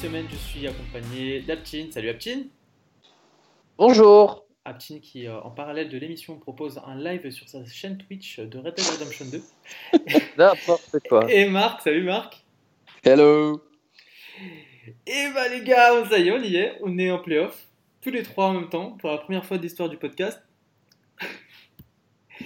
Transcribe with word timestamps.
Semaine 0.00 0.26
je 0.30 0.36
suis 0.36 0.66
accompagné 0.66 1.40
d'Aptin. 1.40 1.88
Salut 1.90 2.08
Aptin. 2.08 2.42
Bonjour. 3.76 4.46
Aptin 4.64 4.98
qui 5.00 5.26
euh, 5.26 5.40
en 5.40 5.50
parallèle 5.50 5.88
de 5.88 5.98
l'émission 5.98 6.38
propose 6.38 6.80
un 6.86 6.94
live 6.96 7.30
sur 7.30 7.48
sa 7.48 7.64
chaîne 7.66 7.98
Twitch 7.98 8.38
de 8.40 8.58
Red 8.58 8.74
Dead 8.74 8.86
Redemption 8.86 9.26
2. 9.26 9.42
N'importe 10.38 10.96
quoi. 11.08 11.30
Et 11.30 11.48
Marc, 11.48 11.82
salut 11.82 12.04
Marc. 12.04 12.44
Hello. 13.04 13.62
Et 15.06 15.28
bah 15.34 15.48
les 15.48 15.62
gars, 15.62 16.04
ça 16.08 16.18
y 16.18 16.28
est, 16.28 16.32
on 16.32 16.42
y 16.42 16.56
est, 16.56 16.78
on 16.82 16.98
est 16.98 17.10
en 17.10 17.18
playoff, 17.18 17.66
tous 18.00 18.10
les 18.10 18.22
trois 18.22 18.46
en 18.46 18.54
même 18.54 18.68
temps, 18.70 18.92
pour 18.92 19.10
la 19.10 19.18
première 19.18 19.44
fois 19.44 19.58
de 19.58 19.62
l'histoire 19.62 19.88
du 19.88 19.96
podcast, 19.98 20.40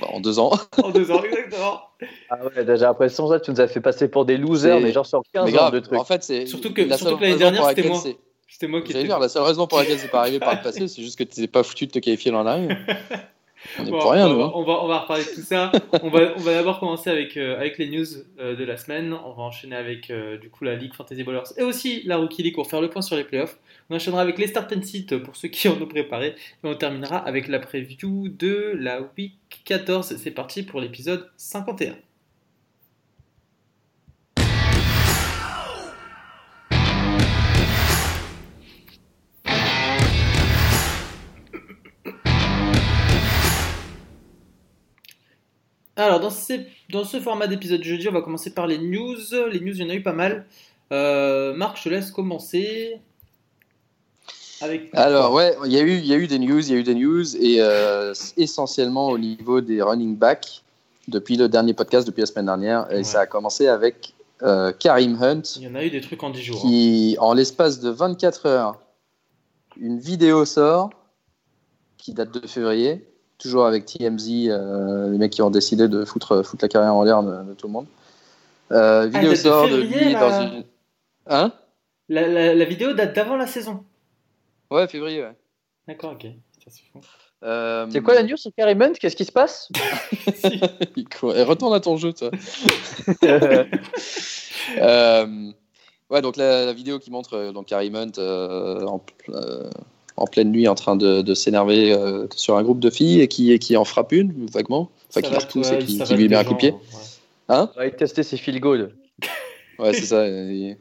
Bah, 0.00 0.08
en 0.08 0.20
deux 0.20 0.38
ans. 0.40 0.50
en 0.82 0.90
deux 0.90 1.10
ans 1.12 1.22
exactement. 1.22 1.82
Ah 2.30 2.38
ouais, 2.44 2.50
j'ai 2.56 2.76
l'impression 2.76 3.28
que 3.28 3.38
tu 3.38 3.50
nous 3.50 3.60
as 3.60 3.68
fait 3.68 3.80
passer 3.80 4.08
pour 4.08 4.24
des 4.24 4.36
losers, 4.36 4.80
mais 4.80 4.92
genre 4.92 5.06
sur 5.06 5.22
15 5.32 5.44
Mais 5.46 5.52
ans 5.52 5.54
grave, 5.62 5.74
de 5.74 5.80
trucs. 5.80 5.98
en 5.98 6.04
fait, 6.04 6.22
c'est 6.22 6.46
Surtout 6.46 6.72
que- 6.72 6.82
la 6.82 6.96
surtout 6.98 7.16
que 7.16 7.22
l'année 7.22 7.36
dernière, 7.36 7.60
pour 7.62 7.68
c'était 7.70 7.88
moi. 7.88 8.00
c'est- 8.02 8.16
C'était 8.46 8.66
moi 8.68 8.82
qui 8.82 8.92
dire, 8.92 9.18
la 9.18 9.28
seule 9.28 9.42
raison 9.42 9.66
pour 9.66 9.78
laquelle 9.78 9.98
c'est 9.98 10.10
pas 10.10 10.20
arrivé 10.20 10.38
par 10.38 10.54
le 10.54 10.62
passé, 10.62 10.86
c'est 10.88 11.02
juste 11.02 11.18
que 11.18 11.24
tu 11.24 11.40
n'es 11.40 11.48
pas 11.48 11.62
foutu 11.62 11.86
de 11.86 11.90
te 11.92 11.98
qualifier 11.98 12.30
l'an 12.30 12.44
dernier. 12.44 12.68
On 13.78 13.86
est 13.86 13.90
Bon, 13.90 13.98
pour 13.98 14.12
rien, 14.12 14.26
on, 14.26 14.32
nous. 14.32 14.38
va, 14.38 14.44
hein. 14.44 14.52
on, 14.54 14.62
va, 14.64 14.84
on 14.84 14.88
va 14.88 14.98
reparler 15.00 15.24
de 15.24 15.30
tout 15.34 15.40
ça. 15.42 15.72
on 16.02 16.08
va, 16.08 16.34
on 16.36 16.40
va 16.40 16.54
d'abord 16.54 16.80
commencer 16.80 17.10
avec, 17.10 17.36
euh, 17.36 17.56
avec 17.56 17.78
les 17.78 17.88
news 17.88 18.06
euh, 18.38 18.56
de 18.56 18.64
la 18.64 18.76
semaine. 18.76 19.12
On 19.12 19.32
va 19.32 19.42
enchaîner 19.42 19.76
avec 19.76 20.10
euh, 20.10 20.38
du 20.38 20.50
coup 20.50 20.64
la 20.64 20.74
Ligue 20.74 20.94
Fantasy 20.94 21.24
Ballers 21.24 21.52
et 21.56 21.62
aussi 21.62 22.02
la 22.04 22.16
Rookie 22.16 22.42
League 22.42 22.54
pour 22.54 22.68
faire 22.68 22.80
le 22.80 22.90
point 22.90 23.02
sur 23.02 23.16
les 23.16 23.24
playoffs. 23.24 23.58
On 23.90 23.96
enchaînera 23.96 24.22
avec 24.22 24.38
les 24.38 24.46
start 24.46 24.72
and 24.72 24.82
sit 24.82 25.16
pour 25.18 25.36
ceux 25.36 25.48
qui 25.48 25.68
en 25.68 25.80
ont 25.80 25.86
préparé. 25.86 26.28
Et 26.28 26.34
on 26.66 26.74
terminera 26.74 27.18
avec 27.18 27.48
la 27.48 27.58
preview 27.58 28.28
de 28.28 28.72
la 28.78 29.00
Week 29.16 29.34
14. 29.64 30.16
C'est 30.16 30.30
parti 30.30 30.62
pour 30.62 30.80
l'épisode 30.80 31.30
51. 31.36 31.94
Alors, 45.96 46.18
dans, 46.20 46.30
ces- 46.30 46.66
dans 46.90 47.04
ce 47.04 47.20
format 47.20 47.46
d'épisode 47.46 47.78
de 47.80 47.84
jeudi, 47.84 48.08
on 48.08 48.12
va 48.12 48.22
commencer 48.22 48.52
par 48.52 48.66
les 48.66 48.78
news. 48.78 49.16
Les 49.50 49.60
news, 49.60 49.74
il 49.74 49.82
y 49.82 49.84
en 49.84 49.90
a 49.90 49.94
eu 49.94 50.02
pas 50.02 50.12
mal. 50.12 50.44
Euh, 50.92 51.54
Marc, 51.54 51.78
je 51.78 51.84
te 51.84 51.88
laisse 51.88 52.10
commencer. 52.10 52.98
Avec 54.60 54.88
Alors, 54.94 55.32
ouais, 55.32 55.56
il 55.66 55.72
y, 55.72 55.76
a 55.78 55.82
eu, 55.82 55.96
il 55.98 56.06
y 56.06 56.12
a 56.12 56.16
eu 56.16 56.26
des 56.26 56.38
news, 56.38 56.60
il 56.60 56.70
y 56.72 56.76
a 56.76 56.78
eu 56.78 56.82
des 56.84 56.94
news, 56.94 57.36
et 57.36 57.56
euh, 57.60 58.14
essentiellement 58.36 59.08
au 59.08 59.18
niveau 59.18 59.60
des 59.60 59.82
running 59.82 60.16
backs, 60.16 60.62
depuis 61.08 61.36
le 61.36 61.48
dernier 61.48 61.74
podcast, 61.74 62.06
depuis 62.06 62.20
la 62.20 62.26
semaine 62.26 62.46
dernière, 62.46 62.90
et 62.90 62.96
Ouais. 62.98 63.04
ça 63.04 63.20
a 63.20 63.26
commencé 63.26 63.66
avec 63.68 64.14
euh, 64.42 64.72
Karim 64.72 65.20
Hunt, 65.22 65.42
il 65.56 65.62
y 65.62 65.68
en 65.68 65.74
a 65.74 65.84
eu 65.84 65.90
des 65.90 66.00
trucs 66.00 66.22
en 66.22 66.30
10 66.30 66.42
jours. 66.42 66.56
hein. 66.64 66.68
qui, 66.68 67.16
en 67.20 67.34
l'espace 67.34 67.80
de 67.80 67.90
24 67.90 68.46
heures, 68.46 68.80
une 69.78 69.98
vidéo 69.98 70.44
sort, 70.44 70.90
qui 71.98 72.14
date 72.14 72.32
de 72.32 72.46
février, 72.46 73.04
toujours 73.44 73.66
avec 73.66 73.84
TMZ, 73.86 74.48
euh, 74.48 75.10
les 75.10 75.18
mecs 75.18 75.32
qui 75.32 75.42
ont 75.42 75.50
décidé 75.50 75.86
de 75.88 76.04
foutre, 76.04 76.42
foutre 76.44 76.64
la 76.64 76.68
carrière 76.68 76.94
en 76.94 77.02
l'air 77.04 77.22
de, 77.22 77.42
de 77.44 77.54
tout 77.54 77.66
le 77.68 77.72
monde. 77.72 77.86
Euh, 78.72 79.06
vidéo 79.06 79.30
de 79.30 79.34
sort 79.36 79.64
de 79.68 79.80
février, 79.82 80.04
lui 80.06 80.12
là 80.14 80.20
dans 80.20 80.42
une... 80.56 80.64
Hein? 81.28 81.52
La, 82.08 82.26
la- 82.28 82.54
la 82.54 82.64
vidéo 82.64 82.92
date 82.94 83.14
d'avant 83.14 83.36
la 83.36 83.46
saison. 83.46 83.84
Ouais, 84.70 84.88
février, 84.88 85.22
ouais. 85.22 85.36
D'accord, 85.86 86.12
ok. 86.12 86.26
Euh, 87.42 87.86
C'est 87.90 88.00
quoi 88.00 88.14
la 88.14 88.22
news 88.22 88.38
sur 88.38 88.50
Carrie 88.56 88.72
Hunt? 88.80 88.92
Qu'est-ce 88.98 89.16
qui 89.16 89.24
se 89.26 89.32
passe? 89.32 89.68
Si. 90.34 90.60
Eh, 90.96 91.42
Retourne 91.42 91.74
à 91.74 91.80
ton 91.80 91.96
jeu, 91.96 92.12
toi. 92.12 92.30
Euh, 94.80 95.52
ouais, 96.08 96.22
donc 96.22 96.36
la, 96.38 96.64
la 96.64 96.72
vidéo 96.72 96.98
qui 96.98 97.10
montre 97.10 97.34
euh, 97.34 97.52
donc 97.52 97.70
Harry 97.70 97.90
Munt 97.90 98.16
euh, 98.18 98.82
en, 98.86 99.04
euh, 99.28 99.68
en 100.16 100.26
pleine 100.26 100.50
nuit 100.50 100.68
en 100.68 100.74
train 100.74 100.96
de, 100.96 101.22
de 101.22 101.34
s'énerver 101.34 101.92
euh, 101.92 102.26
sur 102.36 102.56
un 102.56 102.62
groupe 102.62 102.80
de 102.80 102.90
filles 102.90 103.20
et 103.20 103.28
qui, 103.28 103.52
et 103.52 103.58
qui 103.58 103.76
en 103.76 103.84
frappe 103.84 104.12
une, 104.12 104.46
vaguement. 104.52 104.90
Enfin, 105.10 105.20
qui 105.22 105.26
Ça 105.28 105.32
va, 105.34 105.38
leur 105.40 105.48
pousse 105.48 105.70
ouais, 105.70 105.82
et 105.82 105.84
qui, 105.84 105.96
ça 105.98 106.14
lui 106.14 106.28
met 106.28 106.36
un 106.36 106.44
coup 106.44 106.54
de 106.54 106.58
pied. 106.58 106.70
ouais. 106.72 106.78
Hein 107.48 107.70
On 107.74 107.76
va 107.76 107.82
aller 107.82 107.92
tester 107.96 108.22
ses 108.22 108.36
feel 108.36 108.60
good. 108.60 108.92
Ouais, 109.80 109.92
c'est 109.92 110.04
ça. 110.06 110.24
Il, 110.28 110.76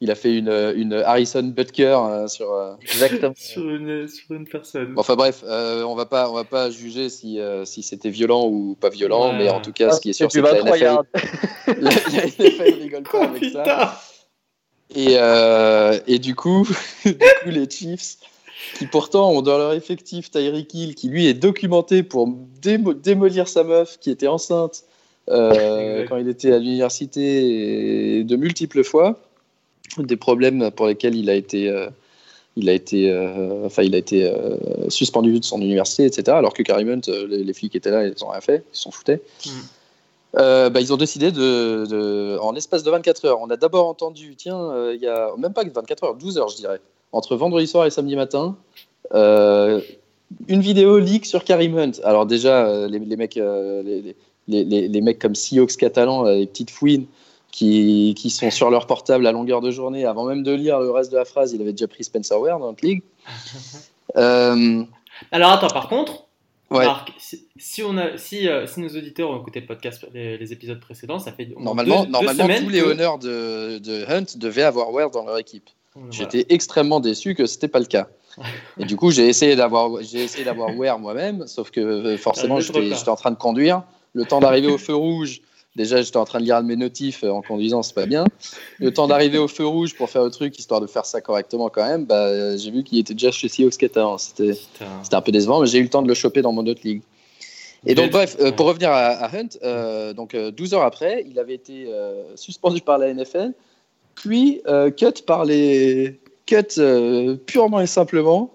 il 0.00 0.08
a 0.08 0.14
fait 0.14 0.32
une, 0.36 0.72
une 0.76 0.92
Harrison 0.92 1.42
Butker 1.42 1.98
euh, 2.08 2.28
sur. 2.28 2.52
euh, 2.52 2.74
Exactement. 2.80 3.32
Sur 3.36 3.68
une, 3.68 4.06
sur 4.06 4.30
une 4.36 4.46
personne. 4.46 4.94
Bon, 4.94 5.00
enfin 5.00 5.16
bref, 5.16 5.42
euh, 5.44 5.82
on 5.82 5.96
va 5.96 6.06
pas, 6.06 6.30
on 6.30 6.34
va 6.34 6.44
pas 6.44 6.70
juger 6.70 7.08
si, 7.08 7.40
euh, 7.40 7.64
si 7.64 7.82
c'était 7.82 8.08
violent 8.10 8.46
ou 8.46 8.76
pas 8.80 8.88
violent, 8.88 9.30
Ouais. 9.32 9.38
mais 9.38 9.48
en 9.50 9.60
tout 9.60 9.72
cas, 9.72 9.90
ce 9.90 10.00
qui 10.00 10.10
est 10.10 10.12
sûr, 10.12 10.30
c'est 10.30 10.40
c'est 10.40 10.48
que 10.48 10.54
la 10.54 10.62
23 10.62 10.76
NFL, 10.78 11.80
la, 11.80 11.90
la 11.90 12.26
NFL 12.26 12.82
rigole 12.82 13.02
pas 13.02 13.10
Oh 13.14 13.24
avec 13.24 13.44
ça. 13.46 13.62
putain 13.62 13.92
Et, 14.94 15.16
euh, 15.18 15.98
et 16.06 16.20
du 16.20 16.36
coup, 16.36 16.68
du 17.04 17.14
coup, 17.18 17.50
les 17.50 17.68
Chiefs, 17.68 18.18
qui 18.78 18.86
pourtant 18.86 19.30
ont 19.30 19.42
dans 19.42 19.58
leur 19.58 19.72
effectif 19.72 20.30
Tyreek 20.30 20.72
Hill, 20.74 20.94
qui 20.94 21.08
lui 21.08 21.26
est 21.26 21.34
documenté 21.34 22.02
pour 22.02 22.28
démo- 22.62 22.94
démolir 22.94 23.48
sa 23.48 23.64
meuf 23.64 23.98
qui 24.00 24.10
était 24.10 24.26
enceinte 24.28 24.84
euh, 25.28 26.06
quand 26.08 26.16
il 26.16 26.28
était 26.28 26.52
à 26.52 26.58
l'université 26.58 28.22
de 28.24 28.36
multiples 28.36 28.84
fois, 28.84 29.18
des 29.98 30.16
problèmes 30.16 30.70
pour 30.70 30.86
lesquels 30.86 31.16
il 31.16 31.28
a 31.30 31.34
été, 31.34 31.68
euh, 31.68 31.88
il 32.56 32.68
a 32.68 32.72
été, 32.72 33.10
euh, 33.10 33.66
enfin, 33.66 33.82
il 33.82 33.94
a 33.94 33.98
été 33.98 34.24
euh, 34.24 34.56
suspendu 34.88 35.38
de 35.38 35.44
son 35.44 35.60
université, 35.60 36.04
etc. 36.04 36.36
Alors 36.36 36.54
que 36.54 36.62
euh, 36.70 37.26
les, 37.28 37.44
les 37.44 37.52
flics 37.52 37.74
étaient 37.74 37.90
là, 37.90 38.06
ils 38.06 38.14
n'ont 38.22 38.30
rien 38.30 38.40
fait, 38.40 38.64
ils 38.72 38.78
s'en 38.78 38.90
foutaient. 38.90 39.20
Mm. 39.44 39.50
Euh, 40.38 40.68
bah, 40.70 40.80
ils 40.80 40.92
ont 40.92 40.96
décidé 40.98 41.32
de, 41.32 41.86
de- 41.86 42.38
en 42.40 42.52
l'espace 42.52 42.82
de 42.82 42.90
24 42.90 43.24
heures. 43.24 43.40
On 43.40 43.48
a 43.48 43.56
d'abord 43.56 43.86
entendu, 43.88 44.34
tiens, 44.36 44.60
euh, 44.70 44.92
il 44.94 45.00
y 45.00 45.06
a 45.06 45.30
même 45.38 45.52
pas 45.54 45.64
que 45.64 45.70
24 45.72 46.04
heures, 46.04 46.14
12 46.14 46.38
heures, 46.38 46.48
je 46.48 46.56
dirais, 46.56 46.80
entre 47.12 47.36
vendredi 47.36 47.66
soir 47.66 47.86
et 47.86 47.90
samedi 47.90 48.16
matin, 48.16 48.56
euh, 49.14 49.80
une 50.48 50.60
vidéo 50.60 50.98
leak 50.98 51.24
sur 51.26 51.44
Karim 51.44 51.78
Hunt. 51.78 51.92
Alors 52.04 52.26
déjà, 52.26 52.66
euh, 52.66 52.88
les, 52.88 52.98
les 52.98 53.16
mecs, 53.16 53.36
euh, 53.36 53.82
les, 53.82 54.14
les, 54.48 54.64
les- 54.64 54.88
les 54.88 55.00
mecs 55.00 55.18
comme 55.18 55.34
Seahawks 55.34 55.76
catalans, 55.76 56.24
les 56.24 56.46
petites 56.46 56.70
fouines, 56.70 57.06
qui, 57.52 58.14
qui 58.18 58.28
sont 58.28 58.50
sur 58.50 58.68
leur 58.70 58.86
portable 58.86 59.26
à 59.26 59.32
longueur 59.32 59.60
de 59.62 59.70
journée, 59.70 60.04
avant 60.04 60.24
même 60.24 60.42
de 60.42 60.52
lire 60.52 60.78
le 60.80 60.90
reste 60.90 61.10
de 61.10 61.16
la 61.16 61.24
phrase, 61.24 61.52
il 61.54 61.62
avait 61.62 61.72
déjà 61.72 61.86
pris 61.88 62.04
Spencer 62.04 62.38
Ware 62.38 62.58
dans 62.58 62.66
notre 62.68 62.84
ligue. 62.84 63.02
Euh, 64.16 64.82
Alors 65.32 65.50
attends, 65.52 65.66
par 65.68 65.88
contre, 65.88 66.24
ouais. 66.70 66.84
Marc, 66.86 67.12
si, 67.18 67.44
si 67.56 67.82
on 67.82 67.98
a, 67.98 68.16
si, 68.16 68.48
euh, 68.48 68.66
si 68.66 68.80
nos 68.80 68.88
auditeurs 68.88 69.28
ont 69.30 69.40
écouté 69.40 69.60
le 69.60 69.66
podcast, 69.66 70.06
les, 70.14 70.38
les 70.38 70.52
épisodes 70.52 70.80
précédents, 70.80 71.18
ça 71.18 71.32
fait 71.32 71.48
Normalement, 71.58 72.00
deux- 72.00 72.06
deux 72.06 72.12
normalement 72.12 72.44
semaines 72.44 72.64
tous 72.64 72.70
les 72.70 72.80
que- 72.80 72.86
honneurs 72.86 73.18
de, 73.18 73.78
de 73.78 74.04
Hunt 74.08 74.24
devaient 74.38 74.62
avoir 74.62 74.90
Ware 74.92 75.10
dans 75.10 75.24
leur 75.24 75.38
équipe. 75.38 75.68
Voilà. 75.96 76.10
J'étais 76.10 76.46
extrêmement 76.50 77.00
déçu 77.00 77.34
que 77.34 77.46
c'était 77.46 77.68
pas 77.68 77.78
le 77.78 77.86
cas. 77.86 78.08
Et 78.78 78.84
du 78.84 78.96
coup, 78.96 79.10
j'ai 79.10 79.28
essayé 79.28 79.56
d'avoir, 79.56 80.02
j'ai 80.02 80.22
essayé 80.22 80.44
d'avoir 80.44 80.76
Ware 80.76 80.98
moi-même, 80.98 81.46
sauf 81.46 81.70
que 81.70 81.80
euh, 81.80 82.18
forcément, 82.18 82.60
j'étais 82.60 83.08
en 83.08 83.16
train 83.16 83.30
de 83.30 83.36
conduire. 83.36 83.82
Le 84.12 84.24
temps 84.24 84.40
d'arriver 84.40 84.68
au 84.68 84.76
feu 84.76 84.94
rouge, 84.94 85.40
déjà, 85.74 86.02
j'étais 86.02 86.18
en 86.18 86.26
train 86.26 86.40
de 86.40 86.44
lire 86.44 86.62
mes 86.62 86.76
notifs 86.76 87.24
euh, 87.24 87.30
en 87.30 87.40
conduisant, 87.40 87.82
c'est 87.82 87.94
pas 87.94 88.06
bien. 88.06 88.24
Le 88.78 88.92
temps 88.92 89.06
d'arriver 89.06 89.38
au 89.38 89.48
feu 89.48 89.66
rouge 89.66 89.94
pour 89.94 90.10
faire 90.10 90.22
le 90.22 90.30
truc, 90.30 90.58
histoire 90.58 90.82
de 90.82 90.86
faire 90.86 91.06
ça 91.06 91.22
correctement 91.22 91.70
quand 91.70 91.86
même, 91.86 92.04
bah, 92.04 92.26
euh, 92.26 92.58
j'ai 92.58 92.70
vu 92.70 92.84
qu'il 92.84 92.98
était 92.98 93.14
déjà 93.14 93.30
chez 93.30 93.48
Seahawks 93.48 93.78
Catalan. 93.78 94.18
C'était, 94.18 94.52
Putain. 94.52 94.84
c'était 95.02 95.16
un 95.16 95.22
peu 95.22 95.32
décevant, 95.32 95.60
mais 95.60 95.66
j'ai 95.66 95.78
eu 95.78 95.82
le 95.82 95.88
temps 95.88 96.02
de 96.02 96.08
le 96.08 96.14
choper 96.14 96.42
dans 96.42 96.52
mon 96.52 96.66
autre 96.66 96.82
ligue. 96.84 97.00
Et 97.86 97.94
donc, 97.94 98.10
bref, 98.10 98.36
euh, 98.40 98.50
pour 98.50 98.66
revenir 98.66 98.90
à, 98.90 99.10
à 99.10 99.36
Hunt, 99.36 99.48
euh, 99.62 100.12
donc 100.12 100.34
euh, 100.34 100.50
12 100.50 100.74
heures 100.74 100.82
après, 100.82 101.24
il 101.28 101.38
avait 101.38 101.54
été 101.54 101.88
suspendu 102.34 102.80
par 102.80 102.98
la 102.98 103.12
NFL, 103.12 103.52
puis 104.16 104.60
euh, 104.66 104.90
cut 104.90 105.22
par 105.24 105.44
les 105.44 106.18
cut 106.46 106.56
euh, 106.78 107.36
purement 107.36 107.80
et 107.80 107.86
simplement, 107.86 108.52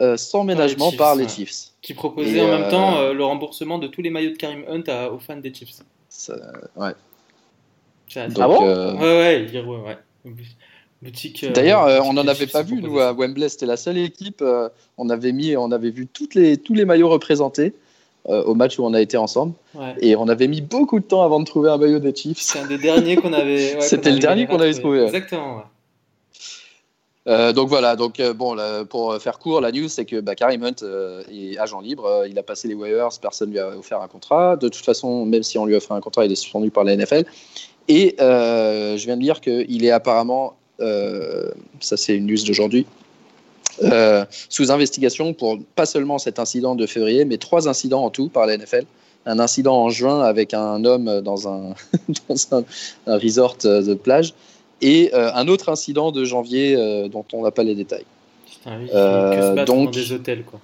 euh, 0.00 0.16
sans 0.18 0.44
ménagement 0.44 0.90
Chiefs, 0.90 0.98
par 0.98 1.16
les. 1.16 1.26
Chiefs. 1.28 1.70
Qui 1.80 1.94
proposait 1.94 2.38
Et, 2.38 2.42
en 2.42 2.48
même 2.48 2.68
temps 2.70 2.98
euh, 2.98 3.12
le 3.14 3.24
remboursement 3.24 3.78
de 3.78 3.86
tous 3.86 4.02
les 4.02 4.10
maillots 4.10 4.32
de 4.32 4.36
Karim 4.36 4.64
Hunt 4.68 4.82
à- 4.88 5.10
aux 5.10 5.18
fans 5.18 5.36
des 5.36 5.54
Chiefs. 5.54 5.70
Ça- 6.10 6.34
ouais. 6.76 6.90
Donc, 8.14 8.36
Ah 8.38 8.46
bon 8.48 8.64
euh, 8.66 8.94
Ouais, 8.94 9.50
ouais, 9.50 9.60
ouais, 9.62 9.96
ouais. 10.24 10.32
Boutique. 11.02 11.44
euh, 11.44 11.52
D'ailleurs, 11.52 11.84
euh, 11.84 12.00
on 12.02 12.14
n'en 12.14 12.26
avait 12.26 12.46
pas 12.46 12.62
vu, 12.62 12.80
nous, 12.80 12.98
à 12.98 13.12
Wembley. 13.12 13.48
C'était 13.48 13.66
la 13.66 13.76
seule 13.76 13.98
équipe. 13.98 14.40
euh, 14.42 14.68
on 14.96 15.10
avait 15.10 15.32
mis, 15.32 15.56
on 15.56 15.70
avait 15.70 15.90
vu 15.90 16.06
toutes 16.06 16.34
les, 16.34 16.56
tous 16.56 16.72
les 16.74 16.84
maillots 16.84 17.08
représentés 17.10 17.74
euh, 18.28 18.42
au 18.44 18.54
match 18.54 18.78
où 18.78 18.84
on 18.84 18.94
a 18.94 19.00
été 19.00 19.16
ensemble. 19.16 19.54
Ouais. 19.74 19.94
Et 20.00 20.16
on 20.16 20.28
avait 20.28 20.48
mis 20.48 20.60
beaucoup 20.60 21.00
de 21.00 21.04
temps 21.04 21.22
avant 21.22 21.40
de 21.40 21.44
trouver 21.44 21.70
un 21.70 21.76
maillot 21.76 21.98
des 21.98 22.14
Chiefs. 22.14 22.38
C'est 22.40 22.58
un 22.58 22.66
des 22.66 22.78
derniers 22.78 23.16
qu'on 23.16 23.32
avait. 23.32 23.74
ouais, 23.74 23.80
C'était 23.80 24.10
le 24.10 24.18
dernier 24.18 24.46
qu'on 24.46 24.60
avait 24.60 24.74
trouvé. 24.74 25.04
Exactement. 25.04 25.56
ouais. 25.56 25.62
Euh, 27.28 27.52
donc 27.52 27.68
voilà, 27.68 27.96
donc 27.96 28.20
euh, 28.20 28.32
bon, 28.32 28.54
là, 28.54 28.84
pour 28.84 29.16
faire 29.16 29.38
court, 29.38 29.60
la 29.60 29.72
news 29.72 29.88
c'est 29.88 30.04
que 30.04 30.20
bah, 30.20 30.36
Karim 30.36 30.62
Hunt 30.62 30.82
euh, 30.82 31.24
est 31.30 31.58
agent 31.58 31.80
libre, 31.80 32.24
il 32.28 32.38
a 32.38 32.42
passé 32.42 32.68
les 32.68 32.74
waivers, 32.74 33.08
personne 33.20 33.50
lui 33.50 33.58
a 33.58 33.76
offert 33.76 34.00
un 34.00 34.08
contrat. 34.08 34.56
De 34.56 34.68
toute 34.68 34.84
façon, 34.84 35.26
même 35.26 35.42
si 35.42 35.58
on 35.58 35.66
lui 35.66 35.74
offre 35.74 35.92
un 35.92 36.00
contrat, 36.00 36.24
il 36.24 36.32
est 36.32 36.36
suspendu 36.36 36.70
par 36.70 36.84
la 36.84 36.96
NFL. 36.96 37.24
Et 37.88 38.14
je 38.18 39.04
viens 39.04 39.16
de 39.16 39.22
lire 39.22 39.40
qu'il 39.40 39.84
est 39.84 39.90
apparemment, 39.90 40.56
ça 40.78 41.96
c'est 41.96 42.16
une 42.16 42.26
news 42.26 42.44
d'aujourd'hui, 42.46 42.86
euh, 43.82 44.24
sous 44.48 44.70
investigation 44.70 45.32
pour 45.34 45.58
pas 45.74 45.86
seulement 45.86 46.18
cet 46.18 46.38
incident 46.38 46.74
de 46.74 46.86
février, 46.86 47.24
mais 47.24 47.36
trois 47.36 47.68
incidents 47.68 48.04
en 48.04 48.10
tout 48.10 48.28
par 48.28 48.46
la 48.46 48.56
NFL. 48.56 48.84
Un 49.28 49.40
incident 49.40 49.76
en 49.76 49.90
juin 49.90 50.22
avec 50.22 50.54
un 50.54 50.84
homme 50.84 51.20
dans 51.20 51.48
un, 51.48 51.74
dans 52.28 52.58
un, 52.58 52.64
un 53.06 53.18
resort 53.18 53.56
de 53.62 53.94
plage 53.94 54.34
et 54.80 55.12
un 55.12 55.48
autre 55.48 55.68
incident 55.68 56.12
de 56.12 56.24
janvier 56.24 56.76
dont 57.10 57.24
on 57.32 57.42
n'a 57.42 57.50
pas 57.50 57.64
les 57.64 57.74
détails. 57.74 58.04
Putain, 58.46 58.78
oui, 58.78 58.86
que 58.86 58.92
se 58.92 59.64
donc, 59.64 59.86
dans 59.86 59.90
des 59.90 60.12
hôtels, 60.12 60.44
quoi. 60.44 60.60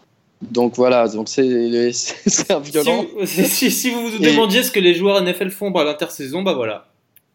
Donc 0.51 0.75
voilà, 0.77 1.07
donc 1.09 1.29
c'est 1.29 1.43
un 2.51 2.59
violent. 2.59 3.07
Si 3.25 3.41
vous, 3.41 3.47
si, 3.47 3.71
si 3.71 3.91
vous 3.91 4.09
vous 4.09 4.19
demandiez 4.19 4.63
ce 4.63 4.71
que 4.71 4.81
les 4.81 4.95
joueurs 4.95 5.23
NFL 5.23 5.51
font 5.51 5.73
à 5.73 5.85
l'intersaison, 5.85 6.43
bah 6.43 6.55
voilà, 6.55 6.89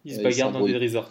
ils 0.03 0.15
se 0.15 0.21
bagarrent 0.21 0.51
dans 0.51 0.65
des 0.65 0.77
resorts. 0.77 1.09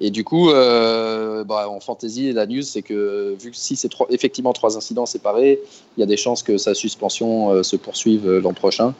Et 0.00 0.10
du 0.10 0.24
coup, 0.24 0.50
euh, 0.50 1.44
bah, 1.44 1.68
en 1.68 1.78
fantasy, 1.78 2.32
la 2.32 2.46
news, 2.46 2.62
c'est 2.62 2.82
que 2.82 3.36
vu 3.40 3.52
que 3.52 3.56
si 3.56 3.76
c'est 3.76 3.90
effectivement 4.10 4.52
trois 4.52 4.76
incidents 4.76 5.06
séparés, 5.06 5.60
il 5.96 6.00
y 6.00 6.02
a 6.02 6.06
des 6.06 6.16
chances 6.16 6.42
que 6.42 6.58
sa 6.58 6.74
suspension 6.74 7.50
euh, 7.50 7.62
se 7.62 7.76
poursuive 7.76 8.28
euh, 8.28 8.40
l'an 8.40 8.54
prochain, 8.54 8.94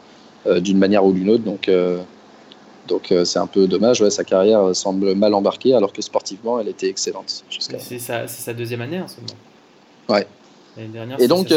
d'une 0.59 0.77
manière 0.77 1.07
ou 1.07 1.13
d'une 1.13 1.31
autre. 1.31 1.43
Donc, 1.43 1.71
donc 2.87 3.15
c'est 3.25 3.39
un 3.39 3.47
peu 3.47 3.67
dommage. 3.67 4.03
Ouais, 4.03 4.11
sa 4.11 4.25
carrière 4.25 4.77
semble 4.77 5.15
mal 5.15 5.33
embarquée, 5.33 5.73
alors 5.73 5.91
que 5.91 6.03
sportivement, 6.03 6.61
elle 6.61 6.69
était 6.69 6.89
excellente. 6.89 7.45
C'est 7.49 7.99
sa, 7.99 8.29
sa, 8.29 8.53
deuxième 8.53 8.83
année 8.83 9.01
en 9.01 9.09
ce 9.09 9.17
moment. 9.17 9.41
Ouais. 10.11 10.27
Et 11.19 11.29
donc, 11.29 11.49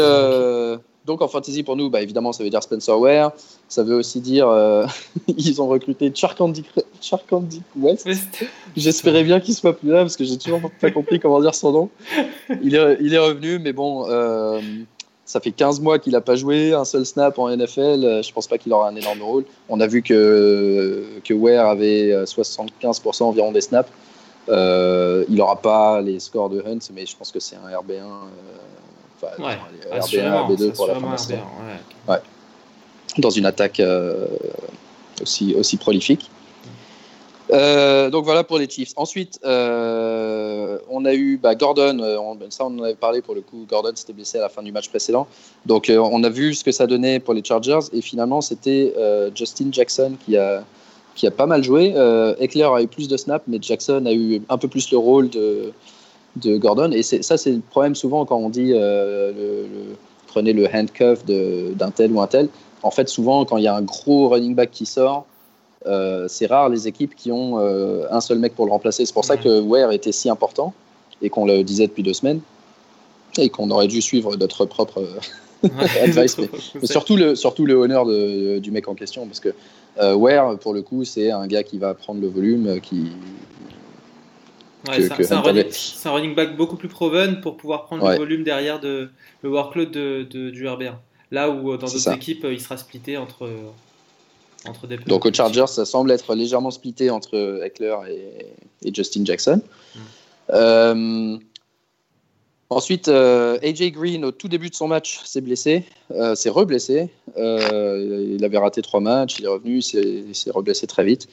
donc 1.08 1.22
en 1.22 1.28
fantasy 1.28 1.62
pour 1.62 1.74
nous, 1.74 1.88
bah, 1.88 2.02
évidemment, 2.02 2.32
ça 2.32 2.44
veut 2.44 2.50
dire 2.50 2.62
Spencer 2.62 2.96
Ware. 3.00 3.32
Ça 3.68 3.82
veut 3.82 3.96
aussi 3.96 4.20
dire 4.20 4.46
euh, 4.48 4.86
ils 5.26 5.60
ont 5.60 5.66
recruté 5.66 6.12
Charkandik 6.14 6.66
West. 7.76 8.06
J'espérais 8.76 9.24
bien 9.24 9.40
qu'il 9.40 9.54
soit 9.54 9.76
plus 9.76 9.90
là 9.90 10.02
parce 10.02 10.16
que 10.16 10.24
j'ai 10.24 10.36
toujours 10.36 10.60
pas 10.80 10.90
compris 10.90 11.18
comment 11.18 11.40
dire 11.40 11.54
son 11.54 11.72
nom. 11.72 11.90
Il 12.62 12.76
est, 12.76 12.98
il 13.00 13.14
est 13.14 13.18
revenu, 13.18 13.58
mais 13.58 13.72
bon, 13.72 14.04
euh, 14.08 14.60
ça 15.24 15.40
fait 15.40 15.50
15 15.50 15.80
mois 15.80 15.98
qu'il 15.98 16.12
n'a 16.12 16.20
pas 16.20 16.36
joué 16.36 16.74
un 16.74 16.84
seul 16.84 17.06
snap 17.06 17.38
en 17.38 17.48
NFL. 17.48 18.22
Je 18.22 18.32
pense 18.32 18.46
pas 18.46 18.58
qu'il 18.58 18.72
aura 18.74 18.88
un 18.88 18.96
énorme 18.96 19.22
rôle. 19.22 19.44
On 19.70 19.80
a 19.80 19.86
vu 19.86 20.02
que, 20.02 21.04
que 21.24 21.32
Ware 21.32 21.66
avait 21.66 22.12
75% 22.24 23.22
environ 23.24 23.50
des 23.50 23.62
snaps. 23.62 23.90
Euh, 24.50 25.24
il 25.28 25.36
n'aura 25.36 25.60
pas 25.60 26.00
les 26.00 26.20
scores 26.20 26.50
de 26.50 26.60
Hunt, 26.60 26.78
mais 26.94 27.06
je 27.06 27.16
pense 27.16 27.32
que 27.32 27.40
c'est 27.40 27.56
un 27.56 27.68
RB1 27.68 28.04
ouais, 29.22 29.58
RB1, 30.00 30.56
RB2 30.56 30.72
pour 30.72 30.86
la 30.86 30.94
fin 30.94 31.34
ouais. 32.08 32.18
Dans 33.18 33.30
une 33.30 33.46
attaque 33.46 33.80
euh, 33.80 34.26
aussi, 35.22 35.54
aussi 35.54 35.76
prolifique. 35.76 36.30
Euh, 37.50 38.10
donc 38.10 38.24
voilà 38.24 38.44
pour 38.44 38.58
les 38.58 38.68
Chiefs. 38.68 38.92
Ensuite, 38.96 39.40
euh, 39.44 40.78
on 40.90 41.06
a 41.06 41.14
eu 41.14 41.38
bah, 41.38 41.54
Gordon, 41.54 41.98
ça 42.50 42.66
on 42.66 42.78
en 42.78 42.82
avait 42.82 42.94
parlé 42.94 43.22
pour 43.22 43.34
le 43.34 43.40
coup, 43.40 43.64
Gordon 43.68 43.92
s'était 43.94 44.12
blessé 44.12 44.38
à 44.38 44.42
la 44.42 44.48
fin 44.50 44.62
du 44.62 44.70
match 44.70 44.90
précédent. 44.90 45.26
Donc 45.64 45.90
on 45.90 46.22
a 46.24 46.28
vu 46.28 46.54
ce 46.54 46.62
que 46.62 46.72
ça 46.72 46.86
donnait 46.86 47.20
pour 47.20 47.32
les 47.32 47.42
Chargers 47.42 47.88
et 47.92 48.02
finalement 48.02 48.42
c'était 48.42 48.94
Justin 49.34 49.68
Jackson 49.72 50.12
qui 50.24 50.36
a, 50.36 50.62
qui 51.14 51.26
a 51.26 51.30
pas 51.30 51.46
mal 51.46 51.64
joué. 51.64 51.94
Eckler 52.38 52.68
a 52.70 52.82
eu 52.82 52.86
plus 52.86 53.08
de 53.08 53.16
snaps, 53.16 53.44
mais 53.48 53.58
Jackson 53.62 54.04
a 54.04 54.12
eu 54.12 54.42
un 54.50 54.58
peu 54.58 54.68
plus 54.68 54.90
le 54.90 54.98
rôle 54.98 55.30
de, 55.30 55.72
de 56.40 56.56
Gordon. 56.56 56.90
Et 56.92 57.02
ça, 57.02 57.36
c'est 57.36 57.52
le 57.52 57.60
problème 57.60 57.94
souvent 57.94 58.24
quand 58.24 58.36
on 58.36 58.50
dit 58.50 58.72
euh, 58.72 59.32
le, 59.32 59.66
prenez 60.26 60.52
le 60.52 60.66
handcuff 60.72 61.24
d'un 61.24 61.90
tel 61.90 62.12
ou 62.12 62.20
un 62.20 62.26
tel. 62.26 62.48
En 62.82 62.90
fait, 62.90 63.08
souvent, 63.08 63.44
quand 63.44 63.56
il 63.56 63.64
y 63.64 63.68
a 63.68 63.74
un 63.74 63.82
gros 63.82 64.28
running 64.28 64.54
back 64.54 64.70
qui 64.70 64.86
sort, 64.86 65.26
euh, 65.86 66.26
c'est 66.28 66.46
rare 66.46 66.68
les 66.68 66.86
équipes 66.88 67.14
qui 67.14 67.32
ont 67.32 67.58
euh, 67.58 68.04
un 68.10 68.20
seul 68.20 68.38
mec 68.38 68.54
pour 68.54 68.66
le 68.66 68.72
remplacer. 68.72 69.04
C'est 69.06 69.12
pour 69.12 69.24
ça 69.24 69.36
que 69.36 69.60
Ware 69.60 69.92
était 69.92 70.12
si 70.12 70.28
important 70.28 70.72
et 71.22 71.30
qu'on 71.30 71.46
le 71.46 71.62
disait 71.62 71.86
depuis 71.86 72.02
deux 72.02 72.14
semaines 72.14 72.40
et 73.38 73.48
qu'on 73.48 73.70
aurait 73.70 73.88
dû 73.88 74.00
suivre 74.00 74.36
notre 74.36 74.64
propre 74.64 75.06
advice. 76.02 76.36
mais, 76.38 76.86
surtout, 76.86 77.16
le, 77.16 77.34
surtout 77.34 77.66
le 77.66 77.74
honneur 77.74 78.06
de, 78.06 78.58
du 78.58 78.70
mec 78.70 78.88
en 78.88 78.94
question 78.94 79.26
parce 79.26 79.40
que 79.40 79.50
Ware, 80.00 80.56
pour 80.58 80.74
le 80.74 80.82
coup, 80.82 81.04
c'est 81.04 81.32
un 81.32 81.48
gars 81.48 81.64
qui 81.64 81.78
va 81.78 81.92
prendre 81.92 82.20
le 82.20 82.28
volume, 82.28 82.80
qui, 82.80 83.08
c'est 84.84 86.06
un, 86.06 86.10
running 86.10 86.34
back 86.34 86.56
beaucoup 86.56 86.76
plus 86.76 86.88
proven 86.88 87.40
pour 87.40 87.56
pouvoir 87.56 87.84
prendre 87.86 88.08
le 88.08 88.16
volume 88.16 88.44
derrière 88.44 88.80
de, 88.80 89.10
le 89.42 89.50
workload 89.50 89.90
de, 89.90 90.22
du 90.50 90.64
RB1. 90.64 90.94
Là 91.30 91.50
où 91.50 91.72
euh, 91.72 91.76
dans 91.76 91.86
d'autres 91.86 92.12
équipes, 92.12 92.44
euh, 92.44 92.52
il 92.52 92.60
sera 92.60 92.76
splitté 92.76 93.16
entre, 93.16 93.44
euh, 93.44 93.70
entre 94.66 94.86
des 94.86 94.96
Donc 94.96 95.26
au 95.26 95.32
Chargers, 95.32 95.66
ça 95.66 95.84
semble 95.84 96.10
être 96.10 96.34
légèrement 96.34 96.70
splitté 96.70 97.10
entre 97.10 97.60
Eckler 97.64 97.96
et, 98.82 98.94
Justin 98.94 99.24
Jackson. 99.24 99.60
Mm. 100.54 101.38
Ensuite, 102.70 103.08
AJ 103.08 103.92
Green, 103.92 104.24
au 104.24 104.32
tout 104.32 104.48
début 104.48 104.70
de 104.70 104.74
son 104.74 104.88
match, 104.88 105.20
s'est 105.24 105.40
blessé, 105.40 105.84
s'est 106.34 106.50
reblessé. 106.50 107.10
il 107.36 108.40
avait 108.44 108.58
raté 108.58 108.82
trois 108.82 109.00
matchs, 109.00 109.38
il 109.38 109.44
est 109.44 109.48
revenu, 109.48 109.78
il 109.78 110.34
s'est 110.34 110.50
reblessé 110.50 110.86
très 110.86 111.04
vite. 111.04 111.28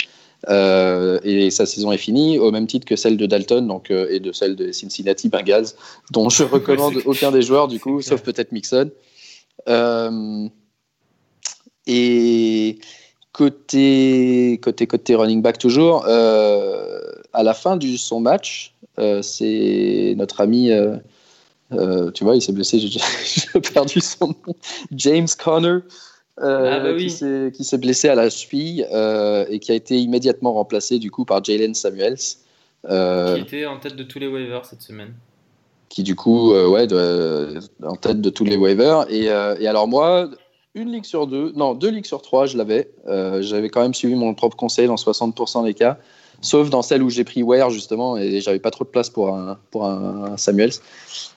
Euh, 0.50 1.20
et 1.24 1.50
sa 1.50 1.66
saison 1.66 1.92
est 1.92 1.98
finie, 1.98 2.38
au 2.38 2.52
même 2.52 2.68
titre 2.68 2.86
que 2.86 2.96
celle 2.96 3.18
de 3.18 3.26
Dalton 3.26 3.68
donc, 3.68 3.90
euh, 3.90 4.08
et 4.12 4.20
de 4.20 4.32
celle 4.32 4.56
de 4.56 4.72
Cincinnati 4.72 5.30
Bengals, 5.30 5.68
dont 6.12 6.30
je 6.30 6.44
recommande 6.52 7.02
aucun 7.06 7.32
des 7.32 7.42
joueurs, 7.42 7.68
du 7.68 7.80
coup, 7.80 8.02
sauf 8.02 8.22
peut-être 8.22 8.52
Mixon. 8.52 8.92
Euh, 9.68 10.48
et 11.88 12.80
côté, 13.32 14.60
côté, 14.62 14.88
côté 14.88 15.16
running 15.16 15.42
back, 15.42 15.58
toujours, 15.58 16.06
à 16.06 17.44
la 17.44 17.54
fin 17.54 17.78
de 17.78 17.98
son 17.98 18.20
match, 18.20 18.76
c'est 19.22 20.14
notre 20.18 20.42
ami. 20.42 20.72
Tu 21.72 22.24
vois, 22.24 22.36
il 22.36 22.42
s'est 22.42 22.54
blessé, 22.54 22.80
j'ai 22.80 23.60
perdu 23.74 24.00
son 24.00 24.28
nom. 24.28 24.56
James 24.92 25.28
Conner, 25.38 25.80
euh, 26.42 26.70
ah, 26.74 26.80
bah 26.82 26.96
qui 26.98 27.64
s'est 27.64 27.78
blessé 27.78 28.10
à 28.10 28.16
la 28.16 28.30
cheville 28.30 28.86
euh, 28.92 29.46
et 29.50 29.60
qui 29.60 29.72
a 29.72 29.76
été 29.76 29.98
immédiatement 29.98 30.52
remplacé 30.52 31.00
du 31.00 31.10
coup 31.10 31.24
par 31.24 31.42
Jalen 31.42 31.74
Samuels. 31.74 32.18
Euh, 32.90 33.36
qui 33.36 33.42
était 33.42 33.66
en 33.66 33.80
tête 33.80 33.96
de 33.96 34.04
tous 34.04 34.20
les 34.20 34.28
waivers 34.28 34.66
cette 34.66 34.82
semaine. 34.82 35.14
Qui 35.88 36.04
du 36.04 36.16
coup, 36.16 36.52
ouais, 36.52 36.88
en 37.84 37.96
tête 37.96 38.20
de 38.20 38.30
tous 38.30 38.44
les 38.44 38.58
waivers. 38.58 39.06
Et, 39.10 39.26
et, 39.26 39.68
alors 39.68 39.88
moi, 39.88 40.30
une 40.74 40.92
ligue 40.92 41.06
sur 41.06 41.26
deux, 41.26 41.54
non, 41.56 41.74
deux 41.74 41.90
ligues 41.90 42.06
sur 42.06 42.22
trois, 42.22 42.48
je 42.48 42.58
l'avais. 42.58 42.92
J'avais 43.40 43.70
quand 43.70 43.82
même 43.82 43.94
suivi 43.94 44.16
mon 44.16 44.34
propre 44.34 44.58
conseil 44.58 44.88
dans 44.88 44.96
60% 44.96 45.64
des 45.64 45.74
cas 45.74 45.98
sauf 46.42 46.70
dans 46.70 46.82
celle 46.82 47.04
où 47.04 47.10
j'ai 47.10 47.24
pris 47.24 47.44
Ware 47.44 47.70
justement 47.70 48.18
et 48.18 48.42
j'avais 48.42 48.60
pas 48.60 48.72
trop 48.72 48.84
de 48.84 48.90
place 48.90 49.10
pour 49.10 49.30
un, 49.30 49.58
pour 49.72 49.86
un, 49.86 50.38
Samuels. 50.38 50.74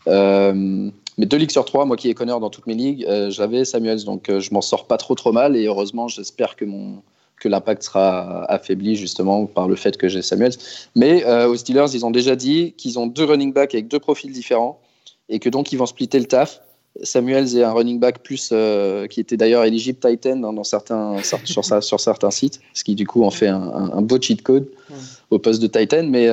Euh, 0.07 0.91
mais 1.19 1.27
deux 1.27 1.37
ligues 1.37 1.51
sur 1.51 1.65
trois, 1.65 1.85
moi 1.85 1.97
qui 1.97 2.09
ai 2.09 2.15
Connor 2.15 2.41
dans 2.41 2.51
toutes 2.51 2.67
mes 2.67 2.75
ligues, 2.75 3.05
euh, 3.09 3.31
j'avais 3.31 3.65
Samuels, 3.65 4.05
donc 4.05 4.29
euh, 4.29 4.41
je 4.41 4.53
m'en 4.55 4.61
sors 4.61 4.87
pas 4.87 4.97
trop 4.97 5.15
trop 5.15 5.33
mal 5.33 5.57
et 5.57 5.67
heureusement 5.67 6.09
j'espère 6.09 6.57
que 6.57 6.65
mon 6.65 7.03
que 7.41 7.49
l'impact 7.49 7.85
sera 7.85 8.45
affaibli 8.47 8.97
justement 8.97 9.47
par 9.47 9.69
le 9.69 9.77
fait 9.77 9.97
que 9.97 10.09
j'ai 10.09 10.23
Samuels. 10.23 10.55
Mais 10.97 11.25
aux 11.45 11.55
Steelers, 11.55 11.95
ils 11.95 12.05
ont 12.05 12.11
déjà 12.11 12.35
dit 12.35 12.75
qu'ils 12.77 12.99
ont 12.99 13.07
deux 13.07 13.23
running 13.23 13.53
backs 13.53 13.75
avec 13.75 13.87
deux 13.87 14.01
profils 14.01 14.33
différents 14.33 14.81
et 15.29 15.39
que 15.39 15.49
donc 15.49 15.71
ils 15.71 15.77
vont 15.77 15.87
splitter 15.87 16.19
le 16.19 16.25
taf. 16.25 16.61
Samuels 17.03 17.57
est 17.57 17.63
un 17.63 17.73
running 17.73 18.01
back 18.01 18.23
plus 18.23 18.53
qui 19.11 19.21
était 19.21 19.37
d'ailleurs 19.37 19.65
éligible 19.65 19.99
Titan 19.99 20.37
dans, 20.37 20.65
certains, 20.65 21.23
sur, 21.23 21.65
sur, 21.65 22.01
certains 22.01 22.31
sites, 22.31 22.61
ce 22.75 22.83
qui 22.83 22.95
du 22.95 23.07
coup 23.07 23.23
en 23.23 23.31
fait 23.31 23.47
un, 23.47 23.91
un, 23.93 24.03
beau 24.03 24.21
cheat 24.21 24.43
code 24.43 24.69
au 25.31 25.39
poste 25.39 25.63
de 25.63 25.69
Titan, 25.69 26.05
mais 26.09 26.27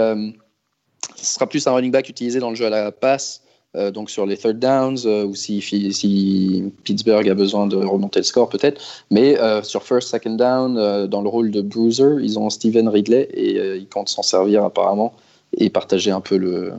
ce 1.16 1.34
sera 1.36 1.48
plus 1.48 1.68
un 1.68 1.72
running 1.74 1.92
back 1.92 2.10
utilisé 2.10 2.40
dans 2.40 2.50
le 2.50 2.56
jeu 2.56 2.66
à 2.66 2.72
la 2.72 2.92
passe 2.92 3.42
euh, 3.76 3.92
donc 3.92 4.10
sur 4.10 4.26
les 4.26 4.38
third 4.38 4.58
downs, 4.58 5.00
euh, 5.06 5.26
ou 5.26 5.36
si, 5.36 5.62
si, 5.62 6.72
Pittsburgh 6.84 7.28
a 7.28 7.34
besoin 7.34 7.68
de 7.68 7.76
remonter 7.76 8.20
le 8.20 8.24
score 8.24 8.48
peut-être. 8.48 8.82
Mais 9.12 9.38
euh, 9.38 9.64
sur 9.64 9.84
first, 9.84 10.10
second 10.10 10.36
down, 10.36 11.08
dans 11.08 11.22
le 11.22 11.30
rôle 11.30 11.52
de 11.52 11.62
bruiser, 11.62 12.16
ils 12.22 12.40
ont 12.40 12.50
Steven 12.50 12.88
Ridley 12.88 13.28
et 13.34 13.76
ils 13.76 13.88
comptent 13.88 14.10
s'en 14.10 14.24
servir 14.24 14.64
apparemment 14.64 15.14
et 15.58 15.70
partager 15.70 16.12
un 16.12 16.22
peu 16.22 16.38
le, 16.38 16.74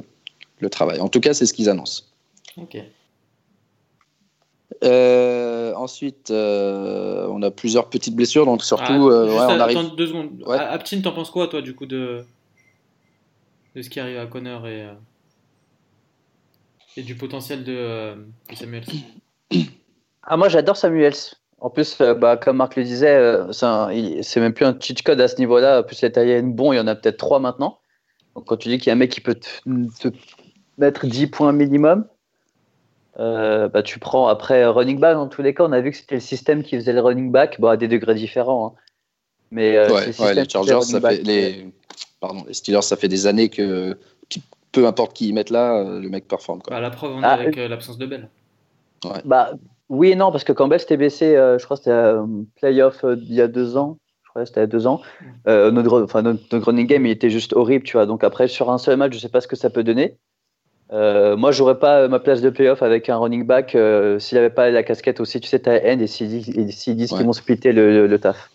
le 0.61 0.71
travail. 0.71 1.00
En 1.00 1.09
tout 1.09 1.21
cas, 1.21 1.35
c'est 1.35 1.47
ce 1.47 1.52
qu'ils 1.52 1.68
annoncent. 1.68 2.04
Ok. 2.56 2.78
Ensuite, 4.82 6.30
on 6.30 7.42
a 7.42 7.50
plusieurs 7.50 7.88
petites 7.88 8.16
blessures, 8.16 8.46
donc 8.46 8.64
surtout, 8.64 9.11
ah, 9.11 9.25
ouais, 9.25 9.54
on 9.54 9.61
arrive. 9.61 9.94
deux 9.96 10.06
secondes. 10.06 10.42
Ouais. 10.46 10.58
Aptin, 10.58 11.00
t'en 11.00 11.12
penses 11.12 11.30
quoi, 11.30 11.49
toi, 11.49 11.62
du 11.62 11.75
coup, 11.75 11.87
de, 11.87 12.25
de 13.75 13.82
ce 13.82 13.90
qui 13.90 14.00
arrive 14.00 14.18
à 14.18 14.26
Connor 14.26 14.66
et 14.66 14.87
et 16.96 17.02
du 17.02 17.14
potentiel 17.14 17.62
de, 17.62 17.75
euh, 17.76 18.14
Samuels? 18.54 18.85
Ah, 20.23 20.37
Moi, 20.37 20.49
j'adore 20.49 20.76
Samuels. 20.76 21.14
En 21.61 21.70
plus, 21.70 22.00
euh, 22.00 22.14
bah, 22.14 22.37
comme 22.37 22.56
Marc 22.56 22.76
le 22.76 22.85
disait, 22.85 23.14
euh, 23.14 23.52
c'est 23.52 24.40
même 24.40 24.52
plus 24.52 24.64
un 24.64 24.76
cheat 24.78 25.02
code 25.02 25.20
à 25.20 25.28
ce 25.28 25.37
niveau-là. 25.38 25.80
En 25.80 25.82
plus, 25.82 26.00
les 26.02 26.11
tailles 26.11 26.42
bon, 26.42 26.73
il 26.73 26.76
y 26.76 26.80
en 26.80 26.87
a 26.87 26.94
peut-être 26.94 27.16
trois 27.16 27.38
maintenant. 27.38 27.78
Donc, 28.35 28.46
quand 28.46 28.56
tu 28.56 28.68
dis 28.68 28.78
qu'il 28.78 28.88
y 28.88 28.90
a 28.90 28.94
un 28.94 28.99
mec 28.99 29.11
qui 29.11 29.20
peut 29.20 29.37
te, 29.37 30.08
mettre 30.78 31.06
10 31.06 31.28
points 31.28 31.52
minimum, 31.52 32.06
bah, 33.18 33.82
tu 33.82 33.99
prends 33.99 34.28
après 34.28 34.64
running 34.66 34.99
back. 34.99 35.14
Dans 35.14 35.28
tous 35.28 35.42
les 35.42 35.54
cas, 35.54 35.64
on 35.64 35.73
a 35.73 35.80
vu 35.80 35.90
que 35.90 35.96
c'était 35.96 36.16
le 36.16 36.20
système 36.20 36.62
qui 36.62 36.76
faisait 36.76 36.92
le 36.92 37.00
running 37.00 37.30
back, 37.30 37.61
bon, 37.61 37.68
à 37.68 37.76
des 37.76 37.88
degrés 37.88 38.14
différents. 38.14 38.66
Hein. 38.66 38.80
Mais 39.50 39.87
les 40.35 40.49
Chargers, 40.49 40.82
ça 40.82 41.00
fait, 41.00 41.23
les, 41.23 41.73
pardon, 42.20 42.44
les 42.46 42.54
Steelers, 42.54 42.82
ça 42.82 42.96
fait 42.96 43.08
des 43.08 43.26
années 43.26 43.49
que 43.49 43.96
peu 44.76 44.87
importe 44.87 45.14
qui 45.14 45.28
y 45.28 45.32
mettent 45.32 45.50
là, 45.50 45.78
euh, 45.78 46.00
le 46.00 46.08
mec 46.11 46.28
performe. 46.28 46.61
Quoi. 46.61 46.76
Bah, 46.76 46.80
la 46.80 46.90
preuve, 46.90 47.12
on 47.12 47.23
ah, 47.23 47.30
avec 47.30 47.56
euh, 47.56 47.66
l'absence 47.66 47.96
de 47.96 48.04
Bell. 48.04 48.28
Bah, 49.25 49.52
oui 49.88 50.11
et 50.11 50.16
non, 50.16 50.30
parce 50.30 50.44
que 50.44 50.52
quand 50.52 50.68
Bell 50.68 50.80
s'était 50.80 50.99
euh, 51.23 51.58
je 51.58 51.64
crois 51.64 51.78
que 51.78 51.85
c'était 51.85 51.96
un 51.96 52.28
playoff 52.56 53.02
il 53.04 53.32
y 53.32 53.40
a 53.40 53.49
deux 53.49 53.78
ans, 53.78 53.96
je 54.25 54.28
crois, 54.28 54.44
c'était 54.44 54.61
a 54.61 54.66
deux 54.66 54.87
ans. 54.87 55.00
Euh, 55.49 55.70
notre, 55.70 56.02
enfin, 56.02 56.20
notre, 56.20 56.42
notre 56.52 56.66
running 56.66 56.87
game, 56.87 57.06
il 57.06 57.11
était 57.11 57.30
juste 57.30 57.54
horrible, 57.54 57.85
tu 57.85 57.96
vois. 57.96 58.04
Donc 58.04 58.23
après, 58.23 58.49
sur 58.49 58.70
un 58.70 58.76
seul 58.76 58.99
match, 58.99 59.14
je 59.14 59.18
sais 59.18 59.30
pas 59.30 59.40
ce 59.40 59.49
que 59.49 59.56
ça 59.56 59.70
peut 59.70 59.85
donner. 59.85 60.18
Euh, 60.93 61.37
moi, 61.37 61.50
j'aurais 61.50 61.78
pas 61.78 62.07
ma 62.09 62.21
place 62.21 62.40
de 62.40 62.50
playoff 62.50 62.83
avec 62.83 63.09
un 63.09 63.16
running 63.16 63.45
back 63.45 63.75
euh, 63.75 64.19
s'il 64.21 64.38
avait 64.38 64.50
pas 64.50 64.71
la 64.71 64.83
casquette 64.85 65.19
aussi, 65.21 65.40
tu 65.40 65.49
sais, 65.49 65.59
ta 65.59 65.73
end 65.73 65.99
et 65.99 66.07
s'ils 66.07 66.28
disent, 66.28 66.49
Ouais. 66.57 67.19
qu'ils 67.19 67.26
vont 67.26 67.33
splitter 67.33 67.73
le, 67.73 67.90
le, 67.93 68.07
le 68.07 68.19
taf. 68.19 68.50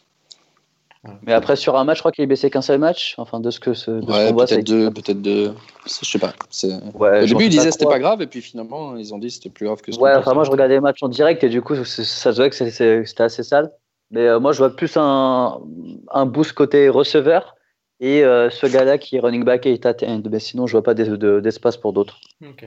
Ouais. 1.03 1.11
Mais 1.23 1.33
après, 1.33 1.55
sur 1.55 1.77
un 1.77 1.83
match, 1.83 1.97
je 1.97 2.01
crois 2.03 2.11
qu'il 2.11 2.23
est 2.23 2.27
baissé 2.27 2.49
qu'un 2.49 2.61
seul 2.61 2.79
match. 2.79 3.15
Enfin, 3.17 3.39
de 3.39 3.49
ce 3.49 3.59
que 3.59 3.73
ce, 3.73 3.89
de 3.91 4.05
ce 4.05 4.11
Ouais, 4.11 4.33
peut-être 4.33 4.63
deux, 4.65 4.91
peut-être 4.91 5.21
deux. 5.21 5.51
Je 5.85 6.05
sais 6.05 6.19
pas. 6.19 6.31
Ouais, 6.93 7.23
Au 7.23 7.25
début, 7.25 7.45
ils 7.45 7.49
disaient 7.49 7.65
que 7.65 7.71
c'était 7.73 7.85
pas 7.85 7.99
grave, 7.99 8.21
et 8.21 8.27
puis 8.27 8.41
finalement, 8.41 8.95
ils 8.95 9.13
ont 9.13 9.17
dit 9.17 9.27
que 9.27 9.33
c'était 9.33 9.49
plus 9.49 9.65
grave 9.65 9.81
que 9.81 9.91
ce 9.91 9.99
Ouais, 9.99 10.13
enfin, 10.15 10.33
moi, 10.33 10.43
je 10.43 10.51
regardais 10.51 10.75
les 10.75 10.79
matchs 10.79 11.01
en 11.03 11.09
direct 11.09 11.43
et 11.43 11.49
du 11.49 11.61
coup, 11.61 11.75
ça 11.83 12.31
se 12.31 12.35
voit 12.35 12.49
que 12.49 12.55
c'était 12.55 13.03
assez 13.23 13.43
sale. 13.43 13.71
Mais 14.11 14.27
euh, 14.27 14.39
moi, 14.39 14.51
je 14.51 14.59
vois 14.59 14.75
plus 14.75 14.95
un, 14.95 15.59
un 16.11 16.25
boost 16.25 16.53
côté 16.53 16.87
receveur 16.87 17.55
et 18.01 18.23
euh, 18.23 18.49
ce 18.49 18.65
gars-là 18.65 18.97
qui 18.97 19.15
est 19.15 19.19
running 19.19 19.45
back 19.45 19.65
et 19.65 19.77
tight 19.79 20.03
end. 20.03 20.23
Mais 20.29 20.39
sinon, 20.39 20.67
je 20.67 20.73
vois 20.73 20.83
pas 20.83 20.93
d'es- 20.93 21.05
de- 21.17 21.39
d'espace 21.39 21.77
pour 21.77 21.93
d'autres. 21.93 22.19
Ok. 22.43 22.65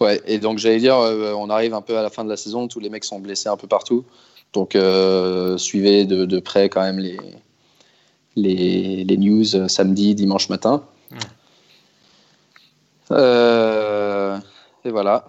Ouais, 0.00 0.20
et 0.26 0.38
donc 0.38 0.58
j'allais 0.58 0.78
dire, 0.78 0.96
euh, 0.96 1.32
on 1.34 1.50
arrive 1.50 1.74
un 1.74 1.82
peu 1.82 1.96
à 1.98 2.02
la 2.02 2.10
fin 2.10 2.24
de 2.24 2.28
la 2.30 2.36
saison, 2.36 2.66
tous 2.66 2.80
les 2.80 2.88
mecs 2.90 3.04
sont 3.04 3.20
blessés 3.20 3.48
un 3.48 3.56
peu 3.56 3.68
partout. 3.68 4.04
Donc 4.52 4.74
euh, 4.74 5.56
suivez 5.58 6.04
de, 6.06 6.24
de 6.24 6.38
près 6.40 6.68
quand 6.68 6.82
même 6.82 6.98
les, 6.98 7.18
les, 8.34 9.04
les 9.04 9.16
news 9.16 9.54
euh, 9.54 9.68
samedi, 9.68 10.14
dimanche 10.14 10.48
matin. 10.48 10.82
Ouais. 11.10 11.18
Euh, 13.12 14.38
et 14.84 14.90
voilà. 14.90 15.26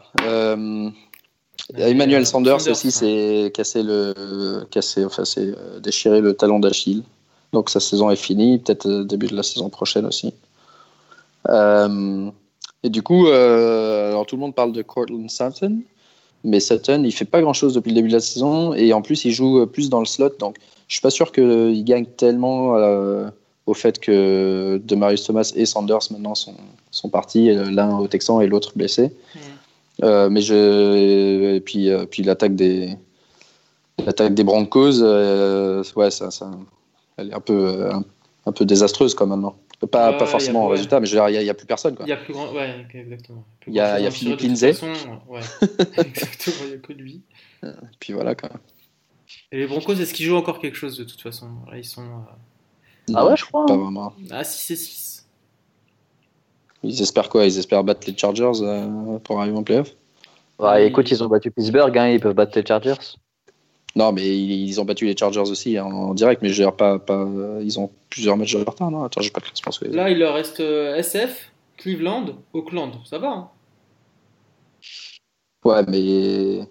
Euh, 1.78 1.88
Emmanuel 1.88 2.26
Sanders, 2.26 2.60
Sanders, 2.60 2.72
aussi 2.72 2.92
s'est 2.92 3.52
cassé 3.54 3.84
le 3.84 4.66
cassé, 4.70 5.06
enfin 5.06 5.26
c'est 5.26 5.48
euh, 5.48 5.80
déchiré 5.80 6.22
le 6.22 6.34
talon 6.34 6.60
d'Achille. 6.60 7.04
Donc 7.54 7.70
sa 7.70 7.80
saison 7.80 8.10
est 8.10 8.16
finie, 8.18 8.58
peut-être 8.60 8.88
euh, 8.88 9.04
début 9.04 9.28
de 9.28 9.36
la 9.36 9.44
saison 9.44 9.70
prochaine 9.70 10.06
aussi. 10.06 10.34
Euh, 11.50 12.30
et 12.84 12.90
du 12.90 13.02
coup, 13.02 13.28
euh, 13.28 14.10
alors 14.10 14.26
tout 14.26 14.36
le 14.36 14.42
monde 14.42 14.56
parle 14.56 14.74
de 14.74 14.82
Cortland 14.82 15.30
Sutton, 15.30 15.80
mais 16.44 16.60
Sutton, 16.60 17.04
il 17.06 17.12
fait 17.14 17.26
pas 17.26 17.42
grand-chose 17.42 17.74
depuis 17.74 17.90
le 17.92 17.96
début 17.96 18.10
de 18.10 18.14
la 18.14 18.20
saison 18.20 18.74
et 18.74 18.92
en 18.92 19.02
plus 19.02 19.24
il 19.24 19.32
joue 19.32 19.66
plus 19.68 19.90
dans 19.90 20.00
le 20.00 20.06
slot, 20.06 20.34
donc 20.40 20.58
je 20.90 20.96
suis 20.96 21.02
pas 21.02 21.10
sûr 21.10 21.32
qu'il 21.32 21.84
gagne 21.86 22.06
tellement 22.06 22.76
euh, 22.76 23.30
au 23.66 23.74
fait 23.74 24.00
que 24.00 24.82
Demarius 24.84 25.24
Thomas 25.24 25.54
et 25.56 25.66
Sanders 25.66 26.12
maintenant 26.12 26.36
sont, 26.36 26.56
sont 26.92 27.08
partis, 27.08 27.54
l'un 27.54 27.98
au 27.98 28.08
Texan 28.08 28.42
et 28.42 28.48
l'autre 28.48 28.74
blessé. 28.76 29.14
Euh, 30.02 30.30
mais 30.30 30.42
je 30.42 31.54
et 31.56 31.62
puis 31.62 31.90
euh, 31.92 32.06
puis 32.06 32.24
l'attaque 32.24 32.56
des 32.56 32.98
l'attaque 34.04 34.34
des 34.34 34.44
Broncos, 34.44 35.02
euh, 35.02 35.84
ouais 35.96 36.10
ça, 36.10 36.32
ça 36.32 36.50
elle 37.18 37.30
est 37.30 37.34
un 37.34 37.40
peu 37.40 37.68
euh, 37.68 37.94
un, 37.94 38.04
un 38.48 38.52
peu 38.52 38.66
désastreuse 38.66 39.14
quand 39.14 39.28
maintenant. 39.28 39.56
Pas, 39.92 40.12
Ouais, 40.12 40.18
pas 40.18 40.26
forcément 40.26 40.62
en 40.64 40.66
ouais. 40.68 40.72
résultat, 40.76 41.00
mais 41.02 41.10
il 41.10 41.14
y 41.14 41.18
a- 41.20 41.52
a 41.52 41.54
plus 41.54 41.68
personne 41.68 41.94
quoi. 41.94 42.06
Il 42.06 42.10
y 42.10 42.14
a 42.14 42.18
plus 42.18 42.32
grand. 42.34 42.52
Ouais, 42.54 42.86
exactement. 42.94 43.44
Plus 43.60 43.72
Il 43.72 43.76
y 43.76 43.82
a- 43.82 44.00
grand-chose 44.00 44.00
il 44.00 44.04
y 44.04 44.08
a 44.08 44.12
Philippe 44.12 44.40
Lindsay. 44.42 44.74
Ouais, 45.28 45.42
exactement, 45.98 46.56
il 46.64 46.68
n'y 46.70 46.74
a 46.74 46.78
que 46.78 46.94
lui. 46.94 47.22
Puis 48.00 48.14
voilà 48.14 48.34
quoi. 48.34 48.50
Et 49.52 49.58
les 49.58 49.68
Broncos, 49.68 49.94
est-ce 49.94 50.14
qu'ils 50.14 50.26
jouent 50.26 50.38
encore 50.38 50.60
quelque 50.60 50.78
chose 50.78 50.98
de 50.98 51.04
toute 51.04 51.22
façon? 51.22 51.48
Là, 51.70 51.78
ils 51.78 51.84
sont 51.86 52.02
euh, 52.02 53.14
Ah 53.14 53.26
ouais, 53.28 53.36
je 53.38 53.46
crois. 53.46 53.66
Pas 53.66 53.74
hein. 53.74 53.78
vraiment. 53.78 54.14
à 54.32 54.44
6 54.44 54.72
et 54.72 54.76
6. 54.76 55.23
Ils 56.84 57.02
espèrent 57.02 57.30
quoi? 57.30 57.46
Ils 57.46 57.58
espèrent 57.58 57.84
battre 57.84 58.08
les 58.08 58.18
Chargers 58.18 58.62
euh, 58.62 59.18
pour 59.20 59.40
arriver 59.40 59.58
en 59.58 59.64
playoff? 59.64 59.96
Ouais, 60.60 60.88
écoute, 60.88 61.10
ils 61.12 61.24
ont 61.24 61.28
battu 61.28 61.52
Pittsburgh, 61.52 61.98
hein, 61.98 62.10
ils 62.10 62.20
peuvent 62.20 62.36
battre 62.36 62.58
les 62.58 62.66
Chargers. 62.66 63.18
Non, 63.96 64.12
mais 64.12 64.24
ils, 64.26 64.80
ont 64.82 64.86
battu 64.86 65.06
les 65.06 65.16
Chargers 65.16 65.40
aussi 65.40 65.78
hein, 65.78 65.86
en, 65.86 66.14
direct, 66.14 66.42
mais 66.42 66.50
je 66.50 66.54
veux 66.56 66.68
dire 66.68 66.76
pas, 66.76 67.00
pas 67.00 67.28
ils 67.62 67.80
ont 67.80 67.92
plusieurs 68.10 68.38
matchs 68.38 68.54
de 68.54 68.60
retard, 68.60 68.90
non? 68.90 69.04
Attends, 69.04 69.22
j'ai 69.22 69.30
pas 69.30 69.42
les 69.42 69.90
yeux. 69.90 69.96
Là, 69.96 70.10
il 70.10 70.18
leur 70.18 70.34
reste 70.34 70.62
euh, 70.62 70.96
SF, 70.96 71.52
Cleveland, 71.78 72.26
Oakland. 72.54 72.94
Ça 73.06 73.20
va, 73.20 73.30
hein? 73.30 73.50
Ouais, 75.64 75.84
mais 75.88 76.68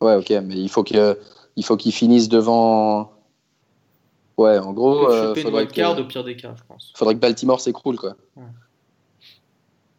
ouais, 0.00 0.14
ok, 0.14 0.30
mais 0.44 0.56
il 0.56 0.68
faut 0.68 0.84
que 0.84 1.18
il 1.56 1.64
faut 1.64 1.76
qu'ils 1.76 1.92
finissent 1.92 2.28
devant. 2.28 3.12
Ouais, 4.38 4.58
en 4.58 4.72
gros, 4.72 5.06
peuvent 5.06 5.12
euh, 5.12 5.34
une 5.34 5.42
faudrait, 5.42 5.66
que, 5.66 6.00
au 6.00 6.04
pire 6.04 6.24
des 6.24 6.36
cas, 6.36 6.54
je 6.56 6.62
pense. 6.66 6.92
faudrait 6.96 7.14
que 7.14 7.20
Baltimore 7.20 7.60
s'écroule 7.60 7.96
quoi. 7.96 8.14
Ouais. 8.36 8.44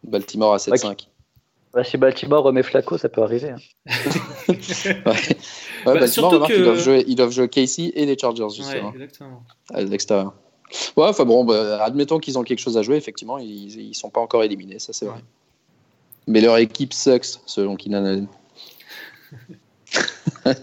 Baltimore 0.04 0.54
à 0.54 0.58
7-5. 0.58 1.08
Ouais, 1.74 1.84
si 1.84 1.96
Baltimore 1.96 2.42
remet 2.44 2.62
Flacco, 2.62 2.98
ça 2.98 3.08
peut 3.08 3.22
arriver. 3.22 3.50
hein. 3.50 3.56
Ouais, 3.86 4.54
ouais 4.86 5.02
Bah, 5.06 5.94
Baltimore, 5.94 6.08
surtout 6.08 6.34
remarque, 6.34 6.52
que- 6.52 6.56
ils, 6.58 6.64
doivent 6.64 6.78
jouer, 6.80 7.04
ils 7.06 7.14
doivent 7.16 7.30
jouer 7.30 7.48
Casey 7.48 7.92
et 7.94 8.04
les 8.04 8.18
Chargers 8.18 8.42
Ouais, 8.42 8.50
justement 8.50 8.92
exactement. 8.92 9.42
à 9.72 9.80
l'extérieur. 9.82 10.34
Ouais, 10.96 11.06
enfin 11.06 11.24
bon, 11.24 11.44
bah, 11.44 11.82
admettons 11.82 12.18
qu'ils 12.18 12.38
ont 12.38 12.42
quelque 12.44 12.58
chose 12.58 12.76
à 12.76 12.82
jouer, 12.82 12.96
effectivement, 12.96 13.38
ils, 13.38 13.80
ils 13.80 13.94
sont 13.94 14.10
pas 14.10 14.20
encore 14.20 14.42
éliminés, 14.44 14.78
ça 14.78 14.92
c'est 14.92 15.06
vrai. 15.06 15.16
Ouais. 15.16 15.22
Mais 16.26 16.40
leur 16.40 16.56
équipe 16.58 16.92
sucks, 16.92 17.24
selon 17.46 17.76
Keenan 17.76 18.04
Allen. 18.04 18.28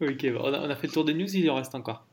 Ok, 0.00 0.26
bon, 0.32 0.40
on, 0.44 0.52
a, 0.52 0.60
on 0.60 0.68
a 0.70 0.76
fait 0.76 0.88
le 0.88 0.92
tour 0.92 1.04
des 1.04 1.14
news, 1.14 1.34
il 1.34 1.50
en 1.50 1.54
reste 1.54 1.74
encore. 1.74 2.04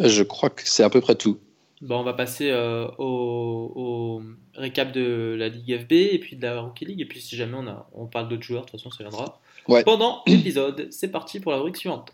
Je 0.00 0.22
crois 0.24 0.50
que 0.50 0.62
c'est 0.64 0.82
à 0.82 0.90
peu 0.90 1.00
près 1.00 1.14
tout. 1.14 1.38
Bon, 1.82 1.98
on 1.98 2.04
va 2.04 2.12
passer 2.12 2.48
euh, 2.50 2.86
au, 2.98 3.72
au 3.74 4.22
récap 4.54 4.92
de 4.92 5.34
la 5.36 5.48
Ligue 5.48 5.80
FB 5.80 5.92
et 5.92 6.18
puis 6.20 6.36
de 6.36 6.42
la 6.42 6.60
Rookie 6.60 6.84
League. 6.84 7.00
Et 7.00 7.06
puis, 7.06 7.20
si 7.20 7.34
jamais 7.36 7.56
on, 7.56 7.66
a, 7.66 7.88
on 7.92 8.06
parle 8.06 8.28
d'autres 8.28 8.44
joueurs, 8.44 8.64
de 8.64 8.70
toute 8.70 8.78
façon, 8.80 8.90
ça 8.90 9.02
viendra 9.02 9.40
Ouais. 9.68 9.82
pendant 9.84 10.22
l'épisode. 10.28 10.86
C'est 10.90 11.10
parti 11.10 11.40
pour 11.40 11.50
la 11.52 11.58
rubrique 11.58 11.76
suivante. 11.76 12.12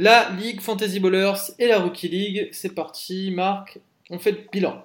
La 0.00 0.30
Ligue 0.30 0.60
Fantasy 0.60 1.00
Ballers 1.00 1.34
et 1.58 1.66
la 1.66 1.80
Rookie 1.80 2.06
League. 2.08 2.48
C'est 2.52 2.72
parti, 2.72 3.32
Marc. 3.32 3.80
On 4.10 4.20
fait 4.20 4.30
le 4.30 4.38
bilan. 4.52 4.84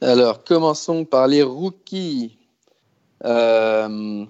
Alors, 0.00 0.42
commençons 0.42 1.04
par 1.04 1.28
les 1.28 1.44
rookies. 1.44 2.36
Euh, 3.24 4.24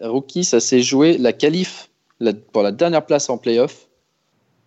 rookie, 0.00 0.44
ça 0.44 0.60
s'est 0.60 0.80
joué, 0.80 1.18
la 1.18 1.34
qualif 1.34 1.90
la- 2.20 2.32
pour 2.32 2.62
la 2.62 2.72
dernière 2.72 3.04
place 3.04 3.28
en 3.28 3.36
playoff, 3.36 3.86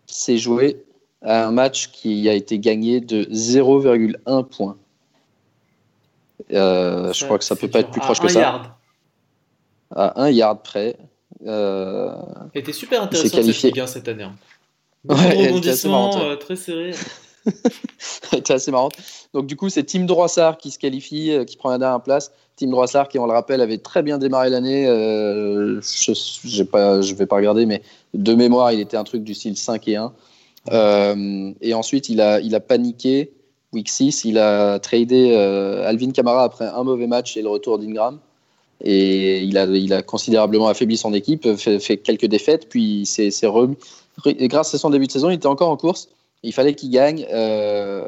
s'est 0.06 0.38
joué 0.38 0.84
à 1.24 1.48
un 1.48 1.52
match 1.52 1.88
qui 1.92 2.30
a 2.30 2.34
été 2.34 2.60
gagné 2.60 3.02
de 3.02 3.24
0,1 3.32 4.44
point. 4.44 4.78
Euh, 6.54 7.12
je 7.14 7.26
crois 7.26 7.40
que 7.40 7.44
ça 7.44 7.56
peut 7.56 7.62
c'est 7.62 7.70
pas 7.70 7.80
être 7.80 7.90
plus 7.90 8.02
proche 8.02 8.20
que 8.20 8.28
ça. 8.28 8.40
yard. 8.42 8.72
À 9.96 10.22
un 10.22 10.30
yard 10.30 10.62
près. 10.64 10.98
Euh, 11.46 12.12
était 12.54 12.74
super 12.74 13.00
s'est 13.00 13.06
intéressante 13.06 13.32
cette 13.32 13.42
qualifié. 13.42 13.70
Ligue 13.70 13.80
1 13.82 13.88
cette 13.88 14.08
année. 14.08 14.24
hein. 14.24 14.36
Ouais, 15.08 15.54
était 15.54 15.70
assez 15.70 15.88
marrante, 15.88 16.16
ouais. 16.16 16.22
euh, 16.22 16.36
très 16.36 16.56
serré. 16.56 16.92
C'était 18.00 18.54
assez 18.54 18.72
marrant. 18.72 18.90
Donc 19.34 19.46
du 19.46 19.56
coup, 19.56 19.70
c'est 19.70 19.84
Tim 19.84 20.06
Droissard 20.06 20.58
qui 20.58 20.72
se 20.72 20.80
qualifie, 20.80 21.32
euh, 21.32 21.44
qui 21.46 21.58
prend 21.58 21.70
la 21.70 21.78
dernière 21.78 22.02
place. 22.02 22.32
Tim 22.56 22.68
Droissard, 22.68 23.08
qui 23.08 23.20
on 23.20 23.28
le 23.28 23.34
rappelle, 23.34 23.62
avait 23.62 23.78
très 23.78 24.02
bien 24.02 24.18
démarré 24.18 24.50
l'année. 24.50 24.88
Euh, 24.88 25.80
je 25.82 26.64
pas, 26.64 27.02
je 27.02 27.14
vais 27.14 27.26
pas 27.26 27.36
regarder, 27.36 27.66
mais 27.66 27.82
de 28.14 28.34
mémoire, 28.34 28.72
il 28.72 28.80
était 28.80 28.98
un 28.98 29.04
truc 29.04 29.24
du 29.24 29.34
style 29.34 29.58
5 29.58 29.88
et 29.88 29.96
1. 29.98 30.14
Euh, 30.72 31.52
et 31.62 31.74
ensuite, 31.74 32.10
il 32.10 32.22
a, 32.22 32.40
il 32.40 32.56
a 32.56 32.60
paniqué. 32.60 33.32
Week 33.74 33.90
6, 33.90 34.24
il 34.24 34.38
a 34.40 34.80
tradé 34.80 35.34
euh, 35.34 35.86
Alvin 35.88 36.12
Kamara 36.12 36.44
après 36.44 36.66
un 36.66 36.84
mauvais 36.84 37.08
match 37.08 37.36
et 37.36 37.42
le 37.42 37.50
retour 37.50 37.78
d'Ingram. 37.78 38.20
Et 38.82 39.42
il 39.42 39.58
a, 39.94 40.02
considérablement 40.02 40.68
affaibli 40.68 40.98
son 40.98 41.14
équipe, 41.14 41.56
fait, 41.56 41.98
quelques 41.98 42.26
défaites, 42.26 42.68
puis 42.70 43.06
s'est 43.06 43.32
remis. 43.48 43.78
Grâce 44.26 44.74
à 44.74 44.78
son 44.78 44.90
début 44.90 45.08
de 45.08 45.12
saison, 45.12 45.30
il 45.30 45.36
était 45.36 45.48
encore 45.48 45.70
en 45.70 45.78
course. 45.78 46.10
Il 46.44 46.54
fallait 46.54 46.76
qu'il 46.76 46.92
gagne 46.92 47.26
euh, 47.34 48.04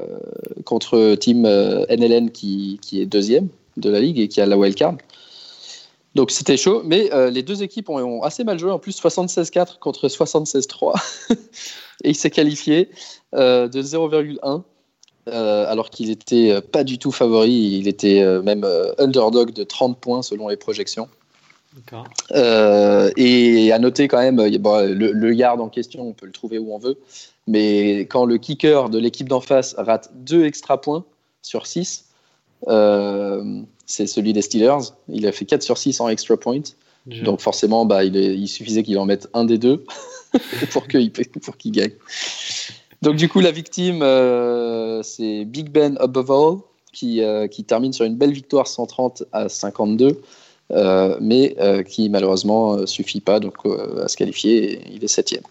contre 0.63 1.15
Team 1.15 1.45
euh, 1.45 1.86
NLN 1.89 2.29
qui, 2.29 2.79
qui 2.81 3.01
est 3.01 3.05
deuxième 3.05 3.47
de 3.77 3.89
la 3.89 4.00
ligue 4.00 4.19
et 4.19 4.27
qui 4.27 4.41
a 4.41 4.45
la 4.45 4.57
wildcard. 4.57 4.95
Donc 6.17 6.31
c'était 6.31 6.57
chaud, 6.57 6.81
mais 6.83 7.13
euh, 7.13 7.29
les 7.29 7.43
deux 7.43 7.62
équipes 7.62 7.89
ont, 7.89 8.00
ont 8.00 8.24
assez 8.24 8.43
mal 8.43 8.57
joué, 8.57 8.71
en 8.71 8.79
plus 8.79 9.00
76-4 9.00 9.77
contre 9.77 10.07
76-3. 10.07 10.95
et 12.03 12.09
il 12.09 12.15
s'est 12.15 12.31
qualifié 12.31 12.89
euh, 13.36 13.67
de 13.67 13.83
0,1. 13.83 14.63
Euh, 15.27 15.65
alors 15.69 15.89
qu'il 15.89 16.10
était 16.10 16.51
euh, 16.51 16.62
pas 16.62 16.84
du 16.84 16.98
tout 16.98 17.12
favori, 17.12 17.51
il 17.79 17.88
était 17.88 18.22
euh, 18.22 18.41
même 18.41 18.65
underdog 18.98 19.51
de 19.53 19.63
30 19.63 20.00
points 20.00 20.22
selon 20.22 20.48
les 20.48 20.57
projections. 20.57 21.07
Euh, 22.34 23.12
et 23.17 23.72
à 23.72 23.77
noter 23.79 24.07
quand 24.07 24.17
même, 24.19 24.38
bon, 24.60 24.86
le, 24.88 25.12
le 25.12 25.34
yard 25.36 25.62
en 25.62 25.69
question, 25.69 26.07
on 26.07 26.13
peut 26.13 26.25
le 26.25 26.31
trouver 26.31 26.57
où 26.57 26.74
on 26.74 26.79
veut. 26.79 26.98
Mais 27.46 28.00
quand 28.01 28.25
le 28.25 28.38
kicker 28.38 28.89
de 28.89 28.98
l'équipe 28.98 29.29
d'en 29.29 29.41
face 29.41 29.75
rate 29.77 30.10
deux 30.15 30.46
extra 30.46 30.81
points 30.81 31.05
sur 31.43 31.67
6, 31.67 32.05
euh, 32.67 33.62
c'est 33.86 34.07
celui 34.07 34.34
des 34.34 34.41
Steelers. 34.41 34.91
Il 35.07 35.27
a 35.27 35.31
fait 35.31 35.46
4 35.46 35.62
sur 35.62 35.77
6 35.77 36.01
en 36.01 36.10
extra 36.10 36.36
point. 36.36 36.62
Je- 37.10 37.24
Donc 37.24 37.39
forcément, 37.41 37.86
bah, 37.86 38.03
il, 38.03 38.17
est- 38.17 38.36
il 38.36 38.48
suffisait 38.48 38.84
qu'il 38.84 38.98
en 38.98 39.05
mette 39.05 39.29
un 39.34 39.46
des 39.46 39.57
deux 39.60 39.86
pour 40.72 40.88
qu'il 40.88 41.12
pour 41.12 41.55
qu'il 41.57 41.72
gagne. 41.72 41.91
Donc 43.01 43.16
du 43.16 43.30
coup, 43.30 43.39
la 43.39 43.51
victime, 43.51 44.01
euh, 44.01 45.04
c'est 45.04 45.46
Big 45.46 45.70
Ben 45.70 45.98
Above 46.00 46.32
All, 46.32 46.58
qui, 46.98 47.22
euh, 47.22 47.48
qui 47.48 47.63
termine 47.63 47.94
sur 47.94 48.06
une 48.06 48.16
belle 48.16 48.32
victoire 48.32 48.68
130 48.68 49.24
à 49.32 49.50
52, 49.50 50.20
euh, 50.72 51.16
mais 51.22 51.56
euh, 51.60 51.84
qui 51.84 52.10
malheureusement 52.10 52.88
suffit 52.88 53.22
pas 53.22 53.39
à 53.39 54.08
se 54.08 54.18
qualifier. 54.18 54.82
il 54.92 55.04
est 55.04 55.08
septième. 55.08 55.44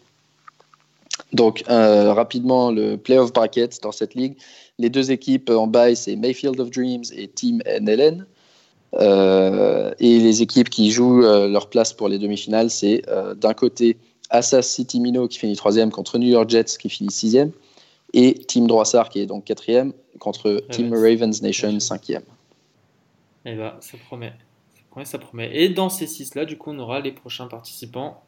Donc 1.32 1.64
rapidement, 1.68 2.70
le 2.70 2.96
playoff 2.96 3.32
bracket 3.32 3.80
dans 3.82 3.92
cette 3.92 4.14
ligue. 4.14 4.34
Les 4.78 4.90
deux 4.90 5.10
équipes 5.10 5.50
en 5.50 5.66
bye, 5.66 5.96
c'est 5.96 6.16
Mayfield 6.16 6.58
of 6.60 6.70
Dreams 6.70 7.04
et 7.14 7.28
Team 7.28 7.62
NLN. 7.80 8.26
Et 9.98 10.18
les 10.18 10.42
équipes 10.42 10.70
qui 10.70 10.90
jouent 10.90 11.20
leur 11.20 11.68
place 11.68 11.92
pour 11.92 12.08
les 12.08 12.18
demi-finales, 12.18 12.70
c'est 12.70 13.02
d'un 13.36 13.54
côté 13.54 13.96
Assas 14.30 14.62
City 14.62 15.00
Mino 15.00 15.28
qui 15.28 15.38
finit 15.38 15.56
troisième 15.56 15.90
contre 15.90 16.18
New 16.18 16.28
York 16.28 16.48
Jets 16.50 16.76
qui 16.78 16.88
finit 16.88 17.10
sixième, 17.10 17.52
et 18.12 18.34
Team 18.34 18.66
Droissard 18.66 19.08
qui 19.08 19.20
est 19.20 19.26
donc 19.26 19.44
quatrième 19.44 19.92
contre 20.18 20.62
Team 20.70 20.92
Ravens 20.92 21.42
Nation 21.42 21.78
cinquième. 21.80 22.22
Eh 23.44 23.54
ben, 23.54 23.74
ça 23.80 23.96
promet. 24.06 24.32
Ça 24.74 24.82
promet, 24.90 25.04
ça 25.04 25.18
promet. 25.18 25.50
Et 25.56 25.68
dans 25.68 25.88
ces 25.88 26.06
six-là, 26.06 26.44
du 26.44 26.58
coup, 26.58 26.70
on 26.70 26.78
aura 26.78 27.00
les 27.00 27.12
prochains 27.12 27.46
participants 27.46 28.22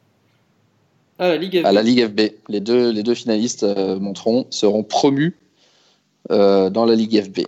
à 1.17 1.27
la 1.27 1.37
Ligue 1.37 1.59
FB. 1.59 1.65
À 1.65 1.71
la 1.73 1.83
Ligue 1.83 2.07
FB, 2.07 2.21
les 2.47 2.59
deux, 2.61 2.91
les 2.91 3.03
deux 3.03 3.15
finalistes 3.15 3.63
euh, 3.63 3.99
monteront, 3.99 4.47
seront 4.49 4.83
promus 4.83 5.35
euh, 6.31 6.69
dans 6.69 6.85
la 6.85 6.95
Ligue 6.95 7.21
FB. 7.21 7.39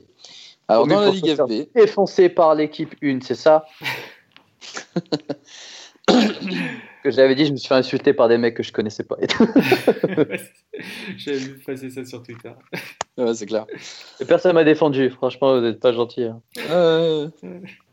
Alors 0.68 0.86
Promus 0.88 0.96
dans 0.96 1.02
la 1.02 1.12
Ligue 1.12 1.36
FB, 1.36 1.74
Défoncé 1.74 2.28
par 2.28 2.56
l'équipe 2.56 2.94
1, 3.02 3.20
c'est 3.22 3.36
ça? 3.36 3.66
que 7.04 7.12
j'avais 7.12 7.36
dit, 7.36 7.46
je 7.46 7.52
me 7.52 7.58
suis 7.58 7.68
fait 7.68 7.76
insulter 7.76 8.14
par 8.14 8.28
des 8.30 8.38
mecs 8.38 8.56
que 8.56 8.64
je 8.64 8.72
connaissais 8.72 9.04
pas. 9.04 9.18
J'avais 11.18 11.38
vu 11.38 11.60
passer 11.66 11.90
ça 11.90 12.06
sur 12.06 12.24
Twitter. 12.24 12.50
ouais, 13.18 13.34
c'est 13.34 13.46
clair. 13.46 13.66
Et 14.20 14.26
Personne 14.26 14.54
m'a 14.54 14.64
défendu, 14.64 15.10
franchement, 15.10 15.56
vous 15.60 15.62
n'êtes 15.66 15.80
pas 15.80 15.92
gentil. 15.92 16.24
hein. 16.24 16.42
Euh, 16.70 17.28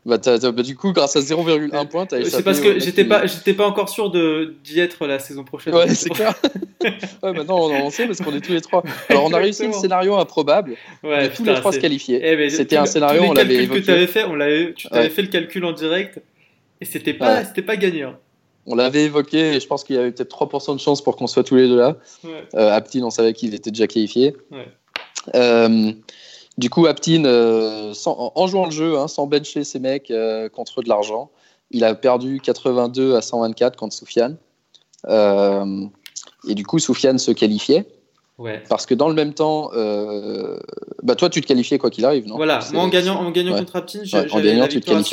bah, 0.05 0.17
t'as- 0.17 0.39
t'as- 0.39 0.51
bah, 0.51 0.63
du 0.63 0.75
coup, 0.75 0.93
grâce 0.93 1.15
à 1.15 1.19
0,1 1.21 1.85
point, 1.85 2.05
t'as 2.05 2.23
C'est 2.23 2.41
parce 2.43 2.61
que 2.61 2.79
j'étais 2.79 3.03
qui- 3.03 3.09
pas, 3.09 3.25
j'étais 3.27 3.53
pas 3.53 3.67
encore 3.67 3.89
sûr 3.89 4.09
de 4.09 4.55
d'y 4.63 4.79
être 4.79 5.05
la 5.07 5.19
saison 5.19 5.43
prochaine. 5.43 5.75
Ouais, 5.75 5.89
c'est 5.93 6.09
clair. 6.09 6.33
ouais, 7.23 7.33
maintenant 7.33 7.59
on 7.59 7.75
en 7.85 7.89
sait 7.89 8.07
parce 8.07 8.19
qu'on 8.21 8.33
est 8.33 8.41
tous 8.41 8.53
les 8.53 8.61
trois. 8.61 8.83
Alors 9.09 9.25
on 9.25 9.33
a 9.33 9.37
réussi 9.37 9.67
le 9.67 9.73
scénario 9.73 10.15
improbable 10.15 10.75
Ouais, 11.03 11.29
tous 11.29 11.43
les 11.43 11.53
trois 11.55 11.73
se 11.73 11.79
qualifier. 11.79 12.21
Eh 12.23 12.49
C'était 12.49 12.77
un 12.77 12.85
scénario, 12.85 13.23
on 13.23 13.33
l'avait 13.33 13.55
que 13.57 13.61
évoqué. 13.63 13.81
tu 13.83 13.91
avais 13.91 14.07
fait, 14.07 14.23
on 14.23 14.35
l'avait, 14.35 14.73
tu 14.73 14.87
t'avais 14.87 15.03
Ouais. 15.03 15.09
fait 15.09 15.21
le 15.21 15.27
calcul 15.27 15.65
en 15.65 15.73
direct 15.73 16.19
et 16.81 16.85
c'était 16.85 17.13
pas, 17.13 17.39
Ouais. 17.39 17.45
c'était 17.45 17.61
pas 17.61 17.75
gagnant. 17.75 18.15
On 18.65 18.75
l'avait 18.75 19.03
évoqué 19.05 19.55
et 19.55 19.59
je 19.59 19.67
pense 19.67 19.83
qu'il 19.83 19.95
y 19.95 19.99
avait 19.99 20.11
peut-être 20.11 20.29
3% 20.29 20.75
de 20.75 20.79
chance 20.79 21.01
pour 21.01 21.15
qu'on 21.15 21.27
soit 21.27 21.43
tous 21.43 21.55
les 21.55 21.67
deux 21.67 21.77
là. 21.77 21.95
Ouais. 22.23 22.47
Euh, 22.55 22.71
Aptin, 22.71 23.01
on 23.03 23.09
savait 23.09 23.33
qu'il 23.33 23.53
était 23.55 23.71
déjà 23.71 23.87
qualifié. 23.87 24.35
Ouais. 24.51 24.67
Euh, 25.35 25.91
du 26.57 26.69
coup, 26.69 26.85
Aptin, 26.85 27.25
euh, 27.25 27.93
sans- 27.93 28.31
en- 28.35 28.47
jouant 28.47 28.65
le 28.65 28.71
jeu, 28.71 28.97
hein, 28.97 29.07
sans 29.07 29.25
bencher 29.27 29.63
ses 29.63 29.79
mecs 29.79 30.11
contre 30.53 30.81
de 30.83 30.89
l'argent, 30.89 31.31
il 31.71 31.83
a 31.83 31.95
perdu 31.95 32.39
82 32.43 33.15
à 33.15 33.21
124 33.21 33.75
contre 33.77 33.95
Soufiane. 33.95 34.37
Et 36.47 36.55
du 36.55 36.65
coup, 36.65 36.79
Soufiane 36.79 37.17
se 37.17 37.31
qualifiait. 37.31 37.85
Ouais. 38.37 38.63
Parce 38.69 38.85
que 38.85 38.93
dans 38.93 39.09
le 39.09 39.13
même 39.15 39.33
temps, 39.33 39.71
euh, 39.73 40.57
bah 41.03 41.15
toi, 41.15 41.29
tu 41.29 41.41
te 41.41 41.47
qualifiais 41.47 41.77
quoi 41.77 41.89
qu'il 41.89 42.05
arrive, 42.05 42.25
non? 42.25 42.37
Voilà, 42.37 42.59
moi 42.71 42.83
en 42.83 42.87
gagnant, 42.87 43.15
en 43.19 43.31
gagnant 43.31 43.51
Ouais. 43.51 43.59
contre 43.59 43.75
Aptin, 43.75 43.99
Ouais, 43.99 44.05
j'avais 44.05 44.55
en 44.55 44.59
la 44.59 44.67
victoire. 44.67 45.03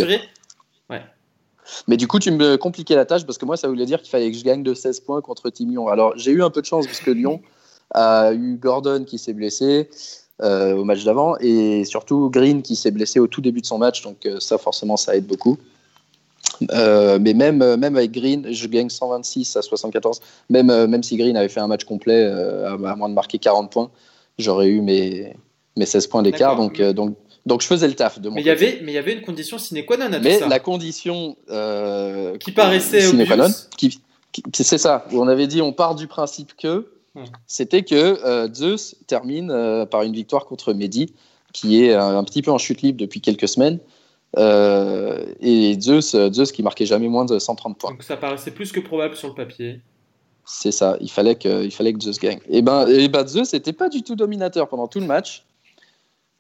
Mais 1.88 1.96
du 1.96 2.06
coup, 2.06 2.18
tu 2.18 2.30
me 2.30 2.56
compliquais 2.56 2.94
la 2.94 3.04
tâche 3.04 3.24
parce 3.24 3.38
que 3.38 3.44
moi, 3.44 3.56
ça 3.56 3.68
voulait 3.68 3.86
dire 3.86 4.00
qu'il 4.00 4.10
fallait 4.10 4.30
que 4.30 4.36
je 4.36 4.44
gagne 4.44 4.62
de 4.62 4.74
16 4.74 5.00
points 5.00 5.20
contre 5.20 5.50
Team 5.50 5.70
Lyon. 5.70 5.88
Alors, 5.88 6.12
j'ai 6.16 6.30
eu 6.30 6.42
un 6.42 6.50
peu 6.50 6.60
de 6.60 6.66
chance 6.66 6.86
parce 6.86 7.00
que 7.00 7.10
Lyon 7.10 7.40
a 7.92 8.32
eu 8.32 8.56
Gordon 8.56 9.04
qui 9.04 9.18
s'est 9.18 9.32
blessé 9.32 9.88
euh, 10.42 10.76
au 10.76 10.84
match 10.84 11.04
d'avant 11.04 11.36
et 11.40 11.84
surtout 11.84 12.28
Green 12.30 12.62
qui 12.62 12.76
s'est 12.76 12.90
blessé 12.90 13.18
au 13.20 13.26
tout 13.26 13.40
début 13.40 13.60
de 13.60 13.66
son 13.66 13.78
match. 13.78 14.02
Donc, 14.02 14.26
euh, 14.26 14.38
ça, 14.40 14.58
forcément, 14.58 14.96
ça 14.96 15.16
aide 15.16 15.26
beaucoup. 15.26 15.58
Euh, 16.72 17.18
mais 17.20 17.34
même, 17.34 17.58
même 17.76 17.96
avec 17.96 18.12
Green, 18.12 18.52
je 18.52 18.66
gagne 18.68 18.88
126 18.88 19.56
à 19.56 19.62
74. 19.62 20.20
Même, 20.50 20.86
même 20.86 21.02
si 21.02 21.16
Green 21.16 21.36
avait 21.36 21.48
fait 21.48 21.60
un 21.60 21.66
match 21.66 21.84
complet, 21.84 22.24
à, 22.24 22.76
moins 22.76 23.08
de 23.08 23.14
marquer 23.14 23.38
40 23.38 23.70
points, 23.70 23.90
j'aurais 24.38 24.68
eu 24.68 24.80
mes, 24.80 25.34
mes 25.76 25.86
16 25.86 26.06
points 26.06 26.22
d'écart. 26.22 26.56
Donc, 26.56 26.80
donc, 27.46 27.62
je 27.62 27.66
faisais 27.68 27.86
le 27.88 27.94
taf 27.94 28.20
de 28.20 28.28
mon 28.28 28.34
Mais 28.34 28.42
il 28.42 28.46
y 28.46 28.50
côté. 28.50 28.66
avait, 28.68 28.80
mais 28.82 28.92
il 28.92 28.94
y 28.96 28.98
avait 28.98 29.14
une 29.14 29.22
condition 29.22 29.56
sine 29.58 29.84
qua 29.86 29.96
non 29.96 30.06
à 30.06 30.16
tout 30.16 30.22
Mais 30.22 30.40
ça. 30.40 30.48
la 30.48 30.58
condition 30.58 31.36
euh, 31.48 32.36
Qui 32.38 32.52
paraissait 32.52 33.00
sine 33.00 33.24
qua 33.26 33.36
non, 33.36 33.48
qui, 33.78 33.98
c'est 34.52 34.78
ça, 34.78 35.06
on 35.12 35.28
avait 35.28 35.46
dit 35.46 35.62
on 35.62 35.72
part 35.72 35.94
du 35.94 36.06
principe 36.06 36.54
que 36.56 36.88
Hmm. 37.14 37.24
c'était 37.46 37.82
que 37.82 37.94
euh, 37.94 38.46
Zeus 38.52 38.94
termine 39.06 39.50
euh, 39.50 39.86
par 39.86 40.02
une 40.02 40.12
victoire 40.12 40.44
contre 40.44 40.74
Mehdi, 40.74 41.14
qui 41.54 41.82
est 41.82 41.94
un, 41.94 42.18
un 42.18 42.24
petit 42.24 42.42
peu 42.42 42.50
en 42.50 42.58
chute 42.58 42.82
libre 42.82 42.98
depuis 43.00 43.22
quelques 43.22 43.48
semaines. 43.48 43.78
Et 45.40 45.76
Zeus, 45.80 46.14
Zeus 46.32 46.52
qui 46.52 46.62
marquait 46.62 46.84
jamais 46.84 47.08
moins 47.08 47.24
de 47.24 47.38
130 47.38 47.78
points. 47.78 47.90
Donc 47.92 48.02
ça 48.02 48.18
paraissait 48.18 48.50
plus 48.50 48.70
que 48.70 48.80
probable 48.80 49.16
sur 49.16 49.28
le 49.28 49.34
papier. 49.34 49.80
C'est 50.44 50.72
ça, 50.72 50.96
il 51.00 51.10
fallait 51.10 51.34
que, 51.36 51.64
il 51.64 51.70
fallait 51.72 51.92
que 51.92 52.00
Zeus 52.02 52.18
gagne. 52.20 52.38
Et 52.48 52.62
ben, 52.62 52.86
et 52.86 53.08
ben 53.08 53.26
Zeus 53.26 53.52
n'était 53.54 53.72
pas 53.72 53.88
du 53.88 54.02
tout 54.02 54.14
dominateur 54.14 54.68
pendant 54.68 54.86
tout 54.86 55.00
le 55.00 55.06
match. 55.06 55.44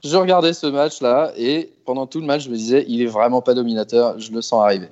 Je 0.08 0.16
regardais 0.16 0.52
ce 0.52 0.66
match-là 0.66 1.32
et 1.36 1.70
pendant 1.84 2.06
tout 2.06 2.20
le 2.20 2.26
match, 2.26 2.44
je 2.44 2.50
me 2.50 2.56
disais, 2.56 2.84
il 2.88 3.02
est 3.02 3.06
vraiment 3.06 3.42
pas 3.42 3.54
dominateur, 3.54 4.18
je 4.18 4.30
le 4.32 4.42
sens 4.42 4.62
arriver. 4.62 4.88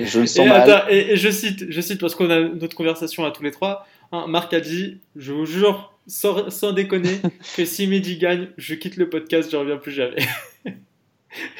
Je 0.00 0.20
le 0.20 0.26
sens 0.26 0.44
Et, 0.44 0.48
mal. 0.48 0.70
attends, 0.70 0.88
et, 0.90 1.12
et 1.12 1.16
je 1.16 1.30
cite, 1.30 1.64
je 1.70 1.80
cite 1.80 2.00
parce 2.00 2.14
qu'on 2.14 2.28
a 2.30 2.40
notre 2.40 2.76
conversation 2.76 3.24
à 3.24 3.30
tous 3.30 3.42
les 3.42 3.50
trois. 3.50 3.86
hein, 4.12 4.26
Marc 4.28 4.52
a 4.52 4.60
dit, 4.60 4.98
je 5.16 5.32
vous 5.32 5.46
jure, 5.46 5.92
sans, 6.06 6.50
sans 6.50 6.72
déconner, 6.72 7.20
que 7.56 7.64
si 7.64 7.86
Mehdi 7.86 8.18
gagne, 8.18 8.48
je 8.58 8.74
quitte 8.74 8.96
le 8.96 9.08
podcast, 9.08 9.50
je 9.50 9.56
reviens 9.56 9.78
plus 9.78 9.92
jamais. 9.92 10.16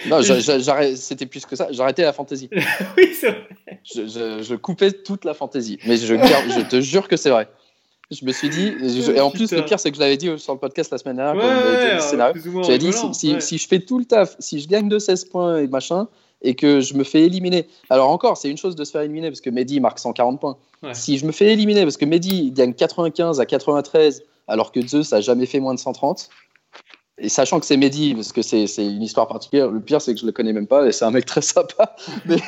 Non, 0.09 0.21
c'était 0.97 1.27
plus 1.27 1.45
que 1.47 1.57
ça. 1.57 1.69
J'arrêtais 1.71 2.03
la 2.03 2.13
fantaisie. 2.13 2.49
oui, 2.97 3.15
c'est 3.19 3.29
vrai. 3.31 3.49
Je, 3.85 4.07
je- 4.07 4.43
je 4.43 4.55
coupais 4.55 4.93
toute 4.93 5.25
la 5.25 5.35
fantaisie. 5.35 5.79
Mais 5.87 5.97
je 5.97 6.15
te 6.69 6.81
jure 6.81 7.09
que 7.09 7.17
c'est 7.17 7.31
vrai. 7.31 7.49
Je 8.11 8.25
me 8.25 8.33
suis 8.33 8.49
dit, 8.49 8.73
je- 8.81 9.13
et 9.13 9.21
en 9.21 9.31
plus, 9.31 9.47
le 9.57 9.65
pire, 9.67 9.79
c'est 9.79 9.91
que 9.91 9.97
je 9.97 10.01
l'avais 10.01 10.17
dit 10.17 10.31
sur 10.39 10.55
le 10.55 10.59
podcast 10.59 10.91
la 10.91 10.97
semaine 10.99 11.17
dernière, 11.17 11.35
Ouais, 11.37 11.43
quand 11.43 11.49
ouais, 12.29 12.33
J'avais 12.63 12.79
dit, 12.79 12.87
si, 13.13 13.15
si- 13.15 13.33
si 13.43 13.59
je 13.59 13.69
fais 13.69 13.81
tout 13.81 13.99
le 13.99 14.07
taf, 14.07 14.35
si 14.39 14.61
je 14.61 14.69
gagne 14.69 14.89
de 14.89 14.99
16 14.99 15.27
points 15.27 15.59
et 15.59 15.67
machin, 15.67 16.09
et 16.41 16.55
que 16.55 16.81
je 16.81 16.95
me 16.95 17.05
fais 17.05 17.23
éliminer. 17.23 17.67
Alors 17.91 18.09
encore, 18.11 18.37
c'est 18.39 18.49
une 18.49 18.57
chose 18.57 18.77
de 18.77 18.85
se 18.85 18.93
faire 18.93 19.03
éliminer 19.03 19.29
parce 19.29 19.41
que 19.43 19.51
Mehdi 19.51 19.81
marque 19.81 19.99
140 19.99 20.41
points. 20.41 20.57
Si 20.95 21.19
je 21.19 21.27
me 21.27 21.33
fais 21.33 21.53
éliminer 21.53 21.83
parce 21.83 21.97
que 21.97 22.05
Mehdi 22.07 22.51
gagne 22.53 22.73
95 22.73 23.41
à 23.41 23.45
93 23.47 24.23
alors 24.47 24.71
que 24.73 24.81
Zeus 24.87 25.13
a 25.13 25.21
jamais 25.21 25.47
fait 25.47 25.59
moins 25.61 25.75
de 25.75 25.81
130, 25.81 26.31
et 27.21 27.29
sachant 27.29 27.59
que 27.59 27.67
c'est 27.67 27.77
Mehdi, 27.77 28.15
parce 28.15 28.33
que 28.33 28.43
c'est 28.43 28.67
une 28.79 29.03
histoire 29.03 29.27
particulière, 29.27 29.71
le 29.71 29.81
pire 29.81 30.01
c'est 30.01 30.15
que 30.15 30.21
je 30.21 30.27
le 30.27 30.33
connais 30.33 30.53
même 30.53 30.67
pas 30.67 30.87
et 30.87 30.93
c'est 30.93 31.05
un 31.05 31.11
mec 31.11 31.27
très 31.27 31.43
sympa, 31.43 31.97
mais, 32.27 32.39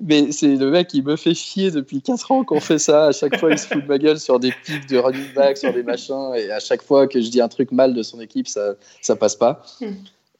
mais 0.00 0.32
c'est 0.32 0.56
le 0.56 0.70
mec 0.70 0.88
qui 0.88 1.02
me 1.02 1.16
fait 1.16 1.34
chier 1.34 1.70
depuis 1.70 2.00
4 2.00 2.30
ans 2.30 2.44
qu'on 2.44 2.60
fait 2.60 2.78
ça. 2.78 3.06
À 3.06 3.12
chaque 3.12 3.38
fois, 3.38 3.50
il 3.50 3.58
se 3.58 3.66
fout 3.66 3.82
de 3.82 3.88
ma 3.88 3.98
gueule 3.98 4.20
sur 4.20 4.38
des 4.38 4.52
pics 4.64 4.88
de 4.88 4.98
running 4.98 5.32
back, 5.34 5.58
sur 5.58 5.72
des 5.72 5.82
machins, 5.82 6.32
et 6.36 6.50
à 6.50 6.60
chaque 6.60 6.82
fois 6.82 7.06
que 7.06 7.20
je 7.20 7.28
dis 7.28 7.40
un 7.40 7.48
truc 7.48 7.72
mal 7.72 7.94
de 7.94 8.02
son 8.02 8.20
équipe, 8.20 8.48
ça, 8.48 8.74
ça 9.00 9.16
passe 9.16 9.36
pas. 9.36 9.62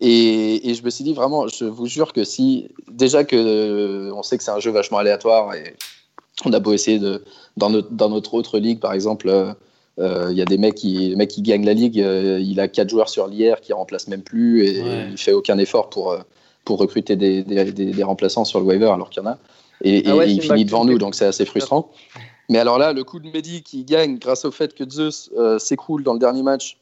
Et, 0.01 0.71
et 0.71 0.75
je 0.75 0.83
me 0.83 0.91
suis 0.91 1.05
dit 1.05 1.13
vraiment, 1.13 1.47
je 1.49 1.65
vous 1.65 1.87
jure 1.87 2.13
que 2.13 2.25
si 2.25 2.69
déjà 2.91 3.25
que 3.25 3.37
euh, 3.37 4.15
on 4.15 4.23
sait 4.23 4.39
que 4.39 4.45
c'est 4.45 4.51
un 4.51 4.61
jeu 4.61 4.71
vachement 4.71 4.99
aléatoire 4.99 5.55
et 5.55 5.75
on 6.47 6.53
a 6.55 6.59
beau 6.59 6.73
essayer 6.73 6.99
de 6.99 7.23
dans 7.59 7.69
notre 7.69 7.91
dans 7.91 8.09
notre 8.09 8.33
autre 8.33 8.59
ligue 8.59 8.81
par 8.81 8.95
exemple, 8.95 9.29
euh, 9.29 9.53
il 10.31 10.37
y 10.37 10.43
a 10.43 10.45
des 10.45 10.59
mecs 10.59 10.75
qui 10.75 11.09
le 11.11 11.17
mec 11.17 11.29
qui 11.31 11.43
gagne 11.43 11.65
la 11.65 11.75
ligue, 11.75 12.01
euh, 12.01 12.39
il 12.41 12.59
a 12.61 12.69
quatre 12.69 12.89
joueurs 12.91 13.09
sur 13.09 13.27
l'IR 13.29 13.61
qui 13.61 13.73
remplacent 13.73 14.09
même 14.09 14.23
plus 14.23 14.65
et 14.67 14.81
Ouais. 14.83 15.09
il 15.11 15.19
fait 15.19 15.33
aucun 15.33 15.59
effort 15.59 15.91
pour 15.91 16.13
euh, 16.13 16.21
pour 16.65 16.79
recruter 16.79 17.17
des, 17.17 17.43
des, 17.43 17.65
des- 17.73 17.87
des 17.93 18.03
remplaçants 18.03 18.45
sur 18.45 18.61
le 18.61 18.67
waiver 18.67 18.91
alors 18.91 19.11
qu'il 19.11 19.23
y 19.23 19.27
en 19.27 19.31
a 19.31 19.39
et, 19.83 20.03
Ah 20.07 20.17
ouais, 20.17 20.29
et 20.29 20.33
il 20.33 20.43
finit 20.43 20.65
devant 20.65 20.85
nous 20.85 20.99
donc 20.99 21.15
c'est 21.15 21.25
assez 21.27 21.45
frustrant. 21.47 21.91
Mais 22.49 22.59
alors 22.59 22.79
là, 22.79 22.93
le 22.93 23.05
coup 23.05 23.21
de 23.21 23.29
Mehdi 23.31 23.63
qui 23.63 23.85
gagne 23.85 24.19
grâce 24.19 24.45
au 24.45 24.51
fait 24.51 24.75
que 24.75 24.89
Zeus 24.89 25.31
euh, 25.39 25.59
s'écroule 25.59 26.03
dans 26.03 26.13
le 26.15 26.19
dernier 26.19 26.43
match, 26.43 26.79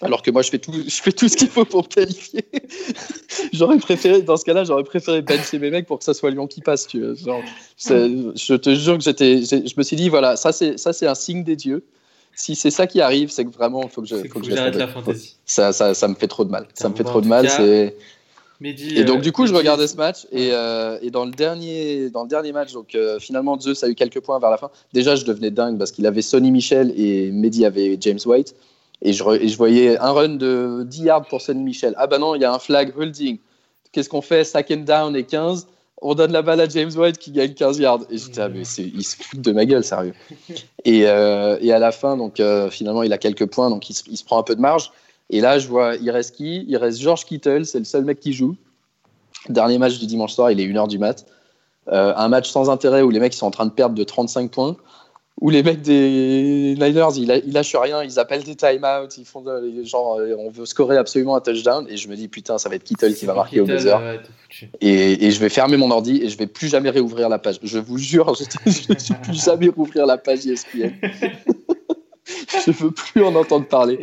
alors 0.00 0.22
que 0.22 0.30
moi 0.30 0.42
je 0.42 0.50
fais 0.50 0.58
tout, 0.58 0.72
je 0.72 1.02
fais 1.02 1.12
tout 1.12 1.28
ce 1.28 1.36
qu'il 1.36 1.48
faut 1.48 1.64
pour 1.64 1.82
me 1.82 1.88
qualifier. 1.88 2.44
j'aurais 3.52 3.78
préféré, 3.78 4.22
dans 4.22 4.36
ce 4.36 4.44
cas-là, 4.44 4.64
j'aurais 4.64 4.84
préféré 4.84 5.22
bencher 5.22 5.58
mes 5.58 5.70
mecs 5.70 5.86
pour 5.86 5.98
que 5.98 6.04
ça 6.04 6.14
soit 6.14 6.30
Lyon 6.30 6.46
qui 6.46 6.60
passe. 6.60 6.86
Tu 6.86 7.00
vois. 7.04 7.14
Genre, 7.14 7.42
c'est- 7.76 8.08
je 8.36 8.54
te 8.54 8.74
jure 8.74 8.96
que 8.98 9.04
j'étais, 9.04 9.42
je 9.42 9.74
me 9.76 9.82
suis 9.82 9.96
dit 9.96 10.08
voilà, 10.08 10.36
ça 10.36 10.52
c'est, 10.52 10.78
ça 10.78 10.92
c'est 10.92 11.06
un 11.06 11.14
signe 11.14 11.44
des 11.44 11.56
dieux. 11.56 11.84
Si 12.38 12.54
c'est 12.54 12.70
ça 12.70 12.86
qui 12.86 13.00
arrive, 13.00 13.30
c'est 13.30 13.44
que 13.44 13.50
vraiment, 13.50 13.82
il 13.82 13.88
faut 13.88 14.00
que 14.00 14.06
je, 14.06 14.14
faut 14.14 14.40
que 14.40 14.46
que 14.46 14.54
j'arrête 14.54 14.76
la 14.76 14.86
fantaisie. 14.86 15.34
Ça, 15.44 15.72
ça, 15.72 15.92
ça 15.92 16.06
me 16.06 16.14
fait 16.14 16.28
trop 16.28 16.44
de 16.44 16.50
mal. 16.50 16.68
Ça 16.72 16.88
me 16.88 16.94
fait 16.94 17.02
trop 17.02 17.20
de 17.20 17.26
mal. 17.26 17.48
et 18.60 19.04
donc, 19.04 19.22
du 19.22 19.32
coup, 19.32 19.48
je 19.48 19.52
regardais 19.52 19.88
ce 19.88 19.96
match. 19.96 20.24
Et, 20.30 20.50
et, 21.02 21.10
dans, 21.10 21.24
le 21.24 21.32
dernier, 21.32 22.10
dans 22.10 22.22
le 22.22 22.28
dernier 22.28 22.52
match, 22.52 22.72
donc, 22.72 22.96
finalement, 23.18 23.58
Zeus 23.58 23.82
a 23.82 23.88
eu 23.88 23.96
quelques 23.96 24.20
points 24.20 24.38
vers 24.38 24.50
la 24.50 24.56
fin. 24.56 24.70
Déjà, 24.92 25.16
je 25.16 25.24
devenais 25.24 25.50
dingue 25.50 25.78
parce 25.78 25.90
qu'il 25.90 26.06
avait 26.06 26.22
Sonny 26.22 26.52
Michel 26.52 26.92
et 26.96 27.32
Mehdi 27.32 27.66
avait 27.66 27.96
James 28.00 28.20
White. 28.24 28.54
Et 29.02 29.12
je, 29.12 29.24
je, 29.24 29.56
voyais 29.56 29.98
un 29.98 30.12
run 30.12 30.36
de 30.36 30.84
10 30.86 31.02
yards 31.02 31.26
pour 31.26 31.40
Sonny 31.40 31.64
Michel. 31.64 31.92
Ah 31.96 32.06
bah 32.06 32.18
non, 32.18 32.36
il 32.36 32.42
y 32.42 32.44
a 32.44 32.52
un 32.52 32.60
flag 32.60 32.92
holding. 32.96 33.38
Qu'est-ce 33.90 34.08
qu'on 34.08 34.22
fait? 34.22 34.44
Second 34.44 34.84
down 34.84 35.16
et 35.16 35.24
15 35.24 35.66
on 36.00 36.14
donne 36.14 36.32
la 36.32 36.42
balle 36.42 36.60
à 36.60 36.68
James 36.68 36.90
White 36.94 37.18
qui 37.18 37.32
gagne 37.32 37.54
15 37.54 37.78
yards. 37.78 38.00
Et 38.10 38.18
j'étais, 38.18 38.40
ah, 38.40 38.48
mais 38.48 38.62
il 38.62 39.04
se 39.04 39.16
fout 39.16 39.40
de 39.40 39.52
ma 39.52 39.64
gueule, 39.66 39.84
sérieux. 39.84 40.14
et, 40.84 41.06
euh, 41.06 41.58
et 41.60 41.72
à 41.72 41.78
la 41.78 41.92
fin, 41.92 42.16
donc, 42.16 42.40
euh, 42.40 42.70
finalement, 42.70 43.02
il 43.02 43.12
a 43.12 43.18
quelques 43.18 43.46
points, 43.46 43.70
donc 43.70 43.88
il 43.90 43.94
se, 43.94 44.02
il 44.08 44.16
se, 44.16 44.24
prend 44.24 44.38
un 44.38 44.42
peu 44.42 44.54
de 44.54 44.60
marge. 44.60 44.92
Et 45.30 45.40
là, 45.40 45.58
je 45.58 45.68
vois, 45.68 45.96
il 45.96 46.10
reste 46.10 46.36
qui? 46.36 46.64
Il 46.68 46.76
reste 46.76 47.00
George 47.00 47.24
Kittle, 47.24 47.66
c'est 47.66 47.78
le 47.78 47.84
seul 47.84 48.04
mec 48.04 48.20
qui 48.20 48.32
joue. 48.32 48.56
Dernier 49.48 49.78
match 49.78 49.98
du 49.98 50.06
dimanche 50.06 50.32
soir, 50.32 50.50
il 50.50 50.60
est 50.60 50.66
1h 50.66 50.88
du 50.88 50.98
mat. 50.98 51.26
Euh, 51.88 52.12
un 52.16 52.28
match 52.28 52.50
sans 52.50 52.70
intérêt 52.70 53.02
où 53.02 53.10
les 53.10 53.20
mecs 53.20 53.34
sont 53.34 53.46
en 53.46 53.50
train 53.50 53.66
de 53.66 53.70
perdre 53.70 53.94
de 53.94 54.04
35 54.04 54.50
points 54.50 54.76
où 55.40 55.50
les 55.50 55.62
mecs 55.62 55.82
des 55.82 56.74
Niners, 56.78 57.16
ils, 57.16 57.52
lâchent 57.52 57.76
rien, 57.76 58.02
ils 58.02 58.18
appellent 58.18 58.42
des 58.42 58.56
timeouts, 58.56 59.08
ils 59.16 59.24
font 59.24 59.44
genre 59.84 60.18
on 60.36 60.50
veut 60.50 60.66
scorer 60.66 60.96
absolument 60.96 61.36
un 61.36 61.40
touchdown 61.40 61.86
et 61.88 61.96
je 61.96 62.08
me 62.08 62.16
dis 62.16 62.28
putain 62.28 62.58
ça 62.58 62.68
va 62.68 62.74
être 62.74 62.84
Kittle 62.84 63.14
qui 63.14 63.24
va 63.26 63.34
marquer 63.34 63.60
au 63.60 63.64
buzzer 63.64 63.96
et, 64.80 65.26
et, 65.26 65.30
je 65.30 65.38
vais 65.38 65.48
fermer 65.48 65.76
mon 65.76 65.90
ordi 65.90 66.22
et 66.22 66.28
je 66.28 66.36
vais 66.38 66.46
plus 66.46 66.68
jamais 66.68 66.90
réouvrir 66.90 67.28
la 67.28 67.38
page. 67.38 67.58
Je 67.62 67.78
vous 67.78 67.98
jure, 67.98 68.34
je 68.66 68.70
ne 68.70 68.94
vais 68.94 69.20
plus 69.22 69.44
jamais 69.44 69.68
rouvrir 69.68 70.06
la 70.06 70.18
page 70.18 70.46
ESPN. 70.46 70.90
je 72.66 72.70
veux 72.72 72.90
plus 72.90 73.22
en 73.22 73.34
entendre 73.34 73.66
parler. 73.66 74.00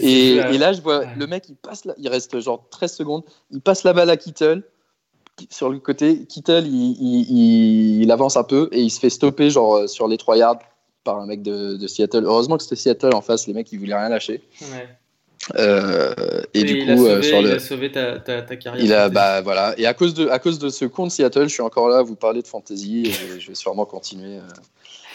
Et, 0.00 0.36
et, 0.36 0.58
là 0.58 0.72
je 0.72 0.80
vois 0.80 1.04
le 1.16 1.26
mec 1.26 1.44
il 1.48 1.56
passe 1.56 1.84
là, 1.84 1.94
il 1.98 2.08
reste 2.08 2.40
genre 2.40 2.66
13 2.70 2.92
secondes, 2.92 3.22
il 3.52 3.60
passe 3.60 3.84
la 3.84 3.92
balle 3.92 4.10
à 4.10 4.16
Kittle 4.16 4.64
sur 5.48 5.70
le 5.70 5.78
côté, 5.78 6.26
Kittle, 6.26 6.66
il, 6.66 6.96
il, 7.00 8.02
il, 8.02 8.10
avance 8.10 8.36
un 8.36 8.44
peu 8.44 8.68
et 8.72 8.80
il 8.80 8.90
se 8.90 9.00
fait 9.00 9.10
stopper 9.10 9.48
genre 9.48 9.88
sur 9.88 10.08
les 10.08 10.18
3 10.18 10.36
yards 10.36 10.58
par 11.04 11.18
un 11.18 11.26
mec 11.26 11.42
de, 11.42 11.76
de 11.76 11.86
Seattle. 11.86 12.24
Heureusement 12.24 12.56
que 12.56 12.62
c'était 12.62 12.76
Seattle 12.76 13.14
en 13.14 13.22
face, 13.22 13.46
les 13.46 13.54
mecs 13.54 13.70
ils 13.72 13.78
voulaient 13.78 13.96
rien 13.96 14.08
lâcher. 14.08 14.42
Ouais. 14.60 14.88
Euh, 15.56 16.42
et, 16.54 16.62
du 16.62 16.84
coup, 16.84 17.04
euh, 17.04 17.20
sauvé, 17.20 17.22
sur 17.22 17.38
il 17.40 17.46
le, 17.46 17.54
a 17.54 17.58
sauvé 17.58 17.92
ta, 17.92 18.20
ta, 18.20 18.42
ta 18.42 18.56
carrière. 18.56 18.84
Il 18.84 18.92
a, 18.92 19.08
bah 19.08 19.40
voilà. 19.40 19.74
Et 19.76 19.86
à 19.86 19.94
cause 19.94 20.14
de, 20.14 20.28
à 20.28 20.38
cause 20.38 20.58
de 20.58 20.68
ce 20.68 20.84
compte 20.84 21.10
Seattle, 21.10 21.48
je 21.48 21.54
suis 21.54 21.62
encore 21.62 21.88
là 21.88 21.98
à 21.98 22.02
vous 22.02 22.14
parler 22.14 22.42
de 22.42 22.46
fantasy 22.46 23.06
et 23.06 23.40
je 23.40 23.48
vais 23.48 23.54
sûrement 23.54 23.84
continuer. 23.84 24.36
Euh. 24.36 24.42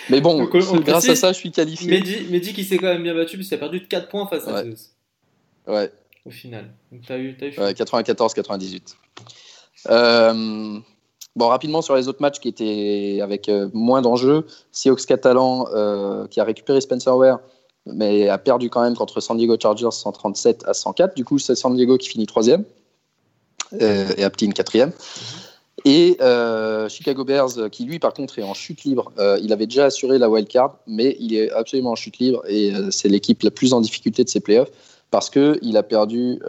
Mais 0.10 0.21
bon, 0.21 0.38
Donc, 0.38 0.54
on, 0.54 0.80
grâce 0.80 1.08
à 1.08 1.15
ça, 1.15 1.32
je 1.32 1.38
suis 1.38 1.52
qualifié. 1.52 1.89
Mehdi, 1.89 2.28
Mehdi 2.30 2.54
qui 2.54 2.65
s'est 2.65 2.78
quand 2.78 2.88
même 2.88 3.04
bien 3.04 3.15
battu, 3.15 3.38
puisqu'il 3.38 3.56
a 3.56 3.58
perdu 3.58 3.80
de 3.80 3.86
4 3.86 4.10
points 4.10 4.28
face 4.28 4.47
à. 4.47 4.63
Zeus. 4.63 4.91
Ouais. 5.65 5.91
Au 6.26 6.30
final. 6.30 6.71
Donc, 6.91 7.10
as 7.10 7.17
eu, 7.17 7.36
as 7.41 7.45
eu 7.45 7.60
ouais, 7.60 7.73
94-98. 7.73 8.95
Euh, 9.89 10.80
Bon, 11.38 11.50
rapidement 11.50 11.84
sur 11.84 11.95
les 11.95 12.08
autres 12.08 12.19
matchs 12.19 12.39
qui 12.39 12.47
étaient 12.47 13.19
avec 13.21 13.47
euh, 13.47 13.69
moins 13.71 14.02
d'enjeux, 14.02 14.47
Seahawks 14.71 15.06
Catalan 15.06 15.67
euh, 15.71 16.26
qui 16.26 16.39
a 16.39 16.43
récupéré 16.43 16.82
Spencer 16.82 17.15
Ware, 17.15 17.39
mais 17.86 18.28
a 18.28 18.39
perdu 18.39 18.71
quand 18.71 18.82
même 18.82 18.95
contre 18.95 19.21
San 19.21 19.38
Diego 19.38 19.56
Chargers 19.62 19.91
137 19.91 20.63
à 20.65 20.73
104. 20.73 21.15
Du 21.15 21.23
coup, 21.23 21.38
c'est 21.38 21.54
San 21.54 21.76
Diego 21.76 22.00
qui 22.00 22.10
finit 22.10 22.26
troisième 22.26 22.63
euh, 23.80 24.08
et 24.17 24.23
Aptin 24.23 24.50
quatrième. 24.50 24.91
Et 25.86 26.17
euh, 26.21 26.89
Chicago 26.89 27.23
Bears, 27.23 27.69
qui 27.71 27.86
lui, 27.86 28.00
par 28.00 28.13
contre, 28.13 28.39
est 28.39 28.43
en 28.43 28.56
chute 28.56 28.84
libre. 28.84 29.12
Il 29.39 29.54
avait 29.54 29.67
déjà 29.67 29.86
assuré 29.86 30.17
la 30.17 30.32
wild 30.32 30.47
card, 30.47 30.80
mais 30.88 31.15
il 31.19 31.36
est 31.36 31.52
absolument 31.52 31.91
en 31.91 31.95
chute 31.95 32.17
libre 32.17 32.41
et 32.50 32.73
c'est 32.89 33.10
l'équipe 33.10 33.43
la 33.43 33.52
plus 33.52 33.73
en 33.73 33.82
difficulté 33.82 34.23
de 34.23 34.30
ses 34.30 34.39
playoffs 34.39 34.71
parce 35.12 35.30
qu'il 35.30 35.78
a 35.78 35.84
perdu 35.84 36.39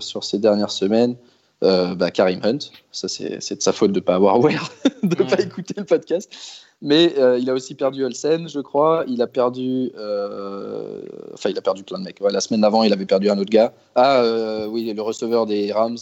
sur 0.00 0.24
ces 0.24 0.38
dernières 0.38 0.70
semaines 0.70 1.16
euh, 1.64 1.94
bah, 1.94 2.10
Karim 2.10 2.40
Hunt. 2.44 2.58
Ça, 2.92 3.08
c'est 3.08 3.56
de 3.56 3.62
sa 3.62 3.72
faute 3.72 3.92
de 3.92 3.98
ne 3.98 4.04
pas 4.04 4.14
avoir 4.14 4.34
aware, 4.36 4.70
de 5.02 5.16
ne 5.16 5.22
ouais. 5.22 5.36
pas 5.36 5.42
écouter 5.42 5.74
le 5.76 5.84
podcast. 5.84 6.32
Mais 6.80 7.18
euh, 7.18 7.38
il 7.38 7.50
a 7.50 7.54
aussi 7.54 7.74
perdu 7.74 8.04
Olsen, 8.04 8.48
je 8.48 8.60
crois. 8.60 9.04
Il 9.08 9.20
a 9.22 9.26
perdu. 9.26 9.90
Euh... 9.96 11.02
Enfin, 11.34 11.50
il 11.50 11.58
a 11.58 11.62
perdu 11.62 11.82
plein 11.82 11.98
de 11.98 12.04
mecs. 12.04 12.20
Ouais, 12.20 12.30
la 12.30 12.40
semaine 12.40 12.60
d'avant, 12.60 12.84
il 12.84 12.92
avait 12.92 13.06
perdu 13.06 13.28
un 13.30 13.38
autre 13.38 13.50
gars. 13.50 13.72
Ah, 13.96 14.22
euh, 14.22 14.66
oui, 14.66 14.92
le 14.92 15.02
receveur 15.02 15.46
des 15.46 15.72
Rams, 15.72 15.98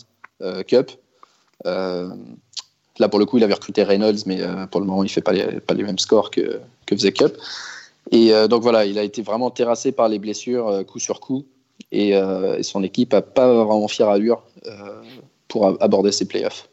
Cup. 0.66 0.90
là, 1.64 3.09
pour 3.09 3.19
le 3.19 3.25
coup, 3.25 3.38
il 3.38 3.45
avait 3.45 3.55
recruté 3.55 3.83
Reynolds, 3.83 4.27
mais 4.27 4.40
pour 4.71 4.83
le 4.83 4.87
moment, 4.87 5.03
il 5.03 5.07
ne 5.07 5.11
fait 5.11 5.23
pas 5.23 5.33
les, 5.33 5.61
pas 5.61 5.73
les 5.73 5.83
mêmes 5.83 5.99
scores 5.99 6.31
que, 6.31 6.61
que 6.85 6.95
faisait 6.95 7.12
Cup. 7.12 7.38
Et 8.11 8.33
donc 8.49 8.62
voilà, 8.62 8.85
il 8.85 8.99
a 8.99 9.03
été 9.03 9.23
vraiment 9.23 9.51
terrassé 9.51 9.92
par 9.92 10.11
les 10.11 10.19
blessures 10.19 10.85
coup 10.87 10.99
sur 10.99 11.21
coup. 11.21 11.47
Et, 11.90 12.11
et 12.11 12.62
son 12.62 12.83
équipe 12.83 13.14
n'a 13.14 13.23
pas 13.23 13.64
vraiment 13.64 13.88
fière 13.88 14.11
allure 14.11 14.42
pour 15.49 15.67
aborder 15.83 16.13
ces 16.13 16.27
playoffs. 16.27 16.69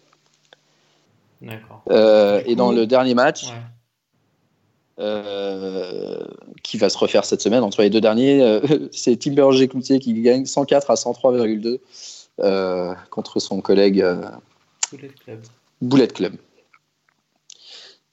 Euh, 1.89 2.41
et 2.45 2.55
dans 2.55 2.71
le 2.71 2.85
dernier 2.85 3.13
match, 3.13 3.45
ouais. 3.47 3.53
euh, 4.99 6.23
qui 6.63 6.77
va 6.77 6.89
se 6.89 6.97
refaire 6.97 7.25
cette 7.25 7.41
semaine, 7.41 7.63
entre 7.63 7.81
les 7.81 7.89
deux 7.89 8.01
derniers, 8.01 8.41
euh, 8.41 8.61
c'est 8.91 9.17
Timberger 9.17 9.67
Cloutier 9.67 9.99
qui 9.99 10.13
gagne 10.21 10.45
104 10.45 10.89
à 10.89 10.95
103,2 10.95 11.79
euh, 12.39 12.93
contre 13.09 13.39
son 13.39 13.61
collègue 13.61 14.05
Bullet 14.91 15.09
Club. 15.09 15.41
Bullet 15.81 16.07
Club. 16.07 16.33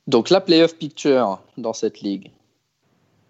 Donc 0.06 0.30
la 0.30 0.40
playoff 0.40 0.74
picture 0.74 1.40
dans 1.56 1.72
cette 1.72 2.00
ligue, 2.00 2.30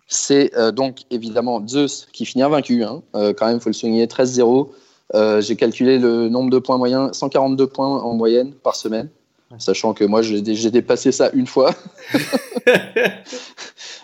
c'est 0.07 0.51
donc 0.73 1.03
évidemment 1.11 1.67
Zeus 1.67 2.09
qui 2.11 2.25
finit 2.25 2.43
invaincu. 2.43 2.83
Hein. 2.83 3.03
Quand 3.13 3.47
même, 3.47 3.57
il 3.57 3.61
faut 3.61 3.69
le 3.69 3.75
souligner, 3.75 4.07
13-0. 4.07 4.71
Euh, 5.15 5.41
j'ai 5.41 5.57
calculé 5.57 5.99
le 5.99 6.29
nombre 6.29 6.51
de 6.51 6.59
points 6.59 6.79
moyens, 6.79 7.11
142 7.17 7.67
points 7.67 8.01
en 8.03 8.15
moyenne 8.15 8.53
par 8.53 8.77
semaine, 8.77 9.09
ouais. 9.51 9.57
sachant 9.59 9.93
que 9.93 10.05
moi 10.05 10.23
j'ai 10.23 10.71
dépassé 10.71 11.11
ça 11.11 11.31
une 11.35 11.47
fois. 11.47 11.75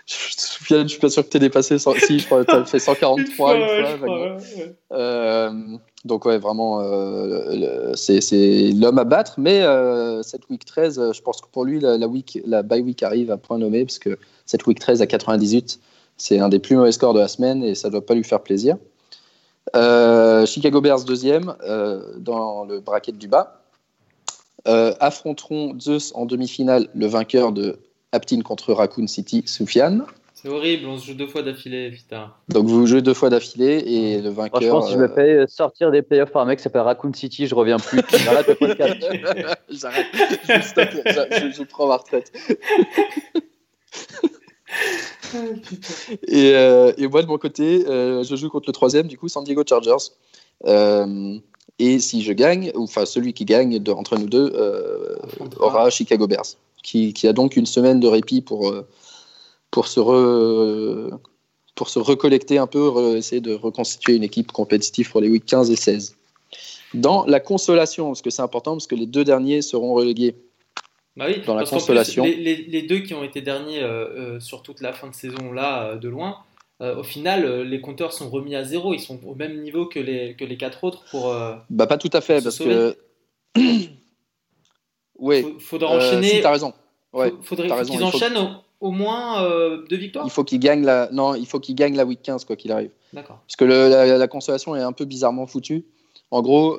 je 0.06 0.74
ne 0.74 0.88
suis 0.88 0.98
pas 0.98 1.08
sûr 1.08 1.24
que 1.24 1.28
tu 1.28 1.36
aies 1.36 1.40
dépassé. 1.40 1.78
Si, 1.78 2.18
je 2.18 2.26
crois 2.26 2.44
que 2.44 2.50
tu 2.50 2.56
as 2.56 2.64
fait 2.64 2.78
143 2.78 3.20
une 3.20 3.26
fois. 3.26 3.96
Crois, 3.96 4.36
ouais, 4.36 4.74
euh, 4.92 5.50
donc, 6.04 6.24
ouais, 6.24 6.38
vraiment, 6.38 6.80
euh, 6.80 7.92
c'est 7.94 8.72
l'homme 8.72 8.98
à 8.98 9.04
battre. 9.04 9.34
Mais 9.38 9.64
cette 10.22 10.48
week 10.50 10.64
13, 10.64 11.12
je 11.12 11.22
pense 11.22 11.40
que 11.40 11.46
pour 11.50 11.64
lui, 11.64 11.80
la, 11.80 11.98
la, 11.98 12.08
week, 12.08 12.40
la 12.44 12.62
bye 12.62 12.80
week 12.80 13.02
arrive 13.02 13.30
à 13.30 13.36
point 13.36 13.58
nommé, 13.58 13.84
parce 13.84 13.98
que 13.98 14.18
cette 14.44 14.66
week 14.66 14.78
13 14.80 15.02
à 15.02 15.06
98, 15.06 15.80
c'est 16.16 16.38
un 16.38 16.48
des 16.48 16.58
plus 16.58 16.76
mauvais 16.76 16.92
scores 16.92 17.14
de 17.14 17.20
la 17.20 17.28
semaine 17.28 17.62
et 17.62 17.74
ça 17.74 17.88
ne 17.88 17.92
doit 17.92 18.04
pas 18.04 18.14
lui 18.14 18.24
faire 18.24 18.40
plaisir. 18.40 18.76
Euh, 19.74 20.46
Chicago 20.46 20.80
Bears 20.80 21.04
deuxième 21.04 21.54
euh, 21.64 22.14
dans 22.18 22.64
le 22.64 22.80
bracket 22.80 23.18
du 23.18 23.28
bas. 23.28 23.62
Euh, 24.68 24.94
affronteront 25.00 25.78
Zeus 25.78 26.12
en 26.14 26.26
demi-finale 26.26 26.88
le 26.94 27.06
vainqueur 27.06 27.52
de 27.52 27.78
Aptin 28.12 28.40
contre 28.40 28.72
Raccoon 28.72 29.06
City, 29.06 29.42
Soufiane. 29.46 30.04
C'est 30.34 30.48
horrible, 30.48 30.86
on 30.86 30.98
se 30.98 31.06
joue 31.06 31.14
deux 31.14 31.26
fois 31.26 31.42
d'affilée, 31.42 31.90
putain. 31.90 32.32
Donc 32.48 32.66
vous 32.66 32.86
jouez 32.86 33.00
deux 33.00 33.14
fois 33.14 33.30
d'affilée 33.30 33.82
et 33.86 34.20
le 34.20 34.30
vainqueur. 34.30 34.60
je 34.60 34.68
pense 34.68 34.86
que 34.86 34.92
je 34.92 34.98
me 34.98 35.12
paye 35.12 35.48
sortir 35.48 35.90
des 35.90 36.02
playoffs 36.02 36.30
par 36.30 36.42
un 36.42 36.46
mec 36.46 36.58
qui 36.58 36.64
s'appelle 36.64 36.82
Raccoon 36.82 37.12
City, 37.14 37.46
je 37.46 37.54
reviens 37.54 37.78
plus. 37.78 38.00
J'arrête 38.24 38.48
le 38.48 38.54
podcast. 38.54 38.96
J'arrête, 39.70 40.06
je, 40.14 41.48
je, 41.48 41.52
je 41.56 41.62
prends 41.62 41.88
ma 41.88 41.96
retraite. 41.96 42.32
Et, 46.28 46.52
euh, 46.54 46.92
et, 46.96 47.08
moi, 47.08 47.22
de 47.22 47.26
mon 47.26 47.38
côté, 47.38 47.86
euh, 47.86 48.22
je 48.22 48.36
joue 48.36 48.48
contre 48.48 48.68
le 48.68 48.72
troisième, 48.72 49.06
du 49.06 49.18
coup, 49.18 49.28
San 49.28 49.44
Diego 49.44 49.62
Chargers. 49.68 50.12
Euh, 50.66 51.38
et 51.78 51.98
si 51.98 52.22
je 52.22 52.32
gagne, 52.32 52.72
ou 52.74 52.84
enfin 52.84 53.04
celui 53.04 53.32
qui 53.34 53.44
gagne 53.44 53.78
de, 53.78 53.92
entre 53.92 54.16
nous 54.16 54.28
deux 54.28 54.52
aura 55.58 55.90
Chicago 55.90 56.26
Bears, 56.26 56.56
qui, 56.82 57.12
qui, 57.12 57.28
a 57.28 57.32
donc 57.32 57.56
une 57.56 57.66
semaine 57.66 58.00
de 58.00 58.08
répit 58.08 58.40
pour, 58.40 58.72
pour, 59.70 59.86
se, 59.86 60.00
re, 60.00 61.18
pour 61.74 61.90
se 61.90 61.98
recollecter 61.98 62.56
un 62.56 62.66
peu, 62.66 62.88
re, 62.88 63.16
essayer 63.16 63.42
de 63.42 63.52
reconstituer 63.52 64.14
une 64.14 64.24
équipe 64.24 64.52
compétitive 64.52 65.10
pour 65.10 65.20
les 65.20 65.28
week 65.28 65.44
15 65.44 65.70
et 65.70 65.76
16. 65.76 66.16
Dans 66.94 67.26
la 67.26 67.40
consolation, 67.40 68.06
parce 68.06 68.22
que 68.22 68.30
c'est 68.30 68.42
important, 68.42 68.72
parce 68.72 68.86
que 68.86 68.94
les 68.94 69.06
deux 69.06 69.24
derniers 69.24 69.60
seront 69.60 69.92
relégués 69.92 70.34
bah 71.16 71.24
oui, 71.28 71.40
dans 71.46 71.54
la 71.54 71.64
consolation. 71.64 72.24
Les, 72.24 72.36
les, 72.36 72.56
les, 72.56 72.82
deux 72.82 72.98
qui 72.98 73.14
ont 73.14 73.24
été 73.24 73.40
derniers 73.40 73.82
euh, 73.82 74.34
euh, 74.36 74.40
sur 74.40 74.62
toute 74.62 74.82
la 74.82 74.92
fin 74.92 75.08
de 75.08 75.14
saison 75.14 75.50
là, 75.50 75.84
euh, 75.84 75.96
de 75.96 76.08
loin, 76.08 76.38
au 76.80 77.02
final, 77.02 77.62
les 77.62 77.80
compteurs 77.80 78.12
sont 78.12 78.28
remis 78.28 78.54
à 78.54 78.62
zéro. 78.62 78.92
Ils 78.92 79.00
sont 79.00 79.18
au 79.24 79.34
même 79.34 79.62
niveau 79.62 79.86
que 79.86 79.98
les, 79.98 80.36
que 80.36 80.44
les 80.44 80.58
quatre 80.58 80.84
autres 80.84 81.04
pour. 81.10 81.34
bah, 81.70 81.86
pas 81.86 81.96
tout 81.96 82.10
à 82.12 82.20
fait, 82.20 82.42
parce 82.42 82.56
sauver. 82.56 82.92
que. 83.54 83.60
oui. 85.18 85.56
Faudra 85.58 85.96
enchaîner. 85.96 86.28
Si, 86.28 86.42
t'as 86.42 86.50
raison. 86.50 86.74
Ouais, 87.14 87.32
faudrait 87.40 87.68
qu'ils 87.82 88.04
enchaînent 88.04 88.34
faut... 88.34 88.40
au, 88.80 88.88
au, 88.88 88.90
moins 88.90 89.42
deux 89.88 89.96
victoires. 89.96 90.26
Il 90.26 90.30
faut 90.30 90.44
qu'ils 90.44 90.60
gagnent 90.60 90.84
la. 90.84 91.08
Non, 91.12 91.34
il 91.34 91.46
faut 91.46 91.60
qu'ils 91.60 91.76
gagnent 91.76 91.96
la 91.96 92.04
week 92.04 92.20
15, 92.20 92.44
quoi 92.44 92.56
qu'il 92.56 92.70
arrive. 92.72 92.90
D'accord. 93.14 93.38
Parce 93.46 93.56
que 93.56 93.64
le, 93.64 93.88
la, 93.88 94.18
la, 94.18 94.28
consolation 94.28 94.76
est 94.76 94.82
un 94.82 94.92
peu 94.92 95.06
bizarrement 95.06 95.46
foutue. 95.46 95.86
En 96.30 96.42
gros. 96.42 96.78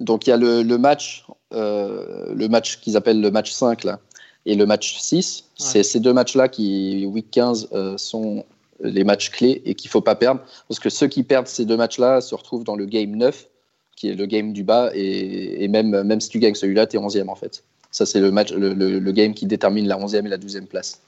Donc 0.00 0.26
il 0.26 0.30
y 0.30 0.32
a 0.32 0.36
le, 0.36 0.62
le 0.62 0.78
match, 0.78 1.24
euh, 1.52 2.32
le 2.34 2.48
match 2.48 2.80
qu'ils 2.80 2.96
appellent 2.96 3.20
le 3.20 3.30
match 3.30 3.52
5 3.52 3.84
là, 3.84 4.00
et 4.46 4.54
le 4.54 4.66
match 4.66 4.98
6. 4.98 5.44
Ouais. 5.60 5.66
C'est 5.66 5.82
ces 5.82 6.00
deux 6.00 6.12
matchs-là 6.12 6.48
qui, 6.48 7.06
week 7.06 7.30
15, 7.30 7.68
euh, 7.72 7.96
sont 7.98 8.44
les 8.82 9.04
matchs 9.04 9.30
clés 9.30 9.62
et 9.64 9.74
qu'il 9.74 9.88
ne 9.88 9.92
faut 9.92 10.00
pas 10.00 10.14
perdre. 10.14 10.40
Parce 10.68 10.80
que 10.80 10.88
ceux 10.88 11.06
qui 11.06 11.22
perdent 11.22 11.46
ces 11.46 11.66
deux 11.66 11.76
matchs-là 11.76 12.20
se 12.20 12.34
retrouvent 12.34 12.64
dans 12.64 12.76
le 12.76 12.86
game 12.86 13.14
9, 13.14 13.46
qui 13.94 14.08
est 14.08 14.14
le 14.14 14.24
game 14.24 14.54
du 14.54 14.64
bas, 14.64 14.90
et, 14.94 15.68
même, 15.68 16.02
même 16.02 16.20
si 16.20 16.30
tu 16.30 16.38
gagnes 16.38 16.54
celui-là, 16.54 16.86
tu 16.86 16.96
es 16.96 17.00
11e 17.00 17.28
en 17.28 17.34
fait. 17.34 17.62
Ça, 17.90 18.06
c'est 18.06 18.20
le, 18.20 18.30
match, 18.30 18.52
le, 18.52 18.72
le, 18.72 19.12
game 19.12 19.34
qui 19.34 19.46
détermine 19.46 19.86
la 19.86 19.98
11e 19.98 20.24
et 20.24 20.28
la 20.28 20.38
12e 20.38 20.66
place. 20.66 21.02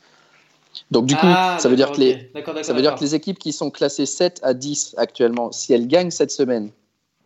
Donc, 0.90 1.06
du 1.06 1.14
coup, 1.14 1.26
Ah, 1.26 1.56
ça, 1.58 1.68
veut 1.68 1.76
dire 1.76 1.92
que 1.92 2.00
les, 2.00 2.30
ça 2.62 2.72
veut 2.72 2.82
dire 2.82 2.94
que 2.94 3.00
les 3.00 3.14
équipes 3.14 3.38
qui 3.38 3.52
sont 3.52 3.70
classées 3.70 4.04
7 4.04 4.40
à 4.42 4.52
10 4.52 4.96
actuellement, 4.98 5.52
si 5.52 5.72
elles 5.72 5.86
gagnent 5.86 6.10
cette 6.10 6.32
semaine, 6.32 6.70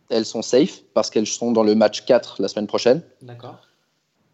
elles 0.09 0.25
sont 0.25 0.41
safe 0.41 0.81
parce 0.93 1.09
qu'elles 1.09 1.27
sont 1.27 1.51
dans 1.51 1.63
le 1.63 1.75
match 1.75 2.05
4 2.05 2.37
la 2.41 2.47
semaine 2.47 2.67
prochaine. 2.67 3.01
D'accord. 3.21 3.55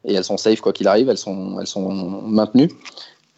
et 0.06 0.14
elles 0.14 0.24
sont 0.26 0.38
safe 0.38 0.60
quoi 0.62 0.74
qu'il 0.74 0.88
arrive, 0.88 1.10
elles 1.10 1.18
sont, 1.18 1.60
elles 1.60 1.68
sont 1.68 1.90
maintenues. 1.90 2.70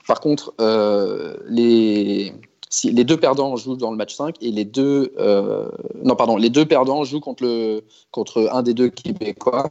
Par 0.08 0.20
contre, 0.20 0.54
euh, 0.62 1.36
les, 1.48 2.34
si, 2.70 2.92
les 2.92 3.04
deux 3.04 3.18
perdants 3.18 3.56
jouent 3.56 3.76
dans 3.76 3.92
le 3.92 3.98
match 3.98 4.16
5 4.16 4.36
et 4.42 4.52
les 4.52 4.66
deux, 4.66 5.14
euh, 5.20 5.70
non 6.04 6.16
pardon, 6.16 6.38
les 6.38 6.50
deux 6.50 6.66
perdants 6.66 7.04
jouent 7.04 7.20
contre, 7.20 7.44
le, 7.44 7.84
contre 8.12 8.50
un 8.52 8.64
des 8.64 8.74
deux 8.74 8.90
Québécois 8.90 9.70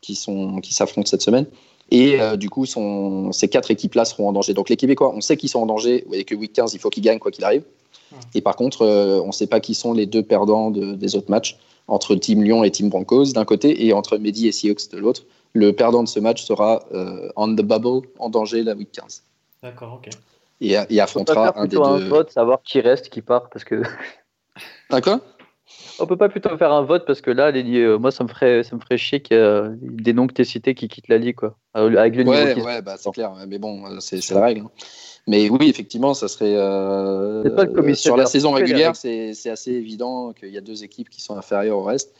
qui 0.00 0.14
sont 0.16 0.60
qui 0.60 0.74
s'affrontent 0.74 1.08
cette 1.08 1.22
semaine. 1.22 1.46
Et 1.90 2.20
euh, 2.20 2.36
du 2.36 2.48
coup, 2.50 2.66
sont, 2.66 3.30
ces 3.32 3.48
quatre 3.48 3.70
équipes-là 3.70 4.04
seront 4.04 4.28
en 4.28 4.32
danger. 4.32 4.54
Donc 4.54 4.68
les 4.70 4.76
Québécois, 4.76 5.12
on 5.14 5.20
sait 5.20 5.36
qu'ils 5.36 5.50
sont 5.50 5.60
en 5.60 5.66
danger 5.66 6.04
et 6.12 6.24
que 6.24 6.34
week 6.34 6.52
15, 6.52 6.72
il 6.74 6.80
faut 6.80 6.90
qu'ils 6.90 7.02
gagnent 7.02 7.18
quoi 7.18 7.30
qu'il 7.30 7.44
arrive. 7.44 7.62
Et 8.34 8.40
par 8.40 8.54
contre, 8.56 8.82
euh, 8.82 9.20
on 9.22 9.28
ne 9.28 9.32
sait 9.32 9.46
pas 9.48 9.60
qui 9.60 9.74
sont 9.74 9.92
les 9.92 10.06
deux 10.06 10.22
perdants 10.22 10.70
de- 10.70 10.94
des 10.94 11.14
autres 11.16 11.30
matchs 11.30 11.58
entre 11.88 12.14
Team 12.14 12.42
Lyon 12.42 12.64
et 12.64 12.70
Team 12.70 12.88
Broncos 12.88 13.32
d'un 13.32 13.44
côté 13.44 13.86
et 13.86 13.92
entre 13.92 14.16
Mehdi 14.18 14.48
et 14.48 14.52
Seahawks 14.52 14.90
de 14.92 14.98
l'autre. 14.98 15.22
Le 15.52 15.72
perdant 15.72 16.02
de 16.02 16.08
ce 16.08 16.18
match 16.20 16.42
sera 16.44 16.84
euh, 16.92 17.28
on 17.36 17.54
the 17.54 17.60
bubble, 17.62 18.08
en 18.18 18.28
danger 18.30 18.62
la 18.64 18.74
week 18.74 18.90
15. 18.92 19.22
D'accord, 19.62 19.94
ok. 19.94 20.08
Et, 20.60 20.72
et 20.72 20.78
On 20.78 20.82
peut 20.84 20.94
pas 20.96 21.02
affrontera 21.04 21.52
faire 21.52 21.56
un 21.58 21.62
des 21.64 21.68
plutôt 21.68 21.84
un 21.84 21.98
deux. 21.98 22.08
vote, 22.08 22.30
savoir 22.30 22.62
qui 22.62 22.80
reste, 22.80 23.08
qui 23.08 23.22
part, 23.22 23.48
parce 23.50 23.64
que 23.64 23.82
Ah, 24.90 25.00
quoi? 25.00 25.20
On 25.98 26.06
peut 26.06 26.16
pas 26.16 26.28
plutôt 26.28 26.56
faire 26.58 26.72
un 26.72 26.82
vote 26.82 27.06
parce 27.06 27.20
que 27.20 27.30
là, 27.30 27.50
les, 27.50 27.78
euh, 27.80 27.96
moi, 27.98 28.10
ça 28.10 28.24
me 28.24 28.28
ferait, 28.28 28.62
ça 28.64 28.74
me 28.76 28.80
ferait 28.80 28.98
chier 28.98 29.20
qu'il 29.20 29.36
y 29.36 29.40
ait 29.40 29.62
des 29.80 30.12
noms 30.12 30.26
que 30.26 30.32
t'es 30.34 30.44
cités 30.44 30.74
qui 30.74 30.88
quittent 30.88 31.08
la 31.08 31.18
ligue, 31.18 31.36
quoi. 31.36 31.56
Avec 31.72 32.16
le 32.16 32.24
niveau 32.24 32.36
Ouais, 32.36 32.54
qu'ils 32.54 32.62
ouais, 32.64 32.82
bah, 32.82 32.96
c'est 32.98 33.10
clair. 33.12 33.32
Mais 33.48 33.58
bon, 33.58 33.84
euh, 33.86 34.00
c'est 34.00 34.20
c'est 34.20 34.34
la 34.34 34.42
règle. 34.42 34.62
hein. 34.62 34.70
Mais 35.26 35.48
oui, 35.48 35.68
effectivement, 35.70 36.12
ça 36.12 36.28
serait. 36.28 36.54
euh, 36.54 37.42
C'est 37.44 37.54
pas 37.56 37.64
le 37.64 37.94
sur 37.94 38.16
la 38.16 38.26
saison 38.26 38.52
régulière, 38.52 38.94
c'est 38.94 39.32
c'est 39.32 39.50
assez 39.50 39.72
évident 39.72 40.32
qu'il 40.32 40.50
y 40.50 40.58
a 40.58 40.60
deux 40.60 40.84
équipes 40.84 41.08
qui 41.08 41.22
sont 41.22 41.36
inférieures 41.36 41.78
au 41.78 41.82
reste. 41.82 42.12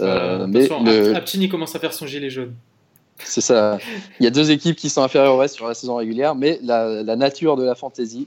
Euh, 0.00 0.40
Euh, 0.40 0.46
mais 0.48 0.68
le- 0.84 1.14
Aptini 1.16 1.48
commence 1.48 1.74
à 1.74 1.78
faire 1.80 1.92
son 1.92 2.06
gilet 2.06 2.30
jaune. 2.30 2.54
C'est 3.18 3.40
ça. 3.40 3.78
Il 4.18 4.24
y 4.24 4.26
a 4.26 4.30
deux 4.30 4.50
équipes 4.50 4.76
qui 4.76 4.88
sont 4.88 5.02
inférieures 5.02 5.34
au 5.34 5.38
reste 5.38 5.54
sur 5.54 5.66
la 5.68 5.74
saison 5.74 5.96
régulière, 5.96 6.34
mais 6.34 6.58
la, 6.62 7.02
la 7.04 7.14
nature 7.16 7.56
de 7.56 7.62
la 7.64 7.74
fantasy, 7.76 8.26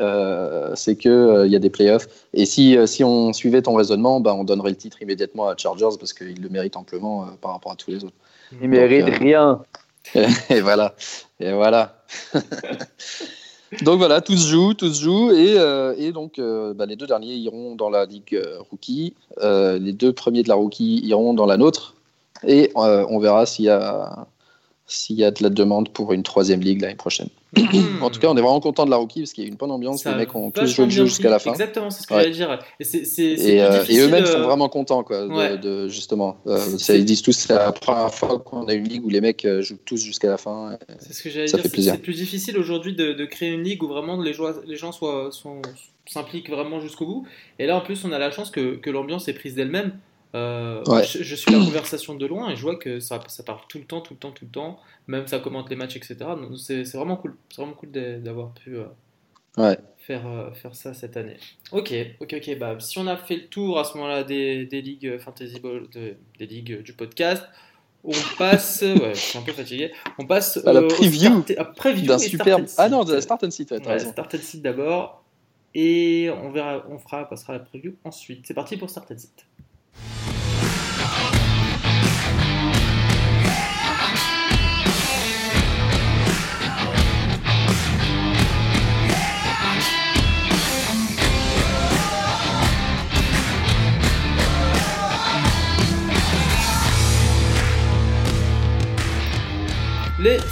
euh, 0.00 0.72
c'est 0.74 0.96
que 0.96 1.08
euh, 1.08 1.46
il 1.46 1.52
y 1.52 1.56
a 1.56 1.60
des 1.60 1.70
playoffs. 1.70 2.06
Et 2.34 2.44
si, 2.44 2.76
euh, 2.76 2.86
si 2.86 3.02
on 3.04 3.32
suivait 3.32 3.62
ton 3.62 3.74
raisonnement, 3.74 4.18
bah, 4.20 4.34
on 4.34 4.42
donnerait 4.44 4.70
le 4.70 4.76
titre 4.76 5.00
immédiatement 5.00 5.48
à 5.48 5.56
Chargers 5.56 5.96
parce 5.98 6.12
qu'ils 6.12 6.40
le 6.42 6.48
méritent 6.48 6.76
amplement 6.76 7.22
euh, 7.22 7.26
par 7.40 7.52
rapport 7.52 7.70
à 7.72 7.76
tous 7.76 7.90
les 7.92 8.04
autres. 8.04 8.16
Ils 8.60 8.68
méritent 8.68 9.08
euh, 9.08 9.16
rien. 9.18 9.62
Et 10.50 10.60
voilà. 10.60 10.94
Et 11.40 11.52
voilà. 11.52 12.02
donc 13.82 13.98
voilà, 13.98 14.20
tout 14.20 14.36
se 14.36 14.48
joue, 14.48 14.74
tout 14.74 14.92
joue. 14.92 15.30
Et, 15.32 15.54
euh, 15.58 16.12
donc, 16.12 16.38
euh, 16.38 16.72
bah, 16.74 16.86
les 16.86 16.96
deux 16.96 17.06
derniers 17.06 17.34
iront 17.34 17.74
dans 17.74 17.90
la 17.90 18.06
ligue 18.06 18.34
euh, 18.34 18.58
rookie. 18.70 19.14
Les 19.42 19.92
deux 19.92 20.12
premiers 20.12 20.42
de 20.42 20.48
la 20.48 20.54
rookie 20.54 21.00
iront 21.04 21.34
dans 21.34 21.46
la 21.46 21.56
nôtre. 21.56 21.94
Et 22.46 22.70
on 22.74 23.18
verra 23.18 23.46
s'il 23.46 23.66
y. 23.66 23.78
S'il 24.88 25.16
y 25.16 25.24
a 25.24 25.32
de 25.32 25.42
la 25.42 25.50
demande 25.50 25.88
pour 25.88 26.12
une 26.12 26.22
troisième 26.22 26.60
ligue 26.60 26.80
l'année 26.80 26.94
prochaine. 26.94 27.28
En 28.02 28.10
tout 28.10 28.20
cas, 28.20 28.28
on 28.28 28.36
est 28.36 28.40
vraiment 28.40 28.60
content 28.60 28.84
de 28.84 28.90
la 28.90 28.96
rookie 28.96 29.20
parce 29.20 29.32
qu'il 29.32 29.44
y 29.44 29.46
a 29.46 29.50
une 29.50 29.56
bonne 29.56 29.70
ambiance. 29.70 30.02
Ça 30.02 30.10
les 30.12 30.16
mecs 30.18 30.34
ont 30.34 30.50
tous 30.50 30.66
joué 30.66 30.84
le 30.84 30.90
jeu 30.90 31.06
jusqu'à 31.06 31.30
la 31.30 31.38
fin. 31.38 31.50
Exactement, 31.50 31.90
c'est 31.90 32.02
ce 32.02 32.06
que 32.06 32.14
Ouais. 32.14 32.20
j'allais 32.24 32.34
dire. 32.34 32.58
Et, 32.78 32.84
c'est- 32.84 33.04
c'est- 33.04 33.36
c'est 33.36 33.56
Et, 33.56 33.56
plus 33.56 33.60
euh, 33.60 33.84
et 33.88 33.98
eux-mêmes 34.00 34.26
sont 34.26 34.40
vraiment 34.42 34.68
contents, 34.68 35.02
quoi, 35.02 35.22
de, 35.26 35.32
Ouais. 35.32 35.58
de- 35.58 35.88
justement. 35.88 36.36
Euh, 36.46 36.58
ça, 36.78 36.94
ils 36.94 37.04
disent 37.04 37.22
tous 37.22 37.32
c'est 37.32 37.54
la 37.54 37.72
première 37.72 38.12
fois 38.12 38.38
qu'on 38.38 38.66
a 38.68 38.74
une 38.74 38.86
ligue 38.88 39.04
où 39.04 39.08
les 39.08 39.20
mecs 39.20 39.44
euh, 39.44 39.62
jouent 39.62 39.78
tous 39.84 39.96
jusqu'à 40.02 40.28
la 40.28 40.36
fin. 40.36 40.78
C'est 40.98 41.12
ce 41.14 41.22
que 41.22 41.30
j'allais 41.30 41.46
Ça 41.48 41.56
dire. 41.56 41.62
fait 41.62 41.68
C'est 41.68 41.72
plaisir. 41.74 41.92
c'est 41.94 42.02
plus 42.02 42.14
difficile 42.16 42.58
aujourd'hui 42.58 42.94
de, 42.94 43.12
de 43.12 43.24
créer 43.24 43.50
une 43.52 43.62
ligue 43.62 43.82
où 43.82 43.88
vraiment 43.88 44.20
les, 44.20 44.32
gens 44.34 44.92
soient, 44.92 45.28
sont- 45.32 45.62
s'impliquent 46.06 46.50
vraiment 46.50 46.80
jusqu'au 46.80 47.06
bout. 47.06 47.26
Et 47.58 47.66
là, 47.66 47.76
en 47.76 47.80
plus, 47.80 48.04
on 48.04 48.12
a 48.12 48.18
la 48.18 48.30
chance 48.30 48.50
que, 48.50 48.76
que 48.76 48.90
l'ambiance 48.90 49.28
est 49.28 49.32
prise 49.34 49.54
d'elle-même. 49.54 49.92
Euh, 50.34 50.82
Ouais. 50.86 51.04
je, 51.04 51.22
je 51.22 51.34
suis 51.34 51.50
la 51.52 51.58
conversation 51.58 52.14
de 52.14 52.26
loin 52.26 52.50
et 52.50 52.56
je 52.56 52.62
vois 52.62 52.76
que 52.76 53.00
ça, 53.00 53.20
ça 53.28 53.42
parle 53.42 53.60
tout 53.68 53.78
le 53.78 53.84
temps, 53.84 54.00
tout 54.00 54.14
le 54.14 54.18
temps, 54.18 54.32
tout 54.32 54.44
le 54.44 54.50
temps. 54.50 54.78
Même 55.06 55.26
ça 55.26 55.38
commente 55.38 55.70
les 55.70 55.76
matchs, 55.76 55.96
etc. 55.96 56.16
C'est 56.58 56.82
vraiment 56.96 57.16
cool. 57.16 57.36
C'est 57.48 57.62
vraiment 57.62 57.74
cool 57.76 57.90
d'avoir 57.90 58.52
pu 58.52 58.76
euh, 58.76 58.84
Ouais. 59.56 59.78
faire, 59.98 60.26
euh, 60.26 60.50
faire 60.52 60.74
ça 60.74 60.92
cette 60.92 61.16
année. 61.16 61.38
Ok, 61.72 61.94
ok, 62.20 62.34
ok. 62.36 62.58
Bah, 62.58 62.76
si 62.80 62.98
on 62.98 63.06
a 63.06 63.16
fait 63.16 63.36
le 63.36 63.46
tour 63.46 63.78
à 63.78 63.84
ce 63.84 63.96
moment-là 63.96 64.24
des, 64.24 64.66
des 64.66 64.82
ligues 64.82 65.18
fantasy 65.18 65.60
ball, 65.60 65.88
de- 65.94 66.16
des 66.38 66.46
ligues 66.46 66.82
du 66.82 66.92
podcast, 66.92 67.42
on 68.04 68.12
passe. 68.38 68.82
ouais, 68.82 69.14
je 69.14 69.18
suis 69.20 69.38
un 69.38 69.42
peu 69.42 69.52
fatigué. 69.52 69.92
On 70.18 70.26
passe 70.26 70.58
À 70.66 70.72
la 70.72 70.80
euh, 70.80 70.84
au 70.84 70.88
preview 70.88 71.42
preview 71.76 72.06
D'un 72.06 72.18
superbe. 72.18 72.66
Ah 72.76 72.88
non, 72.88 73.04
de 73.04 73.14
la 73.14 73.20
and 73.42 73.50
Sit, 73.50 73.70
ouais, 73.70 73.80
and 73.86 74.38
sit 74.42 74.60
d'abord. 74.62 75.24
Et 75.74 76.30
on 76.42 76.50
verra, 76.50 76.84
on 76.88 76.98
fera, 76.98 77.28
passera 77.28 77.54
à 77.54 77.58
la 77.58 77.64
preview 77.64 77.96
ensuite. 78.04 78.46
C'est 78.46 78.54
parti 78.54 78.76
pour 78.76 78.90
start 78.90 79.10
and 79.10 79.16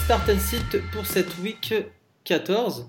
start 0.05 0.29
and 0.29 0.39
sit 0.39 0.81
pour 0.93 1.07
cette 1.07 1.39
week 1.39 1.75
14. 2.25 2.87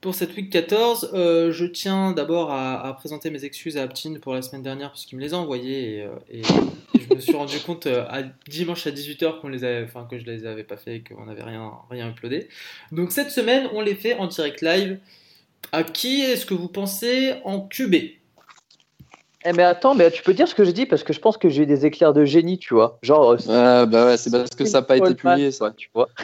Pour 0.00 0.14
cette 0.14 0.36
week 0.36 0.50
14, 0.50 1.10
euh, 1.14 1.50
je 1.52 1.64
tiens 1.64 2.12
d'abord 2.12 2.50
à, 2.52 2.86
à 2.86 2.92
présenter 2.92 3.30
mes 3.30 3.44
excuses 3.44 3.78
à 3.78 3.82
Aptin 3.84 4.14
pour 4.20 4.34
la 4.34 4.42
semaine 4.42 4.62
dernière 4.62 4.90
parce 4.90 5.06
qu'il 5.06 5.16
me 5.16 5.22
les 5.22 5.32
a 5.32 5.38
envoyées 5.38 5.96
et, 5.96 6.02
euh, 6.02 6.08
et- 6.30 6.40
et 6.40 7.00
je 7.08 7.14
me 7.14 7.20
suis 7.20 7.34
rendu 7.34 7.58
compte 7.66 7.86
euh, 7.86 8.04
à 8.08 8.22
dimanche 8.48 8.86
à 8.86 8.90
18h 8.90 9.40
qu'on 9.40 9.48
les 9.48 9.64
avait, 9.64 9.84
enfin 9.84 10.06
que 10.10 10.18
je 10.18 10.24
les 10.26 10.44
avais 10.44 10.64
pas 10.64 10.76
fait 10.76 10.96
et 10.96 11.00
qu'on 11.02 11.24
n'avait 11.24 11.42
rien, 11.42 11.72
rien 11.90 12.10
uploadé. 12.10 12.48
Donc 12.92 13.12
cette 13.12 13.30
semaine, 13.30 13.68
on 13.72 13.80
les 13.80 13.94
fait 13.94 14.14
en 14.16 14.26
direct 14.26 14.60
live. 14.60 14.98
À 15.72 15.82
qui 15.82 16.20
est-ce 16.20 16.44
que 16.44 16.52
vous 16.54 16.68
pensez 16.68 17.34
en 17.44 17.60
QB 17.62 17.94
Eh 19.46 19.52
mais 19.52 19.62
attends, 19.62 19.94
mais 19.94 20.10
tu 20.10 20.22
peux 20.22 20.32
dire 20.32 20.48
ce 20.48 20.54
que 20.54 20.64
j'ai 20.64 20.72
dit 20.72 20.86
parce 20.86 21.02
que 21.04 21.12
je 21.12 21.20
pense 21.20 21.36
que 21.36 21.50
j'ai 21.50 21.64
eu 21.64 21.66
des 21.66 21.84
éclairs 21.84 22.14
de 22.14 22.24
génie, 22.24 22.58
tu 22.58 22.72
vois. 22.72 22.98
Genre. 23.02 23.32
euh, 23.48 23.82
Ouais, 23.84 23.86
bah 23.90 24.06
ouais, 24.06 24.16
c'est 24.16 24.30
parce 24.30 24.50
que 24.50 24.64
ça 24.64 24.78
n'a 24.78 24.86
pas 24.86 24.96
été 24.96 25.14
publié, 25.14 25.50
ça. 25.50 25.72
Tu 25.76 25.90
vois. 25.94 26.08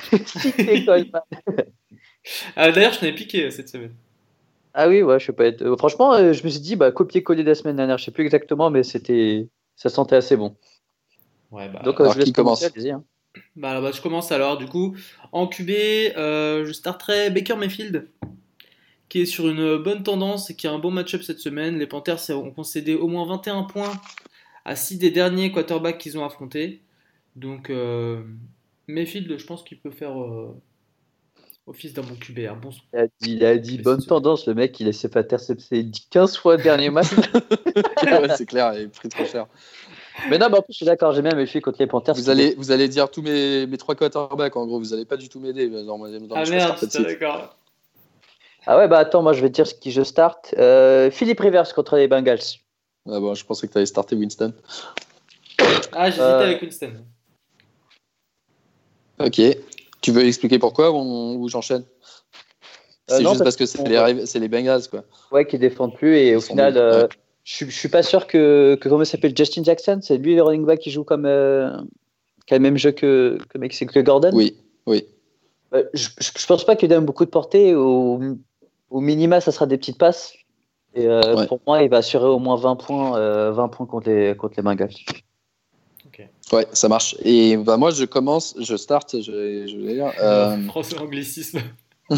Ah, 2.54 2.70
D'ailleurs, 2.70 2.92
je 2.92 3.00
n'avais 3.00 3.14
piqué 3.14 3.46
euh, 3.46 3.50
cette 3.50 3.68
semaine. 3.68 3.94
Ah 4.74 4.88
oui, 4.88 5.02
ouais, 5.02 5.18
je 5.18 5.26
sais 5.26 5.32
pas 5.32 5.46
être. 5.46 5.62
euh, 5.62 5.76
franchement, 5.76 6.16
je 6.32 6.44
me 6.44 6.48
suis 6.48 6.60
dit, 6.60 6.76
bah, 6.76 6.92
copier-coller 6.92 7.42
de 7.42 7.48
la 7.48 7.54
semaine 7.54 7.76
dernière, 7.76 7.98
je 7.98 8.04
sais 8.04 8.10
plus 8.10 8.24
exactement, 8.24 8.70
mais 8.70 8.82
c'était. 8.82 9.48
Ça 9.76 9.88
sentait 9.88 10.16
assez 10.16 10.36
bon. 10.36 10.54
Ouais, 11.50 11.68
bah, 11.68 11.80
Donc, 11.82 11.98
alors 12.00 12.12
je 12.12 12.20
qui 12.20 12.32
commence 12.32 12.60
commencer, 12.60 12.72
allez-y, 12.78 12.90
hein. 12.90 13.02
Bah, 13.56 13.70
alors, 13.70 13.82
bah, 13.82 13.90
je 13.94 14.00
commence 14.02 14.30
alors. 14.32 14.58
Du 14.58 14.66
coup, 14.66 14.94
en 15.32 15.46
QB, 15.46 15.70
euh, 16.16 16.64
je 16.66 16.72
starterai 16.72 17.30
Baker 17.30 17.56
Mayfield, 17.56 18.08
qui 19.10 19.22
est 19.22 19.26
sur 19.26 19.48
une 19.48 19.76
bonne 19.76 20.02
tendance 20.02 20.48
et 20.48 20.56
qui 20.56 20.66
a 20.66 20.72
un 20.72 20.78
bon 20.78 20.90
match-up 20.90 21.22
cette 21.22 21.40
semaine. 21.40 21.78
Les 21.78 21.86
Panthers 21.86 22.30
ont 22.30 22.52
concédé 22.52 22.94
au 22.94 23.08
moins 23.08 23.26
21 23.26 23.64
points 23.64 23.92
à 24.64 24.76
6 24.76 24.98
des 24.98 25.10
derniers 25.10 25.52
quarterbacks 25.52 25.98
qu'ils 25.98 26.16
ont 26.16 26.24
affrontés. 26.24 26.80
Donc, 27.36 27.70
euh, 27.70 28.22
Mayfield, 28.86 29.36
je 29.36 29.44
pense 29.44 29.64
qu'il 29.64 29.78
peut 29.80 29.90
faire 29.90 30.20
euh, 30.22 30.54
office 31.66 31.92
d'un 31.92 32.02
bon 32.02 32.14
QB. 32.14 32.38
Un 32.48 32.54
bon... 32.54 32.70
Il 32.92 32.98
a 32.98 33.06
dit, 33.06 33.32
il 33.32 33.44
a 33.44 33.58
dit 33.58 33.76
Mais 33.78 33.82
bonne 33.82 34.02
tendance, 34.02 34.46
le 34.46 34.54
mec, 34.54 34.78
il 34.78 34.88
a 34.88 34.92
s'est 34.92 35.08
fait 35.08 35.18
intercepter 35.18 35.90
15 36.10 36.36
fois 36.36 36.56
le 36.56 36.62
dernier 36.62 36.90
match. 36.90 37.10
ouais, 38.02 38.28
c'est 38.36 38.46
clair, 38.46 38.72
il 38.74 38.82
est 38.82 38.88
pris 38.88 39.08
trop 39.08 39.24
cher. 39.24 39.48
mais 40.28 40.38
non, 40.38 40.48
mais 40.50 40.58
en 40.58 40.62
plus, 40.62 40.72
je 40.72 40.76
suis 40.76 40.86
d'accord, 40.86 41.12
j'ai 41.14 41.22
même 41.22 41.36
méfié 41.36 41.60
contre 41.60 41.80
les 41.80 41.88
Panthers. 41.88 42.14
Vous 42.14 42.30
allez, 42.30 42.54
vous 42.56 42.70
allez 42.70 42.86
dire 42.86 43.10
tous 43.10 43.22
mes, 43.22 43.66
mes 43.66 43.76
trois 43.76 43.96
quarterbacks, 43.96 44.56
en 44.56 44.66
gros, 44.66 44.78
vous 44.78 44.94
allez 44.94 45.04
pas 45.04 45.16
du 45.16 45.28
tout 45.28 45.40
m'aider. 45.40 45.68
Ah 46.32 46.44
merde, 46.48 46.78
d'accord. 46.94 47.56
Ah 48.66 48.76
ouais, 48.78 48.88
bah 48.88 48.98
attends, 48.98 49.22
moi 49.22 49.32
je 49.32 49.40
vais 49.40 49.48
te 49.48 49.54
dire 49.54 49.66
ce 49.66 49.74
qui 49.74 49.90
je 49.90 50.02
start. 50.02 50.54
Euh, 50.58 51.10
Philippe 51.10 51.40
Rivers 51.40 51.72
contre 51.74 51.96
les 51.96 52.08
Bengals. 52.08 52.38
Ah 53.08 53.18
bon, 53.18 53.34
je 53.34 53.44
pensais 53.44 53.66
que 53.66 53.72
tu 53.72 53.78
allais 53.78 53.86
starter 53.86 54.14
Winston. 54.16 54.52
Ah, 55.92 56.06
j'hésitais 56.10 56.22
Euh, 56.22 56.44
avec 56.44 56.62
Winston. 56.62 56.92
Ok. 59.18 59.40
Tu 60.00 60.12
veux 60.12 60.24
expliquer 60.26 60.58
pourquoi 60.58 60.90
ou, 60.92 61.42
ou 61.42 61.48
j'enchaîne 61.48 61.84
Euh, 63.10 63.16
C'est 63.16 63.24
juste 63.24 63.28
parce 63.42 63.42
parce 63.42 63.56
que 63.56 63.66
c'est 63.66 63.86
les, 63.88 63.98
Rav- 63.98 64.24
c'est 64.26 64.38
les 64.38 64.48
Bengals, 64.48 64.88
quoi. 64.88 65.04
Ouais, 65.32 65.46
qui 65.46 65.58
défendent 65.58 65.94
plus 65.94 66.16
et 66.16 66.36
au 66.36 66.40
Ils 66.40 66.44
final, 66.44 66.76
euh, 66.76 67.02
ouais. 67.02 67.08
je, 67.44 67.54
suis- 67.54 67.70
je 67.70 67.76
suis 67.76 67.88
pas 67.88 68.02
sûr 68.02 68.26
que, 68.26 68.78
que 68.80 68.88
comment 68.88 69.02
il 69.02 69.06
s'appelle 69.06 69.36
Justin 69.36 69.64
Jackson, 69.64 69.98
c'est 70.02 70.16
lui 70.16 70.34
le 70.36 70.42
running 70.42 70.64
back 70.64 70.78
qui 70.80 70.90
joue 70.90 71.04
comme 71.04 71.26
euh, 71.26 71.70
qui 72.46 72.54
a 72.54 72.58
le 72.58 72.62
même 72.62 72.76
jeu 72.76 72.92
que 72.92 73.38
que, 73.52 74.00
Gordon? 74.00 74.30
Oui, 74.32 74.56
oui. 74.86 75.06
Euh, 75.74 75.84
je, 75.92 76.08
je, 76.18 76.30
je 76.36 76.46
pense 76.46 76.64
pas 76.64 76.76
qu'il 76.76 76.88
donne 76.88 77.04
beaucoup 77.04 77.24
de 77.24 77.30
portée. 77.30 77.74
Au, 77.74 78.20
au 78.90 79.00
minima, 79.00 79.40
ça 79.40 79.52
sera 79.52 79.66
des 79.66 79.78
petites 79.78 79.98
passes. 79.98 80.34
Et 80.94 81.06
euh, 81.06 81.36
Ouais. 81.36 81.46
pour 81.46 81.60
moi, 81.66 81.82
il 81.82 81.88
va 81.88 81.98
assurer 81.98 82.26
au 82.26 82.38
moins 82.40 82.56
20 82.56 82.76
points, 82.76 83.16
euh, 83.16 83.52
20 83.52 83.68
points 83.68 83.86
contre 83.86 84.08
les, 84.10 84.34
contre 84.36 84.54
les 84.56 84.62
Bengals. 84.62 84.90
Ouais, 86.52 86.66
ça 86.72 86.88
marche. 86.88 87.14
Et 87.24 87.56
bah, 87.56 87.76
moi, 87.76 87.92
je 87.92 88.04
commence, 88.04 88.56
je 88.58 88.76
start, 88.76 89.14
je, 89.20 89.66
je 89.68 89.76
vais 89.78 89.94
dire. 89.94 90.12
euh, 90.20 90.56
anglicisme. 91.00 91.60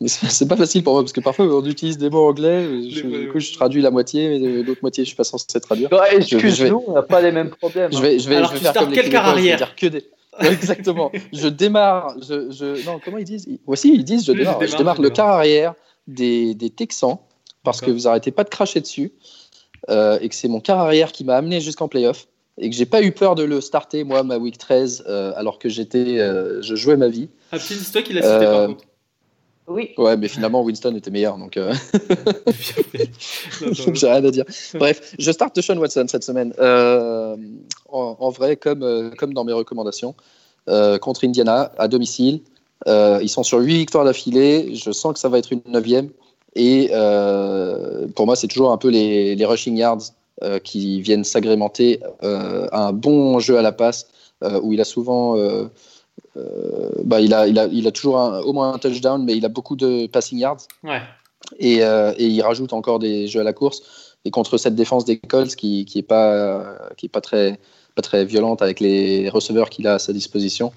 mais 0.00 0.08
c'est 0.08 0.46
pas 0.46 0.56
facile 0.56 0.84
pour 0.84 0.92
moi 0.92 1.02
parce 1.02 1.12
que 1.14 1.20
parfois 1.20 1.46
on 1.46 1.64
utilise 1.64 1.96
des 1.96 2.10
mots 2.10 2.28
anglais. 2.28 2.64
Je, 2.90 3.02
mots- 3.06 3.16
du 3.18 3.28
coup, 3.30 3.40
je 3.40 3.52
traduis 3.54 3.80
la 3.80 3.90
moitié, 3.90 4.28
mais 4.38 4.62
l'autre 4.62 4.80
moitié, 4.82 5.04
je 5.04 5.08
suis 5.08 5.16
pas 5.16 5.24
censé 5.24 5.58
traduire. 5.60 5.88
Excuse-nous, 6.12 6.84
on 6.86 6.92
n'a 6.92 7.02
pas 7.02 7.22
les 7.22 7.32
mêmes 7.32 7.48
problèmes. 7.50 7.90
Je 7.92 7.98
vais, 7.98 8.18
je 8.18 8.28
vais, 8.28 8.36
Alors, 8.36 8.50
je 8.50 8.54
vais 8.54 8.58
tu 8.58 8.64
faire 8.64 8.74
comme 8.74 8.90
les 8.90 8.96
je 8.96 9.10
vais 9.10 9.56
dire 9.56 9.74
que 9.74 9.86
des. 9.86 10.04
Ouais, 10.40 10.48
exactement. 10.52 11.10
je 11.32 11.48
démarre. 11.48 12.14
Je, 12.20 12.50
je... 12.50 12.84
Non, 12.86 13.00
comment 13.04 13.18
ils 13.18 13.24
disent? 13.24 13.48
Voici, 13.66 13.94
ils 13.94 14.04
disent 14.04 14.24
je 14.24 14.32
démarre. 14.32 14.64
Je 14.64 14.76
démarre, 14.76 15.00
le 15.00 15.10
quart 15.10 15.28
arrière 15.28 15.74
des, 16.06 16.54
des 16.54 16.70
Texans 16.70 17.18
parce 17.62 17.80
que 17.80 17.90
vous 17.90 18.06
arrêtez 18.06 18.30
pas 18.30 18.44
de 18.44 18.50
cracher 18.50 18.80
dessus 18.80 19.12
euh, 19.88 20.18
et 20.20 20.28
que 20.28 20.34
c'est 20.34 20.48
mon 20.48 20.60
quart 20.60 20.78
arrière 20.78 21.12
qui 21.12 21.24
m'a 21.24 21.36
amené 21.36 21.60
jusqu'en 21.60 21.88
playoff 21.88 22.26
et 22.58 22.70
que 22.70 22.76
j'ai 22.76 22.86
pas 22.86 23.02
eu 23.02 23.10
peur 23.10 23.34
de 23.34 23.42
le 23.42 23.60
starter, 23.60 24.04
moi, 24.04 24.22
ma 24.22 24.38
week 24.38 24.58
13, 24.58 25.04
euh, 25.08 25.32
alors 25.34 25.58
que 25.58 25.68
j'étais, 25.68 26.20
euh, 26.20 26.62
je 26.62 26.76
jouais 26.76 26.96
ma 26.96 27.08
vie. 27.08 27.28
Ah, 27.50 27.58
c'est 27.58 27.90
toi 27.90 28.02
qui 28.02 28.12
l'as 28.12 28.22
cité 28.22 28.44
par 28.44 28.66
contre. 28.66 28.84
Oui. 29.66 29.90
Ouais, 29.96 30.16
mais 30.16 30.28
finalement, 30.28 30.62
Winston 30.62 30.94
était 30.94 31.10
meilleur, 31.10 31.38
donc 31.38 31.56
euh, 31.56 31.72
j'ai 33.72 34.06
rien 34.06 34.22
à 34.24 34.30
dire. 34.30 34.44
Bref, 34.74 35.14
je 35.18 35.30
starte 35.30 35.58
Sean 35.62 35.78
Watson 35.78 36.04
cette 36.06 36.24
semaine. 36.24 36.52
Euh, 36.58 37.34
en, 37.88 38.16
en 38.20 38.30
vrai, 38.30 38.56
comme, 38.56 38.82
euh, 38.82 39.10
comme 39.16 39.32
dans 39.32 39.44
mes 39.44 39.54
recommandations, 39.54 40.14
euh, 40.68 40.98
contre 40.98 41.24
Indiana, 41.24 41.72
à 41.78 41.88
domicile. 41.88 42.40
Euh, 42.86 43.20
ils 43.22 43.28
sont 43.28 43.42
sur 43.42 43.58
8 43.58 43.74
victoires 43.76 44.04
d'affilée. 44.04 44.74
Je 44.74 44.92
sens 44.92 45.14
que 45.14 45.18
ça 45.18 45.28
va 45.30 45.38
être 45.38 45.52
une 45.52 45.62
neuvième. 45.66 46.10
Et 46.56 46.90
euh, 46.92 48.06
pour 48.14 48.26
moi, 48.26 48.36
c'est 48.36 48.48
toujours 48.48 48.70
un 48.70 48.76
peu 48.76 48.88
les, 48.88 49.34
les 49.34 49.44
rushing 49.46 49.76
yards 49.76 50.12
euh, 50.42 50.58
qui 50.58 51.00
viennent 51.00 51.24
s'agrémenter 51.24 52.00
euh, 52.22 52.66
à 52.70 52.88
un 52.88 52.92
bon 52.92 53.38
jeu 53.38 53.56
à 53.56 53.62
la 53.62 53.72
passe, 53.72 54.08
euh, 54.42 54.60
où 54.62 54.72
il 54.72 54.80
a 54.80 54.84
souvent... 54.84 55.38
euh, 56.36 56.90
bah, 57.04 57.20
il, 57.20 57.32
a, 57.34 57.46
il, 57.46 57.58
a, 57.58 57.66
il 57.66 57.86
a 57.86 57.92
toujours 57.92 58.18
un- 58.18 58.40
au 58.40 58.52
moins 58.52 58.72
un 58.74 58.78
touchdown, 58.78 59.22
mais 59.24 59.36
il 59.36 59.44
a 59.44 59.48
beaucoup 59.48 59.76
de 59.76 60.06
passing 60.06 60.38
yards 60.38 60.66
Ouais. 60.82 61.00
et, 61.58 61.82
euh, 61.84 62.12
et 62.18 62.26
il 62.26 62.42
rajoute 62.42 62.72
encore 62.72 62.98
des 62.98 63.26
jeux 63.28 63.40
à 63.40 63.44
la 63.44 63.52
course. 63.52 63.82
Et 64.24 64.30
contre 64.30 64.56
cette 64.56 64.74
défense 64.74 65.04
des 65.04 65.18
Colts 65.18 65.54
qui 65.54 65.84
qui 65.84 65.98
est 65.98 66.02
pas 66.02 66.78
qui 66.96 67.06
est 67.06 67.08
pas 67.10 67.20
très 67.20 67.58
pas 67.94 68.00
très 68.02 68.24
violente 68.24 68.62
avec 68.62 68.80
les 68.80 69.28
receveurs 69.28 69.68
qu'il 69.68 69.86
a 69.86 69.94
à 69.94 69.98
sa 69.98 70.12
disposition, 70.14 70.72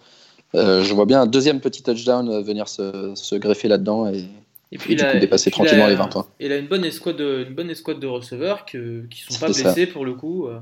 euh, 0.54 0.84
je 0.84 0.94
vois 0.94 1.06
bien 1.06 1.22
un 1.22 1.26
deuxième 1.28 1.62
petit 1.62 1.82
touchdown 1.82 2.42
venir 2.44 2.68
se, 2.68 3.14
se 3.16 3.36
greffer 3.36 3.70
là-dedans 3.70 4.08
et, 4.08 4.26
Et 4.74 4.76
et 4.90 4.96
du 4.96 5.06
coup 5.06 5.18
dépasser 5.18 5.50
puis 5.50 5.56
tranquillement 5.60 5.86
a- 5.86 5.90
les 5.90 5.96
20 5.96 6.08
points. 6.10 6.28
Il 6.42 6.52
a 6.52 6.58
une 6.58 6.68
bonne 6.68 6.84
escouade 6.84 7.16
de, 7.16 7.46
une 7.48 7.56
bonne 7.56 7.70
escouade 7.70 8.00
de 8.02 8.08
receveurs 8.08 8.66
que, 8.66 9.06
qui 9.10 9.22
sont 9.22 9.40
pas 9.40 9.54
ça. 9.54 9.64
blessés 9.64 9.88
pour 9.88 10.04
le 10.04 10.14
coup. 10.14 10.48
euh, 10.48 10.60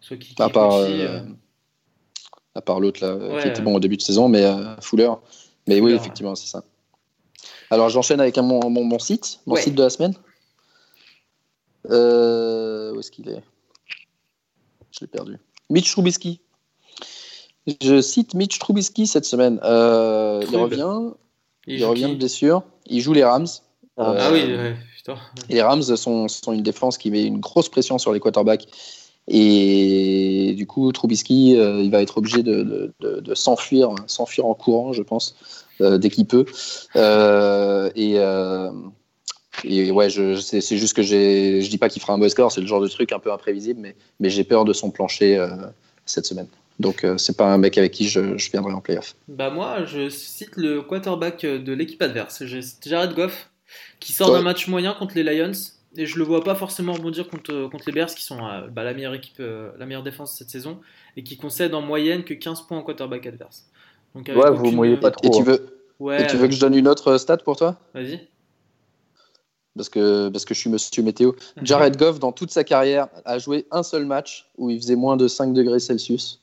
soit 0.00 0.16
qui, 0.16 0.34
À 0.40 0.46
qui 0.46 0.52
part 0.52 0.74
aussi, 0.74 1.00
euh, 1.02 1.20
à 2.56 2.60
part 2.62 2.80
l'autre 2.80 3.04
là 3.04 3.10
euh, 3.12 3.36
Ouais. 3.36 3.42
qui 3.42 3.48
était 3.48 3.60
bon 3.62 3.74
au 3.74 3.80
début 3.80 3.96
de 3.96 4.02
saison, 4.02 4.28
mais 4.28 4.44
euh, 4.44 4.76
Fuller. 4.80 5.10
Mais 5.66 5.80
oui, 5.80 5.92
effectivement, 5.92 6.34
c'est 6.34 6.46
ça. 6.48 6.64
Alors 7.70 7.88
j'enchaîne 7.90 8.20
avec 8.20 8.38
un, 8.38 8.42
mon, 8.42 8.70
mon, 8.70 8.84
mon 8.84 8.98
site, 8.98 9.40
mon 9.46 9.54
Ouais. 9.54 9.62
site 9.62 9.74
de 9.74 9.82
la 9.82 9.90
semaine. 9.90 10.14
Euh, 11.90 12.92
où 12.94 13.00
est-ce 13.00 13.10
qu'il 13.10 13.28
est? 13.28 13.42
Je 14.90 15.00
l'ai 15.02 15.06
perdu. 15.06 15.38
Mitch 15.70 15.90
Trubisky. 15.92 16.40
Je 17.82 18.00
cite 18.00 18.34
Mitch 18.34 18.58
Trubisky 18.58 19.06
cette 19.06 19.24
semaine. 19.24 19.60
Euh, 19.64 20.42
il 20.48 20.56
revient, 20.56 21.10
il, 21.66 21.84
revient 21.84 22.08
de 22.10 22.14
blessure. 22.14 22.62
Il 22.86 23.00
joue 23.00 23.12
les 23.12 23.24
Rams. 23.24 23.46
Ah, 23.98 24.30
oui, 24.32 24.44
putain. 24.96 25.16
et 25.48 25.54
les 25.54 25.62
Rams 25.62 25.82
sont, 25.82 26.28
sont 26.28 26.52
une 26.52 26.62
défense 26.62 26.98
qui 26.98 27.10
met 27.10 27.24
une 27.24 27.40
grosse 27.40 27.68
pression 27.68 27.98
sur 27.98 28.12
les 28.12 28.20
quarterbacks. 28.20 28.66
Et 29.28 30.54
du 30.56 30.66
coup, 30.66 30.90
Trubisky, 30.92 31.56
euh, 31.56 31.80
il 31.82 31.90
va 31.90 32.00
être 32.02 32.18
obligé 32.18 32.42
de, 32.42 32.62
de- 32.62 32.92
de- 33.00 33.20
de 33.20 33.34
s'enfuir, 33.34 33.94
s'enfuir 34.06 34.46
en 34.46 34.54
courant, 34.54 34.92
je 34.92 35.02
pense, 35.02 35.34
euh, 35.80 35.98
dès 35.98 36.10
qu'il 36.10 36.26
peut. 36.26 36.44
Euh, 36.94 37.90
et, 37.96 38.16
et 39.64 39.90
ouais, 39.90 40.08
c'est 40.10 40.76
juste 40.76 40.94
que 40.94 41.02
je 41.02 41.68
dis 41.68 41.78
pas 41.78 41.88
qu'il 41.88 42.00
fera 42.02 42.12
un 42.12 42.18
bon 42.18 42.28
score, 42.28 42.52
c'est 42.52 42.60
le 42.60 42.66
genre 42.66 42.80
de 42.80 42.88
truc 42.88 43.12
un 43.12 43.18
peu 43.18 43.32
imprévisible, 43.32 43.80
mais, 43.80 43.96
mais 44.20 44.30
j'ai 44.30 44.44
peur 44.44 44.64
de 44.64 44.72
son 44.72 44.90
plancher 44.90 45.44
cette 46.04 46.26
semaine. 46.26 46.46
Donc, 46.78 47.04
euh, 47.04 47.16
c'est 47.16 47.36
pas 47.38 47.46
un 47.46 47.56
mec 47.56 47.78
avec 47.78 47.92
qui 47.92 48.06
je, 48.06 48.36
je 48.36 48.50
viendrai 48.50 48.74
en 48.74 48.80
playoff. 48.82 49.16
Bah 49.28 49.48
moi, 49.50 49.86
je 49.86 50.10
cite 50.10 50.56
le 50.56 50.82
quarterback 50.82 51.40
de 51.46 51.72
l'équipe 51.72 52.02
adverse. 52.02 52.42
Jared 52.84 53.14
Goff, 53.14 53.48
qui 53.98 54.12
sort 54.12 54.30
Ouais. 54.30 54.36
d'un 54.38 54.42
match 54.42 54.68
moyen 54.68 54.92
contre 54.92 55.14
les 55.16 55.22
Lions. 55.22 55.52
Et 55.96 56.06
je 56.06 56.18
le 56.18 56.24
vois 56.24 56.42
pas 56.44 56.54
forcément 56.54 56.92
rebondir 56.92 57.28
contre, 57.28 57.68
contre 57.70 57.84
les 57.86 57.92
Bears, 57.92 58.14
qui 58.14 58.22
sont 58.22 58.38
euh, 58.46 58.66
bah, 58.68 58.84
la 58.84 58.92
meilleure 58.94 59.14
équipe, 59.14 59.36
euh, 59.40 59.70
la 59.78 59.86
meilleure 59.86 60.02
défense 60.02 60.36
cette 60.36 60.50
saison, 60.50 60.80
et 61.16 61.22
qui 61.22 61.36
concèdent 61.36 61.74
en 61.74 61.80
moyenne 61.82 62.24
que 62.24 62.34
15 62.34 62.62
points 62.62 62.78
en 62.78 62.82
quarterback 62.82 63.26
adverse. 63.26 63.66
Donc, 64.14 64.28
avec 64.28 64.42
Ouais, 64.42 64.50
vous 64.50 64.70
mouillez 64.72 64.96
pas 64.98 65.08
Et 65.08 65.12
trop. 65.12 65.30
tu 65.30 65.40
hein. 65.42 65.44
veux, 65.44 65.78
Ouais, 65.98 66.22
et 66.22 66.26
tu 66.26 66.36
veux 66.36 66.46
que 66.46 66.52
je 66.54 66.60
donne 66.60 66.74
une 66.74 66.88
autre 66.88 67.16
stat 67.16 67.38
pour 67.38 67.56
toi? 67.56 67.76
vas-y. 67.94 68.28
parce 69.74 69.88
que, 69.88 70.28
parce 70.28 70.44
que 70.44 70.52
je 70.54 70.60
suis 70.60 70.70
monsieur 70.70 71.02
météo. 71.02 71.32
Jared 71.62 71.96
Goff, 71.98 72.18
dans 72.18 72.32
toute 72.32 72.50
sa 72.50 72.64
carrière, 72.64 73.08
a 73.24 73.38
joué 73.38 73.66
un 73.70 73.82
seul 73.82 74.04
match 74.04 74.48
où 74.58 74.68
il 74.70 74.78
faisait 74.80 74.96
moins 74.96 75.16
de 75.16 75.28
5 75.28 75.52
degrés 75.54 75.78
Celsius. 75.80 76.40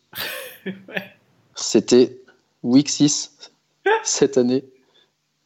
C'était 1.55 2.17
Week 2.63 2.89
6 2.89 3.51
cette 4.03 4.37
année. 4.37 4.63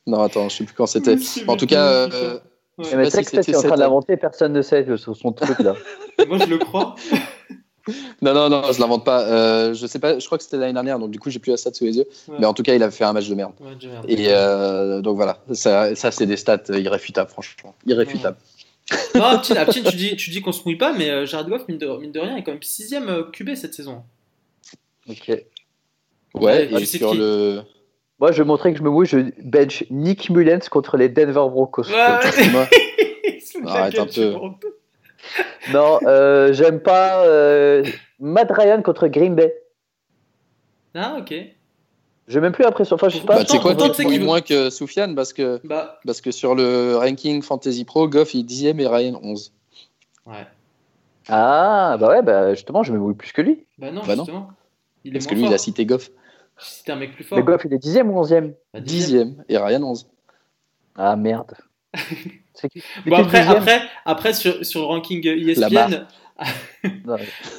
Non, 0.05 0.21
attends, 0.21 0.47
je 0.47 0.57
sais 0.57 0.63
plus 0.63 0.73
quand 0.73 0.85
c'était. 0.85 1.17
En 1.47 1.57
tout 1.57 1.65
cas, 1.67 2.09
euh, 2.09 2.39
Ouais. 2.77 2.95
Mais 2.95 3.05
tu 3.05 3.11
sais 3.23 3.23
si 3.43 3.51
es 3.51 3.55
en 3.55 3.59
train 3.61 3.69
cette- 3.69 3.79
d'inventer, 3.79 4.17
personne 4.17 4.53
ne 4.53 4.61
sait 4.61 4.85
sur 4.97 5.15
son 5.15 5.31
truc 5.31 5.57
là. 5.59 5.73
Moi, 6.27 6.37
je 6.39 6.45
le 6.45 6.57
crois. 6.59 6.95
non, 8.21 8.33
non, 8.33 8.49
non, 8.49 8.71
je 8.71 8.79
l'invente 8.79 9.03
pas. 9.05 9.23
Euh, 9.27 9.73
je 9.73 9.87
sais 9.87 9.99
pas, 9.99 10.19
je 10.19 10.25
crois 10.25 10.37
que 10.37 10.43
c'était 10.43 10.57
l'année 10.57 10.73
dernière, 10.73 10.99
donc 10.99 11.09
du 11.11 11.19
coup, 11.19 11.29
j'ai 11.29 11.39
plus 11.39 11.51
la 11.51 11.57
stat 11.57 11.73
sous 11.73 11.85
les 11.85 11.97
yeux. 11.97 12.05
Ouais. 12.27 12.35
Mais 12.39 12.45
en 12.45 12.53
tout 12.53 12.63
cas, 12.63 12.75
il 12.75 12.83
avait 12.83 12.91
fait 12.91 13.03
un 13.03 13.13
match 13.13 13.27
de 13.27 13.35
merde. 13.35 13.53
Ouais, 13.59 13.73
déjà, 13.75 13.89
merde. 13.93 14.05
Et 14.07 14.27
euh, 14.29 15.01
donc 15.01 15.15
voilà, 15.15 15.39
ça, 15.53 15.95
ça 15.95 16.11
c'est 16.11 16.25
des 16.25 16.37
stats 16.37 16.61
irréfutables, 16.69 17.29
franchement. 17.29 17.73
Irréfutables. 17.85 18.37
Non, 19.15 19.39
tu 19.39 19.81
dis, 19.95 20.15
tu 20.15 20.29
dis 20.29 20.41
qu'on 20.41 20.51
se 20.51 20.61
mouille 20.65 20.77
pas, 20.77 20.93
mais 20.93 21.09
euh, 21.09 21.25
Jared 21.25 21.47
Goff, 21.49 21.67
mine 21.67 21.77
de, 21.77 21.87
mine 21.97 22.11
de 22.11 22.19
rien, 22.19 22.37
est 22.37 22.43
quand 22.43 22.51
même 22.51 22.61
6ème 22.61 23.31
QB 23.31 23.55
cette 23.55 23.73
saison. 23.73 24.03
Ok. 25.09 25.27
Ouais, 25.29 25.43
Ouais, 26.35 26.69
et 26.81 26.85
sais 26.85 26.97
sur 26.99 27.11
qui 27.11 27.17
le. 27.17 27.61
Moi, 28.19 28.31
je 28.31 28.41
vais 28.41 28.47
montrer 28.47 28.71
que 28.73 28.79
je 28.79 28.83
me 28.83 28.89
mouille, 28.89 29.05
je 29.05 29.17
bench 29.43 29.83
Nick 29.91 30.29
Mullens 30.29 30.69
contre 30.69 30.97
les 30.97 31.07
Denver 31.09 31.33
Broncos. 31.33 31.83
Ouais, 31.83 32.51
Moi, 32.51 33.71
Arrête 33.71 33.99
un 33.99 34.05
peu. 34.07 34.33
Non, 35.73 35.99
euh, 36.03 36.53
j'aime 36.53 36.79
pas 36.79 37.25
euh, 37.25 37.83
Matt 38.19 38.51
Ryan 38.51 38.81
contre 38.81 39.07
Green 39.07 39.35
Bay. 39.35 39.53
Ah, 40.95 41.17
ok. 41.19 41.33
J'ai 42.27 42.39
même 42.41 42.51
plus 42.51 42.63
l'impression. 42.63 42.95
Enfin, 42.95 43.09
je 43.09 43.17
sais 43.19 43.25
pas. 43.25 43.35
bah, 43.37 43.43
tu 43.45 43.51
sais 43.53 43.59
quoi, 43.59 43.75
tu 43.75 44.03
veut- 44.03 44.19
moins 44.25 44.41
que 44.41 44.69
Soufiane 44.69 45.15
parce 45.15 45.31
que, 45.33 45.61
Bah, 45.63 45.99
parce 46.05 46.21
que 46.21 46.31
sur 46.31 46.55
le 46.55 46.95
ranking 46.97 47.41
Fantasy 47.41 47.85
Pro, 47.85 48.07
Goff 48.07 48.33
est 48.35 48.39
10ème 48.43 48.79
et 48.81 48.87
Ryan 48.87 49.19
11. 49.23 49.53
ouais. 50.25 50.47
Ah, 51.29 51.97
bah 51.99 52.07
ouais, 52.07 52.21
bah 52.21 52.53
justement, 52.53 52.83
je 52.83 52.93
me 52.93 52.97
mouille 52.97 53.13
plus 53.13 53.33
que 53.33 53.41
lui. 53.41 53.65
Bah 53.77 53.91
non, 53.91 54.01
Bah 54.07 54.15
non. 54.15 54.23
justement. 54.23 54.49
Il 55.03 55.11
est 55.11 55.13
Parce 55.19 55.27
que 55.27 55.35
lui, 55.35 55.43
il 55.45 55.53
a 55.53 55.57
cité 55.57 55.85
Goff. 55.85 56.09
C'était 56.59 56.91
un 56.91 56.95
mec 56.95 57.13
plus 57.13 57.23
fort. 57.23 57.37
Mais 57.37 57.43
Goff, 57.43 57.61
il 57.65 57.73
est 57.73 57.77
dixième 57.77 58.09
ou 58.09 58.19
onzième 58.19 58.53
Bah, 58.73 58.79
dixième. 58.79 59.29
10ème 59.31 59.43
et 59.49 59.57
Ryan 59.57 59.83
11. 59.83 60.07
Ah 60.95 61.15
merde. 61.15 61.53
Bon, 63.05 63.17
après, 63.17 63.41
dixième 63.41 63.57
après, 63.57 63.81
après 64.03 64.33
sur, 64.33 64.65
sur 64.65 64.79
le 64.79 64.87
ranking 64.87 65.23
La 65.23 65.33
ESPN, 65.67 66.07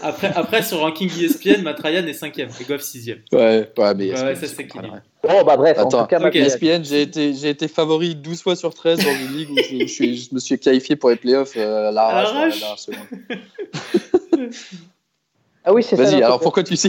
après, 0.03 0.27
après 0.35 0.63
sur 0.63 0.79
le 0.79 0.83
ranking 0.83 1.09
E 1.09 1.25
ESPN, 1.25 1.63
Matt 1.63 1.79
Ryan 1.79 2.05
est 2.05 2.21
5ème 2.21 2.49
et 2.61 2.65
Goff 2.65 2.83
6ème. 2.83 3.21
Ouais, 3.33 3.73
ouais, 3.79 3.95
mais. 3.95 4.13
Ouais, 4.13 4.23
ouais, 4.23 4.33
ESPN, 4.33 4.47
ça, 4.47 4.47
c'est 4.57 4.77
vrai. 4.77 5.03
Bon, 5.23 5.45
bah 5.45 5.57
bref, 5.57 5.79
en 5.79 5.83
Attends, 5.87 6.01
tout 6.03 6.07
cas, 6.09 6.19
Matt 6.19 6.35
ok. 6.35 6.35
Ryan. 6.35 6.47
ESPN, 6.47 6.85
j'ai 6.85 7.03
été, 7.03 7.33
j'ai 7.33 7.51
été 7.51 7.69
favori 7.69 8.17
12 8.17 8.43
fois 8.43 8.57
sur 8.57 8.75
13 8.75 8.99
dans 8.99 9.15
une 9.15 9.37
ligue 9.37 9.51
où 9.51 9.57
je, 9.57 9.87
je 9.87 10.05
je 10.15 10.35
me 10.35 10.41
suis 10.41 10.59
qualifié 10.59 10.97
pour 10.97 11.11
les 11.11 11.17
playoffs 11.17 11.57
euh, 11.57 11.91
à 11.91 11.93
l'arrache. 11.93 12.27
À 12.27 12.31
à 12.31 12.47
la 12.49 12.51
dernière 12.51 12.79
seconde. 12.79 13.07
Ah 15.71 15.75
oui, 15.75 15.83
c'est 15.83 15.97
ça. 15.97 16.03
Vas-y, 16.05 16.23
alors 16.23 16.41
pourquoi 16.41 16.63
tu 16.63 16.77
sais 16.77 16.89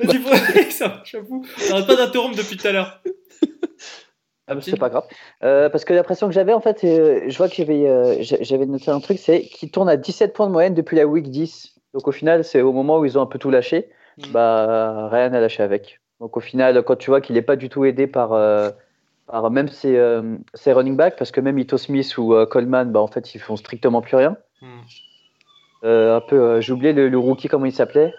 Vas-y, 0.00 0.18
faut- 0.18 0.70
ça, 0.70 1.00
j'avoue. 1.04 1.44
T'arrêtes 1.68 1.86
pas 1.86 1.94
d'interrompre 1.94 2.36
depuis 2.36 2.56
tout 2.56 2.66
à 2.66 2.72
l'heure. 2.72 3.00
Ah, 4.48 4.56
mais 4.56 4.62
c'est 4.62 4.76
pas 4.76 4.88
grave. 4.88 5.04
Euh, 5.44 5.68
parce 5.68 5.84
que 5.84 5.94
l'impression 5.94 6.26
que 6.26 6.32
j'avais, 6.34 6.52
en 6.52 6.60
fait, 6.60 6.82
euh, 6.82 7.20
je 7.28 7.38
vois 7.38 7.48
que 7.48 7.54
j'avais, 7.54 7.86
euh, 7.86 8.16
j'a- 8.20 8.42
j'avais 8.42 8.66
noté 8.66 8.90
un 8.90 8.98
truc, 8.98 9.18
c'est 9.20 9.42
qu'il 9.42 9.70
tourne 9.70 9.88
à 9.88 9.96
17 9.96 10.32
points 10.32 10.48
de 10.48 10.52
moyenne 10.52 10.74
depuis 10.74 10.96
la 10.96 11.06
week 11.06 11.30
10. 11.30 11.74
Donc 11.94 12.08
au 12.08 12.12
final, 12.12 12.42
c'est 12.42 12.60
au 12.60 12.72
moment 12.72 12.98
où 12.98 13.04
ils 13.04 13.16
ont 13.16 13.22
un 13.22 13.26
peu 13.26 13.38
tout 13.38 13.50
lâché, 13.50 13.90
Mm. 14.18 14.32
bah 14.32 15.08
Ryan 15.12 15.32
a 15.34 15.40
lâché 15.40 15.62
avec. 15.62 16.00
Donc 16.18 16.36
au 16.36 16.40
final, 16.40 16.82
quand 16.82 16.96
tu 16.96 17.10
vois 17.10 17.20
qu'il 17.20 17.36
n'est 17.36 17.42
pas 17.42 17.54
du 17.54 17.68
tout 17.68 17.84
aidé 17.84 18.08
par, 18.08 18.32
euh, 18.32 18.70
par 19.28 19.48
même 19.52 19.68
ses, 19.68 19.96
euh, 19.96 20.36
ses 20.54 20.72
running 20.72 20.96
backs, 20.96 21.16
parce 21.16 21.30
que 21.30 21.40
même 21.40 21.56
Ito 21.56 21.78
Smith 21.78 22.18
ou 22.18 22.34
euh, 22.34 22.44
Coleman, 22.44 22.90
bah, 22.90 23.00
en 23.00 23.06
fait, 23.06 23.36
ils 23.36 23.40
font 23.40 23.54
strictement 23.54 24.02
plus 24.02 24.16
rien. 24.16 24.36
Hmm. 24.62 24.80
Euh, 25.84 26.16
un 26.16 26.20
peu, 26.20 26.36
euh, 26.40 26.60
j'ai 26.60 26.72
oublié 26.72 26.92
le, 26.92 27.08
le 27.08 27.18
rookie, 27.18 27.48
comment 27.48 27.64
il 27.66 27.72
s'appelait? 27.72 28.14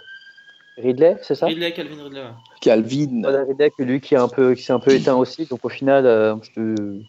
Ridley, 0.78 1.18
c'est 1.22 1.36
ça? 1.36 1.45
Ridley, 1.47 1.74
Calvin 1.74 2.03
Ridley. 2.03 2.22
ouais. 2.22 2.28
Calvin. 2.59 3.22
Voilà, 3.22 3.43
Ridley, 3.43 3.72
que 3.72 3.84
lui 3.84 4.01
qui, 4.01 4.16
est 4.16 4.18
un 4.18 4.28
peu, 4.28 4.55
qui 4.55 4.64
s'est 4.64 4.74
un 4.74 4.80
peu 4.80 4.93
éteint 4.93 5.16
aussi. 5.16 5.45
Donc 5.45 5.64
au 5.64 5.70
final, 5.70 6.05
euh, 6.05 6.36
je 6.41 6.51
te- 6.51 7.01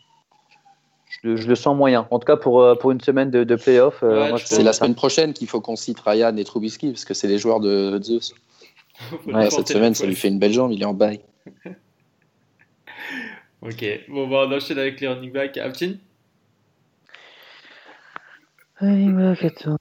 je, 1.24 1.36
je 1.36 1.46
le 1.48 1.54
sens 1.54 1.76
moyen. 1.76 2.06
En 2.10 2.18
tout 2.18 2.26
cas, 2.26 2.36
pour, 2.36 2.76
pour 2.78 2.90
une 2.90 3.00
semaine 3.00 3.30
de, 3.30 3.44
de 3.44 3.56
playoff. 3.56 4.02
euh, 4.02 4.32
Ouais, 4.32 4.38
C'est 4.44 4.62
la 4.62 4.72
semaine 4.72 4.94
prochaine 4.94 5.32
qu'il 5.32 5.46
faut 5.48 5.60
qu'on 5.60 5.76
cite 5.76 6.00
Ryan 6.00 6.36
et 6.36 6.44
Trubisky, 6.44 6.90
parce 6.90 7.04
que 7.04 7.14
c'est 7.14 7.28
les 7.28 7.38
joueurs 7.38 7.60
de 7.60 7.98
Zeus. 8.02 8.34
Ouais, 9.26 9.48
cette 9.50 9.68
semaine, 9.68 9.94
ça 9.94 10.06
lui 10.06 10.14
fait 10.14 10.28
une 10.28 10.38
belle 10.38 10.52
jambe, 10.52 10.70
il 10.72 10.82
est 10.82 10.86
en 10.86 10.94
bail. 10.94 11.20
Ok, 13.62 13.84
bon, 14.08 14.26
bah, 14.26 14.46
on 14.48 14.52
enchaîne 14.52 14.78
avec 14.78 15.00
les 15.00 15.06
running 15.06 15.30
backs. 15.32 15.56
Aptin 15.56 15.94
Running 18.80 19.16
back, 19.16 19.44
attends. 19.44 19.76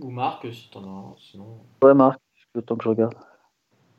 Ou 0.00 0.10
Marc, 0.10 0.46
si 0.52 0.68
t'en 0.70 0.82
as 0.82 0.86
un, 0.88 1.14
sinon. 1.30 1.58
Ouais, 1.82 1.94
Marc, 1.94 2.18
le 2.54 2.62
temps 2.62 2.76
que 2.76 2.84
je 2.84 2.88
regarde. 2.88 3.14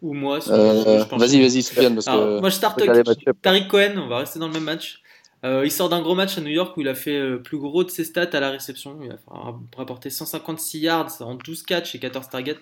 Ou 0.01 0.13
moi, 0.13 0.41
si 0.41 0.51
Euh, 0.51 1.03
vas-y, 1.11 1.39
vas-y, 1.41 1.61
Soufiane, 1.61 1.93
parce 1.93 2.07
Alors, 2.07 2.23
que. 2.23 2.39
moi, 2.39 2.49
je 2.49 2.59
match-ups. 3.03 3.41
Tariq 3.41 3.67
Cohen, 3.67 3.93
on 3.97 4.07
va 4.07 4.17
rester 4.19 4.39
dans 4.39 4.47
le 4.47 4.53
même 4.53 4.63
match. 4.63 5.01
Euh, 5.43 5.63
il 5.65 5.71
sort 5.71 5.89
d'un 5.89 6.01
gros 6.01 6.15
match 6.15 6.37
à 6.37 6.41
New 6.41 6.49
York 6.49 6.75
où 6.77 6.81
il 6.81 6.87
a 6.87 6.93
fait 6.95 7.17
euh, 7.17 7.29
le 7.31 7.41
plus 7.41 7.57
gros 7.57 7.83
de 7.83 7.89
ses 7.89 8.03
stats 8.03 8.29
à 8.33 8.39
la 8.39 8.49
réception. 8.51 8.97
Il 9.03 9.11
a 9.11 9.15
rapporté 9.75 10.09
156 10.09 10.79
yards 10.79 11.21
en 11.21 11.35
12 11.35 11.63
catchs 11.63 11.95
et 11.95 11.99
14 11.99 12.29
targets. 12.29 12.57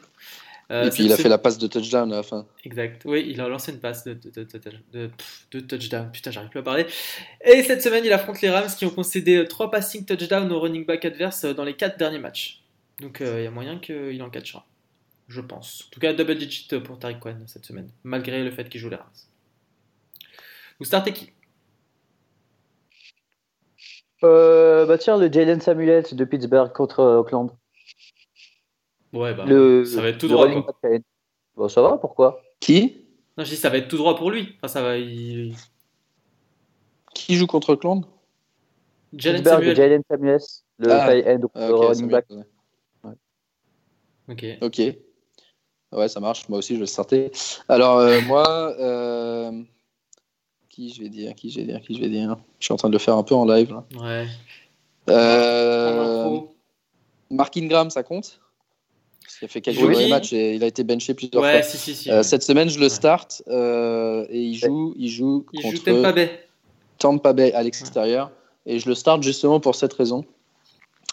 Euh, 0.72 0.86
et 0.86 0.90
puis 0.92 1.06
il 1.06 1.12
a 1.12 1.18
fait 1.18 1.28
la 1.30 1.38
passe 1.40 1.58
de 1.58 1.66
touchdown 1.68 2.12
à 2.14 2.18
la 2.18 2.24
fin. 2.24 2.46
Exact. 2.64 3.02
Oui, 3.06 3.26
il 3.28 3.42
a 3.42 3.48
lancé 3.50 3.72
une 3.72 3.80
passe 3.80 4.04
de, 4.04 4.14
de, 4.14 4.30
de, 4.30 4.44
de- 4.44 4.60
de- 4.94 5.08
pff, 5.08 5.48
de 5.52 5.60
touchdown. 5.62 6.10
Putain, 6.12 6.30
j'arrive 6.32 6.50
plus 6.52 6.60
à 6.60 6.64
parler. 6.64 6.86
Et 7.44 7.64
cette 7.64 7.82
semaine, 7.82 8.06
il 8.06 8.14
affronte 8.14 8.40
les 8.42 8.50
Rams 8.50 8.68
qui 8.78 8.86
ont 8.86 8.92
concédé 8.92 9.46
3 9.48 9.72
passing 9.72 10.06
touchdowns 10.06 10.52
au 10.52 10.60
running 10.60 10.86
back 10.86 11.04
adverse 11.06 11.46
dans 11.46 11.64
les 11.64 11.74
4 11.76 11.98
derniers 11.98 12.20
matchs. 12.20 12.62
Donc 13.02 13.22
euh, 13.22 13.40
il 13.42 13.44
y 13.44 13.48
a 13.48 13.52
moyen 13.52 13.80
qu'il 13.80 14.22
en 14.22 14.30
catchera. 14.30 14.66
Je 15.28 15.42
pense. 15.42 15.84
En 15.88 15.90
tout 15.92 16.00
cas, 16.00 16.14
double 16.14 16.36
digit 16.36 16.68
pour 16.84 16.98
Tariq 17.00 17.20
Cohen 17.20 17.44
cette 17.48 17.66
semaine, 17.66 17.92
malgré 18.04 18.44
le 18.44 18.52
fait 18.52 18.68
qu'il 18.68 18.82
joue 18.82 18.90
les 18.90 18.96
Rams. 18.96 19.08
Vous 20.80 20.86
startez 20.86 21.14
qui 21.14 21.32
Euh, 24.24 24.86
bah 24.86 24.98
tiens, 24.98 25.18
le 25.18 25.32
Jalen 25.32 25.62
Samuels 25.62 26.06
de 26.12 26.26
Pittsburgh 26.26 26.74
contre 26.74 27.00
euh, 27.00 27.20
Auckland. 27.20 27.52
Ouais, 29.14 29.34
bah, 29.34 29.46
le, 29.46 29.86
ça 29.86 30.02
va 30.02 30.10
être 30.10 30.18
tout 30.18 30.28
droit. 30.28 30.48
Bon, 31.56 31.70
ça 31.70 31.82
va, 31.82 31.98
pourquoi? 31.98 32.42
Qui? 32.60 33.06
Non, 33.38 33.44
je 33.46 33.52
dis 33.52 33.56
ça 33.56 33.70
va 33.70 33.78
être 33.78 33.88
tout 33.88 33.98
droit 33.98 34.16
pour 34.18 34.30
lui. 34.32 34.56
Enfin, 34.58 34.68
ça 34.68 34.82
va. 34.82 34.98
Il... 34.98 35.56
Qui 37.16 37.36
joue 37.36 37.48
contre 37.48 37.74
Auckland 37.74 38.06
Jalen 39.14 39.38
Pittsburgh, 39.42 39.60
Samuel. 39.62 39.76
Jalen 39.76 40.02
Samuels, 40.10 40.40
le 40.80 40.92
Ah. 40.92 41.34
end, 41.36 41.48
Ah, 41.56 41.68
running 41.72 42.10
back. 42.10 42.26
ouais. 42.30 42.44
Ok. 44.30 44.46
Ok. 44.62 44.82
Ouais, 45.92 46.08
ça 46.08 46.20
marche. 46.20 46.48
Moi 46.50 46.60
aussi, 46.60 46.70
je 46.74 46.76
vais 46.76 46.82
le 46.82 46.86
starter. 46.86 47.32
Alors, 47.68 47.98
euh, 47.98 48.22
moi, 48.22 48.76
euh, 48.80 49.52
qui 50.70 50.94
je 50.94 51.02
vais 51.02 51.10
dire 51.10 51.34
Qui 51.36 51.50
je 51.50 51.60
vais 51.60 51.66
dire 51.66 51.82
Qui 51.82 51.96
je 51.96 52.02
vais 52.02 52.10
dire? 52.10 52.38
Je 52.60 52.66
suis 52.66 52.74
en 52.74 52.78
train 52.78 52.90
de 52.90 52.94
le 52.94 53.00
faire 53.00 53.16
un 53.16 53.24
peu 53.24 53.34
en 53.36 53.46
live. 53.46 53.72
Là. 53.74 53.84
Ouais. 54.00 54.28
Euh. 55.10 56.40
Mark 57.32 57.58
Ingram, 57.58 57.90
ça 57.90 58.04
compte? 58.04 58.40
Parce 59.24 59.38
qu'il 59.40 59.46
a 59.46 59.50
fait 59.50 59.62
quelques 59.62 59.82
Oui. 59.82 60.10
matchs 60.10 60.34
et 60.34 60.56
il 60.56 60.64
a 60.64 60.68
été 60.68 60.84
benché 60.84 61.14
plusieurs 61.16 61.42
Ouais, 61.42 61.62
fois. 61.62 61.64
si, 61.64 61.78
si, 61.78 61.96
si. 61.96 62.12
Euh, 62.12 62.22
cette 62.24 62.44
semaine, 62.44 62.70
je 62.70 62.80
le 62.80 62.90
start 62.90 63.42
et 63.48 64.40
il 64.40 64.56
joue, 64.56 64.94
il 64.98 65.10
joue 65.10 65.46
il 65.54 65.62
contre 65.64 65.76
joue 65.76 65.84
Tampa 65.84 66.12
Bay. 66.12 66.48
Tampa 67.00 67.34
Bay 67.34 67.54
à 67.54 67.64
l'extérieur. 67.64 68.32
Et 68.66 68.78
je 68.78 68.88
le 68.88 68.94
start 68.94 69.24
justement 69.24 69.60
pour 69.60 69.74
cette 69.76 69.94
raison. 69.94 70.24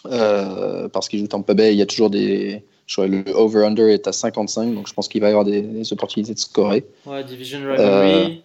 Parce 0.03 1.09
qu'il 1.09 1.19
joue 1.19 1.27
Tampa 1.27 1.55
Bay, 1.55 1.73
il 1.73 1.77
y 1.79 1.81
a 1.81 1.87
toujours 1.87 2.11
des. 2.11 2.63
Je 2.87 2.93
crois 2.95 3.07
que 3.07 3.11
le 3.29 3.35
over-under 3.35 3.89
est 3.89 4.07
à 4.07 4.13
55, 4.13 4.73
donc 4.73 4.87
je 4.87 4.93
pense 4.93 5.07
qu'il 5.07 5.21
va 5.21 5.27
y 5.27 5.29
avoir 5.31 5.45
des, 5.45 5.61
des 5.61 5.93
opportunités 5.93 6.33
de 6.33 6.39
scorer. 6.39 6.85
Ouais, 7.05 7.23
Division 7.23 7.59
Rivalry. 7.59 8.43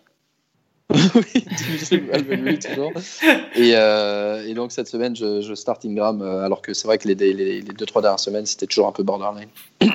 oui, 0.91 1.45
Division 1.57 2.01
Rivalry, 2.13 2.59
toujours. 2.59 2.93
Et, 3.55 3.73
euh, 3.77 4.47
et 4.47 4.55
donc 4.55 4.73
cette 4.73 4.89
semaine, 4.89 5.15
je, 5.17 5.41
je 5.41 5.55
start 5.55 5.85
Ingram, 5.85 6.21
euh, 6.23 6.45
alors 6.45 6.61
que 6.61 6.75
c'est 6.75 6.87
vrai 6.87 6.99
que 6.99 7.09
les, 7.09 7.15
les, 7.15 7.33
les 7.33 7.63
deux, 7.63 7.87
trois 7.87 8.03
dernières 8.03 8.21
semaines, 8.21 8.45
c'était 8.45 8.67
toujours 8.67 8.89
un 8.89 8.93
peu 8.93 9.03
borderline. 9.03 9.49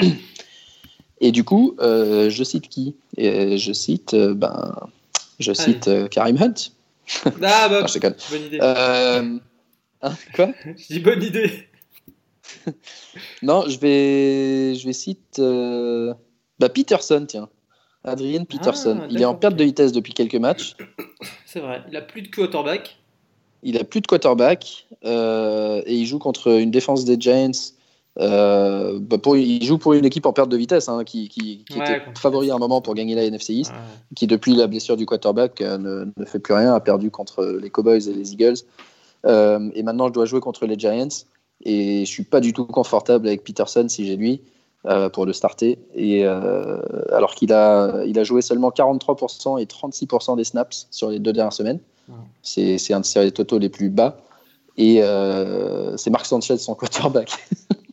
Et 1.19 1.31
du 1.31 1.43
coup, 1.43 1.75
euh, 1.79 2.29
je 2.29 2.43
cite 2.43 2.69
qui? 2.69 2.95
Et 3.17 3.57
Je 3.57 3.73
cite, 3.73 4.13
euh, 4.13 4.33
ben, 4.33 4.75
je 5.39 5.51
cite 5.53 5.87
euh, 5.87 6.07
Karim 6.07 6.37
Hunt. 6.41 6.53
Ah, 7.25 7.69
bah, 7.69 7.69
Non, 7.81 7.87
je 7.87 7.93
déconne. 7.93 8.15
bonne 8.29 8.43
idée. 8.45 8.59
Euh, 8.61 9.37
hein, 10.03 10.13
quoi? 10.35 10.49
Je 10.77 10.93
dis 10.93 10.99
bonne 10.99 11.23
idée. 11.23 11.67
Non, 13.43 13.63
je 13.67 13.79
vais, 13.79 14.75
je 14.75 14.85
vais 14.85 14.93
citer 14.93 15.41
euh, 15.41 16.13
bah, 16.59 16.69
Peterson, 16.69 17.25
tiens. 17.27 17.49
Adrien 18.03 18.45
Peterson. 18.45 18.99
Ah, 19.01 19.07
il 19.09 19.21
est 19.21 19.25
en 19.25 19.35
perte 19.35 19.55
de 19.55 19.63
vitesse 19.63 19.91
depuis 19.91 20.13
quelques 20.13 20.35
matchs. 20.35 20.75
C'est 21.45 21.59
vrai. 21.59 21.83
Il 21.89 21.97
a 21.97 22.01
plus 22.01 22.21
de 22.21 22.29
quarterback. 22.29 22.97
Il 23.63 23.77
a 23.77 23.83
plus 23.83 23.99
de 24.01 24.07
quarterback 24.07 24.87
euh, 25.03 25.81
et 25.85 25.95
il 25.95 26.05
joue 26.05 26.19
contre 26.19 26.47
une 26.59 26.71
défense 26.71 27.03
des 27.05 27.19
Giants. 27.19 27.51
euh, 28.19 28.97
bah, 29.01 29.17
pour, 29.17 29.35
il 29.35 29.63
joue 29.65 29.77
pour 29.77 29.93
une 29.93 30.05
équipe 30.05 30.25
en 30.25 30.31
perte 30.31 30.49
de 30.49 30.55
vitesse 30.57 30.87
hein, 30.87 31.03
qui, 31.03 31.27
qui, 31.27 31.65
qui 31.65 31.77
Ouais, 31.79 31.97
était 31.97 32.01
favori 32.19 32.49
à 32.49 32.55
un 32.55 32.59
moment 32.59 32.81
pour 32.81 32.93
gagner 32.95 33.13
la 33.15 33.23
NFC 33.25 33.53
East, 33.53 33.71
Ouais. 33.71 33.77
qui 34.15 34.25
depuis 34.27 34.55
la 34.55 34.67
blessure 34.67 34.95
du 34.95 35.05
quarterback 35.05 35.59
euh, 35.61 35.77
ne, 35.77 36.05
ne 36.15 36.25
fait 36.25 36.39
plus 36.39 36.53
rien, 36.53 36.73
a 36.73 36.79
perdu 36.79 37.11
contre 37.11 37.43
les 37.61 37.69
Cowboys 37.69 38.07
et 38.07 38.13
les 38.13 38.31
Eagles. 38.33 38.57
Et 39.25 39.83
maintenant, 39.83 40.07
je 40.07 40.13
dois 40.13 40.25
jouer 40.25 40.39
contre 40.39 40.65
les 40.65 40.79
Giants 40.79 41.09
et 41.67 42.05
je 42.05 42.09
suis 42.09 42.23
pas 42.23 42.39
du 42.39 42.53
tout 42.53 42.65
confortable 42.65 43.27
avec 43.27 43.43
Peterson 43.43 43.87
si 43.89 44.07
j'ai 44.07 44.15
lui 44.15 44.41
euh, 44.85 45.09
pour 45.09 45.25
le 45.25 45.33
starter. 45.33 45.77
Et 45.93 46.25
euh, 46.25 46.79
alors 47.11 47.35
qu'il 47.35 47.51
a, 47.51 48.03
il 48.05 48.17
a 48.17 48.23
joué 48.23 48.41
seulement 48.41 48.69
43% 48.69 49.61
et 49.61 49.65
36% 49.65 50.37
des 50.37 50.45
snaps 50.45 50.87
sur 50.91 51.09
les 51.09 51.19
deux 51.19 51.33
dernières 51.33 51.53
semaines. 51.53 51.79
C'est 52.41 52.77
c'est 52.77 52.93
un 52.93 53.01
de 53.01 53.05
ses 53.05 53.31
totaux 53.31 53.59
les 53.59 53.67
plus 53.67 53.89
bas. 53.89 54.17
Et 54.77 55.03
euh, 55.03 55.97
c'est 55.97 56.09
Marc 56.09 56.25
Sanchez, 56.25 56.57
son 56.57 56.73
quarterback. 56.73 57.31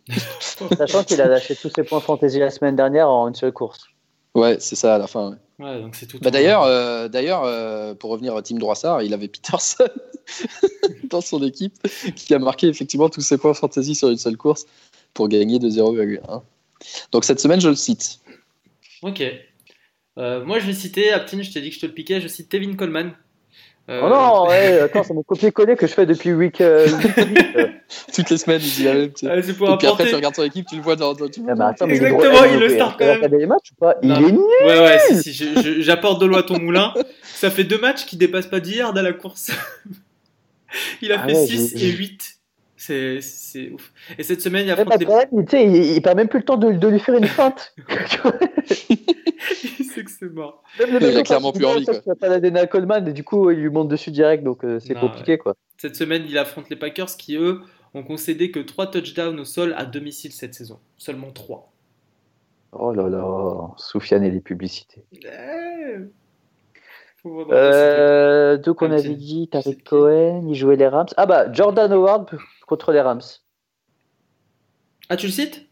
Sachant 0.79 1.03
qu'il 1.03 1.21
a 1.21 1.27
lâché 1.27 1.57
tous 1.57 1.71
ses 1.75 1.83
points 1.83 1.99
fantasy 1.99 2.39
la 2.39 2.51
semaine 2.51 2.77
dernière 2.77 3.09
en 3.09 3.27
une 3.27 3.35
seule 3.35 3.53
course. 3.53 3.89
ouais, 4.37 4.59
c'est 4.61 4.77
ça 4.77 4.95
à 4.95 4.99
la 4.99 5.09
fin. 5.09 5.31
ouais. 5.31 5.37
Ouais, 5.65 5.81
donc 5.81 5.95
c'est 5.95 6.07
tout. 6.07 6.19
Bah, 6.21 6.31
d'ailleurs, 6.31 6.65
euh, 6.65 7.09
d'ailleurs 7.09 7.45
euh, 7.45 7.95
pour 7.95 8.11
revenir 8.11 8.37
à 8.37 8.43
Tim 8.43 8.57
Droissard, 8.57 9.03
il 9.03 9.15
avait 9.15 9.29
Peterson 9.29 9.89
dans 11.05 11.23
son 11.23 11.43
équipe 11.43 11.75
qui 12.17 12.35
a 12.35 12.39
marqué 12.39 12.67
effectivement 12.69 13.09
tous 13.09 13.23
ses 13.23 13.39
points 13.39 13.55
fantasy 13.55 13.95
sur 13.95 14.11
une 14.11 14.19
seule 14.19 14.37
course 14.37 14.67
pour 15.15 15.29
gagner 15.29 15.59
de 15.59 15.71
0,1. 15.71 16.43
Donc 17.13 17.25
cette 17.25 17.41
semaine, 17.41 17.63
je 17.63 17.71
le 17.71 17.77
cite. 17.77 18.21
Ok. 19.01 19.23
Euh, 20.19 20.45
moi, 20.45 20.59
je 20.59 20.67
vais 20.67 20.75
citer, 20.75 21.13
Aptin, 21.13 21.41
je 21.41 21.51
t'ai 21.51 21.63
dit 21.63 21.71
que 21.71 21.77
je 21.77 21.81
te 21.81 21.87
le 21.87 21.93
piquais, 21.93 22.21
je 22.21 22.29
cite 22.29 22.51
Tevin 22.51 22.77
Coleman. 22.77 23.15
Euh, 23.91 24.01
Oh 24.03 24.09
non, 24.09 24.49
ouais, 24.49 24.81
attends, 24.81 25.03
c'est 25.03 25.13
mon 25.13 25.23
copier-coller 25.23 25.77
que 25.77 25.87
je 25.87 25.93
fais 25.93 26.07
depuis 26.07 26.33
week. 26.33 26.61
euh, 26.63 26.89
euh. 27.57 27.67
Toutes 28.15 28.31
les 28.31 28.39
semaines, 28.39 28.61
il 28.63 28.71
dit 28.71 28.85
la 28.85 28.95
même. 28.95 29.13
tu 29.13 29.27
sais. 29.27 29.43
c'est 29.43 29.53
pour 29.53 29.69
Et 29.71 29.77
puis 29.77 29.87
après, 29.87 29.87
apporter. 29.89 30.09
tu 30.09 30.15
regardes 30.15 30.35
son 30.37 30.43
équipe, 30.45 30.67
tu 30.67 30.77
le 30.77 30.83
vois 30.83 30.97
dans. 30.97 31.13
dans 31.13 31.29
tu- 31.29 31.41
Ah, 31.47 31.55
mais 31.55 31.65
attends, 31.65 31.87
mais 31.87 31.95
Exactement, 31.97 32.33
drôle, 32.33 32.49
il 32.55 32.61
le 32.61 32.69
start 32.71 32.99
quand 32.99 33.05
même. 33.21 33.31
les 33.39 33.47
matchs 33.47 33.73
ou 33.73 33.75
pas? 33.85 33.97
Il 34.03 34.11
est 34.11 34.19
nul. 34.33 34.41
Ouais, 34.65 34.81
ouais, 34.81 34.99
si, 35.23 35.35
si, 35.35 35.83
j'apporte 35.83 36.19
de 36.21 36.27
l'eau 36.27 36.37
à 36.39 36.43
ton 36.43 36.59
moulin. 36.59 36.95
Ça 37.25 37.51
fait 37.51 37.65
deux 37.65 37.79
matchs 37.79 38.07
qui 38.07 38.17
dépassent 38.17 38.47
pas 38.47 38.61
10 38.61 38.77
yards 38.79 38.97
à 38.97 39.03
la 39.03 39.13
course. 39.13 39.51
il 41.03 41.13
a 41.13 41.21
Ah 41.23 41.27
fait 41.29 41.35
ouais, 41.35 41.47
6 41.47 41.73
j'ai- 41.77 41.89
et 41.89 41.91
8. 41.93 42.34
C'est, 42.87 43.23
c'est 43.23 43.71
ouf. 43.71 43.93
Et 44.19 44.23
cette 44.23 44.43
semaine, 44.43 44.67
il 44.67 44.73
Ouais, 44.73 44.73
affronte 44.73 44.89
bah, 44.89 44.97
les... 44.99 45.07
quand 45.07 45.17
même, 45.33 45.47
tu 45.47 45.51
sais, 45.53 45.65
il, 45.65 45.75
il 45.97 46.03
perd 46.03 46.17
même 46.19 46.29
plus 46.29 46.41
le 46.41 46.45
temps 46.45 46.59
de, 46.59 46.73
de 46.73 46.89
lui 46.89 46.99
faire 47.01 47.15
une 47.17 47.27
feinte. 47.27 47.75
il 49.79 49.85
sait 49.85 50.05
que 50.05 50.11
c'est 50.11 50.31
mort. 50.31 50.63
Même 50.79 50.99
le 50.99 51.11
Il 51.11 51.17
a 51.17 51.23
clairement 51.23 51.53
plus 51.53 51.63
il 51.63 51.67
envie, 51.67 51.81
dit, 51.81 51.87
quoi. 51.87 51.95
Vas 52.07 52.15
pas 52.15 52.61
à 52.61 52.67
Coleman 52.67 53.09
et 53.09 53.13
du 53.15 53.25
coup, 53.25 53.51
il 53.51 53.59
lui 53.61 53.71
monte 53.71 53.89
dessus 53.89 54.11
direct, 54.11 54.45
donc 54.45 54.65
euh, 54.65 54.79
c'est 54.81 54.95
compliqué, 54.95 55.39
quoi. 55.39 55.55
Cette 55.79 55.97
semaine, 55.97 56.25
il 56.29 56.37
affronte 56.37 56.69
les 56.69 56.77
Packers 56.77 57.17
qui, 57.17 57.37
eux, 57.37 57.61
ont 57.95 58.03
concédé 58.03 58.51
que 58.51 58.61
3 58.61 58.91
touchdowns 58.91 59.41
au 59.41 59.45
sol 59.45 59.75
à 59.79 59.87
domicile 59.87 60.33
cette 60.33 60.53
saison. 60.55 60.79
Seulement 60.99 61.31
3. 61.31 61.73
Oh 62.73 62.93
là 62.93 63.09
là, 63.09 63.71
Soufiane 63.79 64.25
et 64.25 64.31
les 64.31 64.41
publicités. 64.41 65.05
Faut 67.23 67.45
vraiment 67.45 67.51
Euh, 67.53 68.59
donc 68.59 68.83
on 68.83 68.91
Ah, 68.91 68.97
avait 68.97 69.15
dit 69.15 69.49
Tariq 69.49 69.83
Cohen, 69.85 70.45
il 70.49 70.55
jouait 70.55 70.77
les 70.77 70.89
Rams. 70.89 71.07
Ah 71.17 71.27
bah 71.27 71.51
Jordan 71.53 71.91
Howard 71.93 72.27
contre 72.67 72.93
les 72.93 73.01
Rams. 73.01 73.21
Ah, 75.09 75.17
tu 75.17 75.27
le 75.27 75.33
cites? 75.33 75.67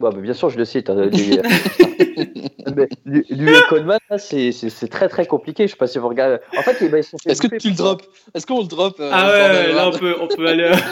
Bah, 0.00 0.10
bah, 0.10 0.20
bien 0.20 0.32
sûr, 0.32 0.48
je 0.48 0.56
le 0.56 0.64
cite. 0.64 0.88
hein, 0.88 0.94
lui, 1.12 1.38
mais 2.74 2.88
lui, 3.04 3.24
lui 3.28 3.54
et 3.54 3.60
Coleman, 3.68 3.98
c'est 4.16 4.50
c'est- 4.52 4.70
c'est 4.70 4.88
très 4.88 5.08
très 5.10 5.26
compliqué. 5.26 5.66
Je 5.66 5.72
sais 5.72 5.76
pas 5.76 5.86
si 5.86 5.98
vous 5.98 6.08
regardez. 6.08 6.38
En 6.56 6.62
fait, 6.62 6.88
bah, 6.88 6.98
Est-ce 6.98 7.42
que 7.42 7.56
tu 7.56 7.68
le 7.68 7.74
drops 7.74 8.04
Est-ce 8.34 8.46
qu'on 8.46 8.60
le 8.62 8.66
drop 8.66 8.98
euh, 8.98 9.10
Ah 9.12 9.30
ouais, 9.30 9.72
là 9.74 9.88
on 9.88 9.98
peut, 9.98 10.16
on 10.20 10.26
peut 10.26 10.46
aller. 10.48 10.72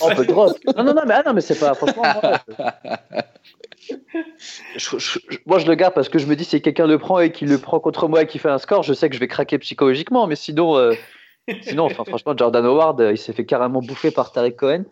On 0.00 0.14
peut 0.14 0.24
drop. 0.24 0.56
Non, 0.76 0.84
non, 0.84 0.94
non, 0.94 1.02
mais, 1.06 1.14
ah, 1.14 1.22
non, 1.26 1.32
mais 1.34 1.40
c'est 1.40 1.58
pas. 1.58 1.74
Franchement, 1.74 2.02
moi, 2.22 2.32
je, 4.76 4.98
je- 4.98 5.18
je- 5.28 5.38
moi, 5.46 5.58
je 5.58 5.66
le 5.66 5.74
garde 5.74 5.94
parce 5.94 6.08
que 6.08 6.18
je 6.18 6.26
me 6.26 6.36
dis, 6.36 6.44
si 6.44 6.60
quelqu'un 6.62 6.86
le 6.86 6.98
prend 6.98 7.18
et 7.20 7.32
qu'il 7.32 7.48
le 7.48 7.58
prend 7.58 7.80
contre 7.80 8.06
moi 8.06 8.22
et 8.22 8.26
qu'il 8.26 8.40
fait 8.40 8.48
un 8.50 8.58
score, 8.58 8.82
je 8.82 8.92
sais 8.94 9.08
que 9.08 9.14
je 9.14 9.20
vais 9.20 9.28
craquer 9.28 9.58
psychologiquement. 9.58 10.26
Mais 10.26 10.36
sinon, 10.36 10.76
euh, 10.76 10.94
sinon 11.62 11.84
enfin, 11.84 12.04
franchement, 12.04 12.34
Jordan 12.36 12.64
Howard, 12.64 13.00
euh, 13.00 13.12
il 13.12 13.18
s'est 13.18 13.32
fait 13.32 13.44
carrément 13.44 13.80
bouffer 13.80 14.10
par 14.10 14.32
Tarek 14.32 14.56
Cohen. 14.56 14.84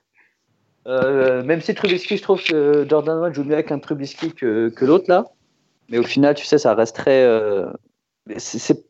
Euh, 0.86 1.42
même 1.42 1.60
si 1.60 1.74
Trubisky, 1.74 2.16
je 2.16 2.22
trouve 2.22 2.42
que 2.42 2.86
Jordan 2.88 3.18
Howard 3.18 3.34
joue 3.34 3.44
mieux 3.44 3.54
avec 3.54 3.72
un 3.72 3.78
Trubisky 3.78 4.32
que, 4.32 4.72
l'autre 4.82 5.06
là. 5.08 5.24
Mais 5.88 5.98
au 5.98 6.02
final, 6.02 6.34
tu 6.34 6.44
sais, 6.44 6.58
ça 6.58 6.74
reste 6.74 6.96
très, 6.96 7.24
euh, 7.24 7.66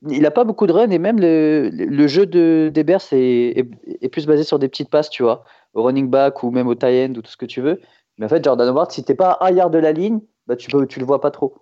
il 0.09 0.23
n'a 0.23 0.31
pas 0.31 0.45
beaucoup 0.45 0.67
de 0.67 0.73
runs 0.73 0.91
et 0.91 0.99
même 0.99 1.19
le, 1.21 2.07
jeu 2.07 2.27
de 2.27 2.73
est, 2.75 3.59
est, 3.59 3.69
est 4.01 4.09
plus 4.09 4.27
basé 4.27 4.45
sur 4.45 4.59
des 4.59 4.69
petites 4.69 4.89
passes, 4.89 5.11
tu 5.11 5.23
vois, 5.23 5.45
au 5.75 5.83
running 5.83 6.09
back 6.09 6.43
ou 6.43 6.51
même 6.51 6.69
au 6.69 6.75
tie 6.75 7.05
end 7.05 7.15
ou 7.17 7.23
tout 7.23 7.31
ce 7.31 7.37
que 7.37 7.47
tu 7.47 7.61
veux. 7.61 7.81
Mais 8.19 8.27
en 8.27 8.29
fait, 8.29 8.43
Jordan 8.43 8.69
Howard, 8.69 8.91
si 8.91 9.05
t'es 9.05 9.15
pas 9.15 9.33
à 9.33 9.49
un 9.49 9.51
yard 9.51 9.73
de 9.73 9.79
la 9.79 9.93
ligne, 9.93 10.21
bah 10.47 10.57
tu 10.57 10.71
peux, 10.71 10.87
tu 10.87 11.01
le 11.01 11.07
vois 11.07 11.21
pas 11.21 11.31
trop. 11.31 11.55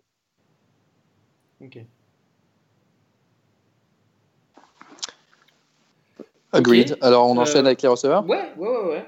Ok. 1.61 1.78
Agreed. 6.55 6.96
Alors, 7.00 7.28
on 7.28 7.36
Euh, 7.36 7.40
enchaîne 7.40 7.66
avec 7.66 7.82
les 7.82 7.88
receveurs? 7.88 8.26
Ouais, 8.26 8.52
ouais, 8.57 8.68
ouais, 8.68 8.88
ouais. 8.90 9.07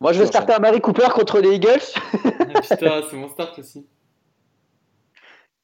Moi, 0.00 0.12
je 0.12 0.20
vais 0.20 0.26
starter 0.26 0.52
à 0.52 0.58
Mary 0.58 0.80
Cooper 0.80 1.08
contre 1.14 1.40
les 1.40 1.54
Eagles. 1.56 1.80
Ah, 2.54 2.60
putain, 2.62 3.02
c'est 3.08 3.16
mon 3.16 3.28
start 3.28 3.58
aussi. 3.58 3.86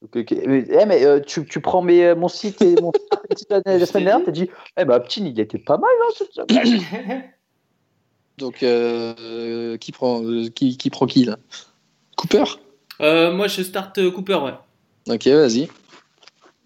Ok, 0.03 0.17
ok. 0.17 0.35
Mais, 0.45 0.65
eh, 0.69 0.85
mais, 0.85 1.03
euh, 1.05 1.19
tu, 1.19 1.45
tu 1.45 1.59
prends 1.61 1.81
mes, 1.81 2.13
mon 2.15 2.27
site 2.27 2.61
et 2.61 2.75
mon 2.81 2.91
site 3.35 3.49
la, 3.65 3.77
la 3.77 3.85
semaine 3.85 4.05
dernière, 4.05 4.25
t'as 4.25 4.31
dit, 4.31 4.49
eh 4.77 4.85
bah, 4.85 4.99
petit, 4.99 5.21
il 5.27 5.39
était 5.39 5.57
pas 5.57 5.77
mal, 5.77 5.89
hein. 6.47 7.17
Donc, 8.37 8.61
euh, 8.63 9.77
qui, 9.77 9.91
prend, 9.91 10.21
euh, 10.23 10.49
qui, 10.49 10.77
qui 10.77 10.89
prend 10.89 11.05
qui 11.07 11.23
là? 11.25 11.37
Cooper? 12.17 12.43
Euh, 13.01 13.33
moi, 13.33 13.47
je 13.47 13.61
start 13.63 13.97
euh, 13.97 14.11
Cooper, 14.11 14.35
ouais. 14.35 14.53
Ok, 15.13 15.27
vas-y. 15.27 15.69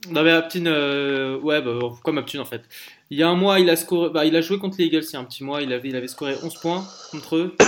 Non, 0.07 0.23
mais 0.23 0.31
Aptin, 0.31 0.65
euh, 0.65 1.37
ouais, 1.39 1.61
bah, 1.61 1.77
comme 2.03 2.17
Aptin 2.17 2.39
en 2.39 2.45
fait. 2.45 2.63
Il 3.09 3.17
y 3.17 3.23
a 3.23 3.29
un 3.29 3.35
mois, 3.35 3.59
il 3.59 3.69
a, 3.69 3.75
scoré, 3.75 4.09
bah, 4.09 4.25
il 4.25 4.35
a 4.35 4.41
joué 4.41 4.57
contre 4.57 4.77
les 4.79 4.85
Eagles 4.85 5.03
il 5.09 5.13
y 5.13 5.15
a 5.17 5.19
un 5.19 5.25
petit 5.25 5.43
mois. 5.43 5.61
Il 5.61 5.73
avait, 5.73 5.89
il 5.89 5.95
avait 5.95 6.07
scoré 6.07 6.35
11 6.41 6.53
points 6.61 6.85
contre 7.11 7.35
eux. 7.35 7.55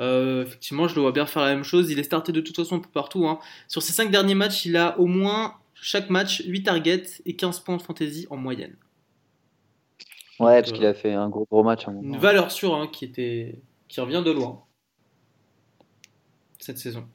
Euh, 0.00 0.42
effectivement, 0.42 0.88
je 0.88 0.96
le 0.96 1.02
vois 1.02 1.12
bien 1.12 1.24
faire 1.24 1.44
la 1.44 1.54
même 1.54 1.62
chose. 1.62 1.88
Il 1.88 2.00
est 2.00 2.02
starté 2.02 2.32
de 2.32 2.40
toute 2.40 2.56
façon 2.56 2.74
un 2.74 2.78
peu 2.80 2.88
partout. 2.92 3.28
hein. 3.28 3.38
Sur 3.68 3.80
ses 3.80 3.92
5 3.92 4.10
derniers 4.10 4.34
matchs, 4.34 4.66
il 4.66 4.76
a 4.76 4.98
au 4.98 5.06
moins 5.06 5.54
chaque 5.74 6.10
match 6.10 6.42
8 6.44 6.64
targets 6.64 7.04
et 7.24 7.36
15 7.36 7.60
points 7.60 7.76
de 7.76 7.82
fantasy 7.82 8.26
en 8.28 8.36
moyenne. 8.36 8.74
Ouais, 10.40 10.60
parce 10.60 10.72
qu'il 10.72 10.84
a 10.84 10.94
fait 10.94 11.12
un 11.12 11.28
gros, 11.28 11.46
gros 11.48 11.62
match. 11.62 11.86
Une 11.86 12.18
valeur 12.18 12.50
sûre 12.50 12.74
hein, 12.74 12.88
qui, 12.92 13.04
était, 13.04 13.60
qui 13.86 14.00
revient 14.00 14.22
de 14.26 14.32
loin 14.32 14.64
cette 16.58 16.78
saison. 16.78 17.06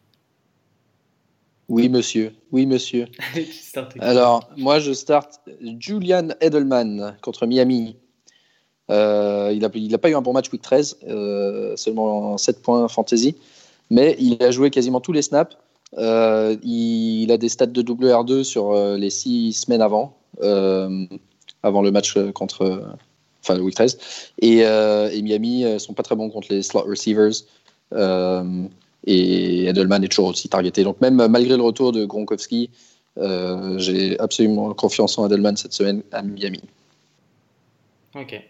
Oui, 1.70 1.88
monsieur. 1.88 2.34
Oui, 2.52 2.66
monsieur. 2.66 3.06
Alors, 4.00 4.50
moi, 4.58 4.80
je 4.80 4.92
start 4.92 5.40
Julian 5.80 6.30
Edelman 6.42 7.16
contre 7.22 7.46
Miami. 7.46 7.96
Euh, 8.90 9.52
il 9.54 9.60
n'a 9.60 9.70
il 9.76 9.94
a 9.94 9.98
pas 10.00 10.10
eu 10.10 10.16
un 10.16 10.22
bon 10.22 10.34
match 10.34 10.52
week 10.52 10.64
13, 10.64 10.98
euh, 11.08 11.76
seulement 11.76 12.38
7 12.40 12.62
points 12.64 12.88
fantasy, 12.88 13.36
mais 13.92 14.16
il 14.20 14.42
a 14.42 14.50
joué 14.50 14.72
quasiment 14.72 15.00
tous 15.00 15.12
les 15.12 15.22
snaps. 15.22 15.56
Euh, 15.98 16.56
il, 16.64 17.24
il 17.24 17.32
a 17.32 17.38
des 17.38 17.50
stats 17.50 17.68
de 17.68 17.84
WR2 17.84 18.44
sur 18.44 18.74
les 18.98 19.12
6 19.12 19.54
semaines 19.54 19.82
avant, 19.84 20.18
avant 20.42 21.82
le 21.84 21.92
match 21.92 22.18
contre, 22.34 22.84
enfin 23.44 23.56
le 23.56 23.62
week 23.62 23.76
13. 23.76 23.98
Et, 24.42 24.60
et 24.60 25.22
Miami 25.22 25.66
euh, 25.66 25.78
sont 25.78 25.94
pas 25.94 26.04
très 26.04 26.16
bons 26.16 26.32
contre 26.32 26.48
les 26.50 26.64
slot 26.64 26.82
receivers. 26.82 27.44
Et 29.06 29.66
Edelman 29.66 30.04
est 30.04 30.10
toujours 30.10 30.30
aussi 30.30 30.50
targeté. 30.50 30.84
Donc 30.84 31.00
même 31.02 31.16
malgré 31.28 31.56
le 31.56 31.64
retour 31.64 31.92
de 31.92 32.06
Gronkowski, 32.06 32.70
euh, 33.18 33.78
j'ai 33.78 34.20
absolument 34.20 34.74
confiance 34.74 35.18
en 35.18 35.26
Edelman 35.26 35.56
cette 35.56 35.74
semaine 35.74 36.04
à 36.12 36.22
Miami. 36.22 36.62
Ok. 38.16 38.42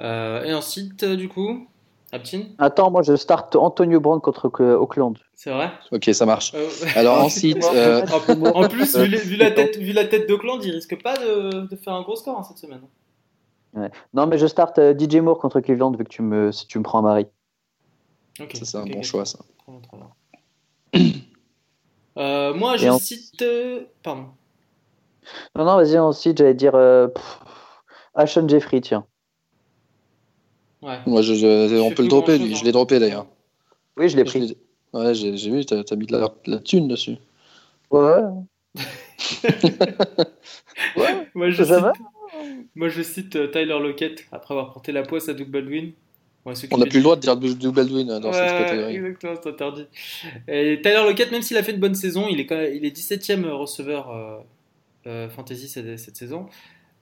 Euh, 0.00 0.44
et 0.44 0.54
ensuite, 0.54 1.02
euh, 1.02 1.16
du 1.16 1.28
coup, 1.28 1.66
Aptin, 2.12 2.42
Attends, 2.58 2.90
moi, 2.90 3.02
je 3.02 3.14
start 3.14 3.54
Antonio 3.54 4.00
Brown 4.00 4.20
contre 4.20 4.50
euh, 4.60 4.76
Auckland. 4.76 5.16
c'est 5.34 5.50
vrai? 5.50 5.70
Ok, 5.92 6.10
ça 6.12 6.26
marche. 6.26 6.52
Euh, 6.54 6.68
Alors 6.96 7.18
ensuite, 7.24 7.64
euh, 7.72 8.04
En 8.54 8.68
plus, 8.68 8.96
vu, 8.96 9.36
la 9.36 9.50
tête, 9.52 9.76
vu 9.76 9.92
la 9.92 10.04
tête 10.04 10.28
d'Auckland, 10.28 10.60
il 10.64 10.72
risque 10.72 11.00
pas 11.02 11.16
de, 11.16 11.68
de 11.68 11.76
faire 11.76 11.92
un 11.92 12.02
gros 12.02 12.16
score 12.16 12.38
hein, 12.38 12.42
cette 12.42 12.58
semaine. 12.58 12.80
Non, 14.14 14.26
mais 14.26 14.38
je 14.38 14.46
start 14.46 14.80
DJ 14.98 15.16
Moore 15.16 15.38
contre 15.38 15.60
Cleveland 15.60 15.92
vu 15.92 16.02
que 16.02 16.08
tu 16.08 16.22
me, 16.22 16.50
si 16.50 16.66
tu 16.66 16.78
me 16.78 16.82
prends 16.82 16.98
à 16.98 17.02
Marie. 17.02 17.26
Ça 18.38 18.64
c'est 18.64 18.76
un 18.78 18.86
bon 18.86 19.02
choix 19.02 19.24
ça. 19.24 19.38
Euh, 22.16 22.52
moi, 22.52 22.76
je 22.76 22.90
cite. 22.98 23.40
euh, 23.40 23.84
Pardon. 24.02 24.26
Non, 25.54 25.64
non, 25.64 25.76
vas-y, 25.76 25.96
ensuite, 25.96 26.38
j'allais 26.38 26.54
dire 26.54 26.74
euh, 26.74 27.06
Ashon 28.14 28.48
Jeffrey, 28.48 28.80
tiens. 28.80 29.06
Ouais. 30.82 30.98
Moi, 31.06 31.22
je, 31.22 31.34
je- 31.34 31.68
Je 31.68 31.76
on 31.76 31.92
peut 31.92 32.02
le 32.02 32.08
dropper, 32.08 32.36
lui. 32.38 32.52
hein. 32.52 32.56
Je 32.58 32.64
l'ai 32.64 32.72
droppé 32.72 32.98
d'ailleurs. 32.98 33.26
Oui, 33.96 34.08
je 34.08 34.16
l'ai 34.16 34.24
pris. 34.24 34.56
Ouais, 34.92 35.14
j'ai 35.14 35.36
j'ai 35.36 35.50
vu, 35.50 35.64
t'as 35.64 35.82
as 35.88 35.96
mis 35.96 36.06
de 36.06 36.12
la, 36.12 36.28
de 36.28 36.50
la 36.50 36.58
thune 36.58 36.88
dessus. 36.88 37.16
Ouais. 37.92 38.22
ouais. 40.96 41.28
Moi, 41.34 41.50
je 41.50 41.62
Ça 41.62 41.74
cite, 41.74 41.82
va? 41.82 41.92
Moi, 42.74 42.88
je 42.88 43.02
cite 43.02 43.36
euh, 43.36 43.46
Tyler 43.48 43.78
Lockett 43.78 44.24
après 44.32 44.54
avoir 44.54 44.72
porté 44.72 44.90
la 44.92 45.02
poisse 45.04 45.28
à 45.28 45.34
Doug 45.34 45.48
Baldwin. 45.48 45.92
Ouais, 46.46 46.54
On 46.72 46.78
n'a 46.78 46.86
plus 46.86 46.98
le 46.98 47.02
droit 47.02 47.16
de 47.16 47.20
dire 47.20 47.36
Doug 47.36 47.74
Baldwin 47.74 48.18
dans 48.18 48.32
cette 48.32 48.48
catégorie. 48.64 48.96
exactement, 48.96 49.34
c'est 49.42 49.48
interdit. 49.50 49.86
Et 50.48 50.80
Tyler 50.82 51.02
Lockett, 51.06 51.30
même 51.32 51.42
s'il 51.42 51.56
a 51.58 51.62
fait 51.62 51.72
une 51.72 51.80
bonne 51.80 51.94
saison, 51.94 52.28
il 52.30 52.40
est, 52.40 52.46
quand 52.46 52.56
même- 52.56 52.74
il 52.74 52.84
est 52.86 52.90
17ème 52.96 53.44
receveur 53.46 54.10
euh, 54.10 54.38
euh, 55.06 55.28
fantasy 55.28 55.68
cette, 55.68 55.98
cette 55.98 56.16
saison. 56.16 56.46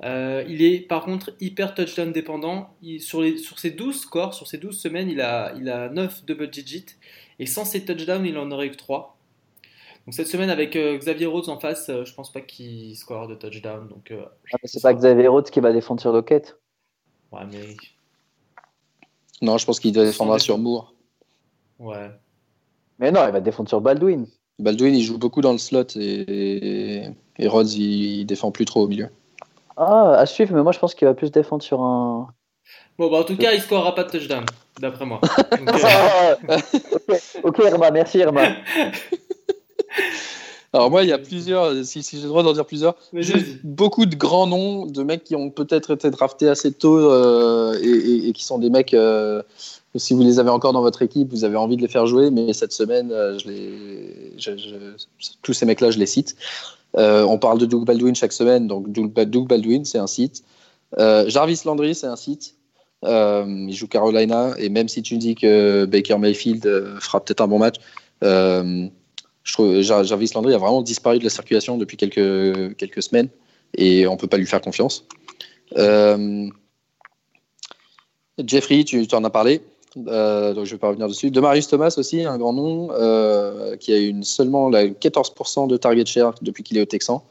Euh, 0.05 0.45
il 0.49 0.63
est 0.63 0.81
par 0.81 1.05
contre 1.05 1.33
hyper 1.41 1.75
touchdown 1.75 2.11
dépendant. 2.13 2.75
Il- 2.83 3.01
sur, 3.01 3.23
les, 3.23 3.37
sur 3.37 3.59
ses 3.61 3.71
12 3.71 4.01
scores, 4.01 4.35
sur 4.35 4.47
ses 4.49 4.59
12 4.59 4.77
semaines, 4.79 5.09
il 5.09 5.21
a, 5.21 5.53
il 5.57 5.69
a 5.69 5.89
9 5.89 6.25
double 6.25 6.51
digits. 6.51 6.87
Et 7.39 7.47
sans 7.47 7.65
ses 7.65 7.85
touchdowns, 7.85 8.27
il 8.27 8.37
en 8.39 8.51
aurait 8.51 8.67
eu 8.67 8.71
que 8.73 8.77
3. 8.77 9.17
Donc 10.07 10.15
cette 10.15 10.27
semaine, 10.27 10.51
avec 10.51 10.75
euh, 10.75 10.97
Xavier 10.99 11.27
Rhodes 11.27 11.49
en 11.49 11.61
face, 11.61 11.91
euh, 11.91 12.05
je 12.05 12.13
pense 12.15 12.33
pas 12.33 12.41
qu'il 12.41 12.97
score 12.97 13.29
de 13.29 13.35
touchdown. 13.37 13.87
Donc, 13.89 14.11
euh, 14.11 14.23
Ah, 14.53 14.57
mais 14.63 14.69
c'est 14.69 14.83
pas 14.83 14.95
Xavier 14.95 15.29
Rhodes 15.29 15.49
qui 15.51 15.61
va 15.61 15.73
défendre 15.73 16.01
sur 16.01 16.11
Lockett. 16.13 16.57
ouais, 17.31 17.41
mais. 17.53 17.77
Non, 19.43 19.59
je 19.59 19.67
pense 19.67 19.81
qu'il 19.81 19.93
défendra 19.93 20.39
sur 20.39 20.59
Moore. 20.59 20.93
Ouais. 21.79 22.11
Mais 22.99 23.13
non, 23.13 23.27
il 23.27 23.33
va 23.33 23.41
défendre 23.41 23.69
sur 23.69 23.81
Baldwin. 23.81 24.27
Baldwin, 24.59 24.95
il 24.95 25.03
joue 25.03 25.19
beaucoup 25.19 25.41
dans 25.41 25.53
le 25.53 25.59
slot 25.59 25.97
et, 25.97 27.05
Rhodes, 27.41 27.73
il, 27.73 28.21
il 28.21 28.25
défend 28.25 28.51
plus 28.51 28.65
trop 28.65 28.83
au 28.83 28.89
milieu. 28.89 29.09
Ah, 29.77 30.17
à 30.19 30.27
suivre, 30.27 30.55
mais 30.55 30.63
moi 30.63 30.73
je 30.73 30.81
pense 30.81 30.95
qu'il 30.95 31.07
va 31.07 31.15
plus 31.15 31.31
défendre 31.31 31.63
sur 31.63 31.81
un. 31.81 32.29
Bon, 32.99 33.09
bah, 33.09 33.19
en 33.19 33.25
tout 33.25 33.37
cas, 33.37 33.53
il 33.53 33.61
scorera 33.61 33.95
pas 33.95 34.03
de 34.03 34.11
touchdown, 34.11 34.45
d'après 34.81 35.07
moi. 35.07 35.21
Donc, 35.57 35.71
euh, 35.85 36.59
ok, 36.93 37.21
ok, 37.45 37.59
Irma, 37.65 37.93
merci 37.93 38.19
Irma. 38.19 38.43
Alors 40.75 40.91
moi, 40.91 41.03
il 41.03 41.09
y 41.09 41.13
a 41.13 41.19
plusieurs, 41.19 41.83
si, 41.85 42.03
si 42.03 42.17
j'ai 42.17 42.25
le 42.25 42.29
droit 42.29 42.43
d'en 42.43 42.53
dire 42.53 42.67
plusieurs, 42.67 42.95
juste 43.15 43.65
beaucoup 43.65 44.05
de 44.05 44.15
grands 44.15 44.47
noms 44.47 44.85
de 44.85 45.03
mecs 45.03 45.25
qui 45.25 45.35
ont 45.35 45.49
peut-être 45.51 45.93
été 45.95 46.11
draftés 46.11 46.49
assez 46.49 46.73
tôt 46.73 46.99
euh, 47.11 47.79
et, 47.83 47.87
et- 47.89 48.29
et 48.29 48.33
qui 48.33 48.45
sont 48.45 48.59
des 48.59 48.69
mecs, 48.69 48.93
euh, 48.93 49.43
si 49.97 50.13
vous 50.13 50.23
les 50.23 50.39
avez 50.39 50.51
encore 50.51 50.75
dans 50.75 50.83
votre 50.83 51.01
équipe, 51.01 51.31
vous 51.31 51.45
avez 51.45 51.57
envie 51.57 51.77
de 51.77 51.83
les 51.83 51.89
faire 51.89 52.07
jouer, 52.07 52.31
mais 52.31 52.53
cette 52.53 52.73
semaine, 52.73 53.11
euh, 53.13 53.39
je 53.39 53.49
les, 53.49 54.35
je- 54.37 54.59
je- 54.59 55.29
tous 55.41 55.55
ces 55.55 55.65
mecs-là, 55.65 55.91
je 55.91 55.99
les 55.99 56.07
cite. 56.07 56.37
On 56.95 57.39
parle 57.39 57.59
de 57.59 57.67
Doug 57.67 57.85
Baldwin 57.87 58.15
chaque 58.15 58.33
semaine, 58.35 58.67
donc 58.67 58.91
Doug, 58.93 59.13
Doug 59.25 59.47
Baldwin, 59.49 59.85
c'est 59.87 59.99
un 59.99 60.07
site. 60.07 60.43
Jarvis 60.99 61.61
Landry, 61.65 61.95
c'est 61.95 62.07
un 62.09 62.17
site. 62.17 62.57
Il 63.07 63.73
joue 63.73 63.89
Carolina, 63.89 64.51
et 64.59 64.69
même 64.69 64.89
si 64.89 65.01
tu 65.03 65.17
dis 65.17 65.35
que 65.35 65.87
Baker 65.87 66.19
Mayfield 66.19 66.63
fera 67.01 67.25
peut-être 67.25 67.41
un 67.41 67.49
bon 67.49 67.59
match, 67.59 67.77
je 69.49 69.83
Jarvis 69.83 70.31
Landry 70.35 70.55
a 70.55 70.59
vraiment 70.59 70.83
disparu 70.83 71.19
de 71.19 71.25
la 71.25 71.31
circulation 71.31 71.79
depuis 71.79 71.97
quelques, 71.97 73.03
semaines 73.03 73.29
et 73.77 74.07
on 74.07 74.17
peut 74.17 74.27
pas 74.27 74.37
lui 74.37 74.47
faire 74.47 74.61
confiance. 74.61 75.05
Euh, 75.77 76.49
Jeffrey, 78.45 78.85
tu 78.85 79.07
en 79.13 79.25
as 79.25 79.31
parlé, 79.31 79.63
euh, 80.07 80.55
donc 80.55 80.67
je 80.67 80.73
vais 80.73 80.79
pas 80.79 80.89
revenir 80.89 81.09
dessus. 81.09 81.31
Demarius 81.31 81.69
Thomas 81.69 81.95
aussi, 81.97 82.25
un 82.25 82.39
grand 82.39 82.53
nom, 82.53 82.89
euh, 82.93 83.77
qui 83.77 83.93
a 83.93 83.99
une, 83.99 84.23
seulement 84.23 84.69
la 84.69 84.87
14% 84.87 85.67
de 85.67 85.77
target 85.77 86.07
share 86.07 86.35
depuis 86.43 86.63
qu'il 86.63 86.79
est 86.79 86.83
au 86.83 86.87
Texan. 86.87 87.25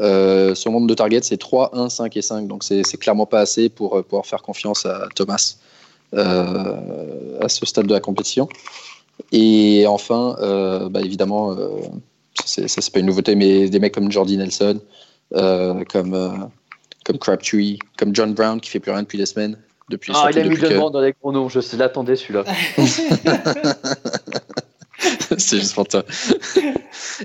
Son 0.00 0.70
nombre 0.72 0.86
de 0.86 0.94
targets, 0.94 1.22
c'est 1.22 1.36
3, 1.36 1.76
1, 1.76 1.88
5 1.90 2.16
et 2.16 2.22
5, 2.22 2.46
donc 2.46 2.64
c'est 2.64 2.98
clairement 2.98 3.26
pas 3.26 3.40
assez 3.40 3.68
pour 3.68 4.02
pouvoir 4.04 4.24
faire 4.24 4.42
confiance 4.42 4.86
à 4.86 5.08
Thomas 5.14 5.56
à 6.12 7.48
ce 7.48 7.66
stade 7.66 7.86
de 7.86 7.92
la 7.92 8.00
compétition. 8.00 8.48
Et 9.32 9.84
enfin, 9.86 10.36
euh, 10.40 10.88
bah, 10.88 11.00
évidemment, 11.00 11.52
euh, 11.52 11.68
ça 12.44 12.66
c'est- 12.68 12.92
pas 12.92 13.00
une 13.00 13.06
nouveauté, 13.06 13.34
mais 13.34 13.68
des 13.68 13.78
mecs 13.80 13.94
comme 13.94 14.10
Jordy 14.10 14.36
Nelson, 14.36 14.80
euh, 15.34 15.84
comme, 15.90 16.50
comme 17.04 17.18
Crabtree, 17.18 17.78
comme 17.98 18.14
John 18.14 18.34
Brown 18.34 18.60
qui 18.60 18.70
fait 18.70 18.80
plus 18.80 18.92
rien 18.92 19.02
depuis 19.02 19.18
des 19.18 19.26
semaines. 19.26 19.56
Depuis, 19.88 20.12
Ah, 20.14 20.28
il 20.30 20.38
a 20.38 20.44
mis 20.44 20.56
John 20.56 20.70
que- 20.70 20.92
dans 20.92 21.00
les 21.00 21.12
gros 21.20 21.32
noms, 21.32 21.48
je 21.48 21.60
l'attendais 21.76 22.14
celui-là. 22.16 22.44
c'est 25.38 25.58
juste 25.58 25.74
pour 25.74 25.86
toi. 25.88 26.04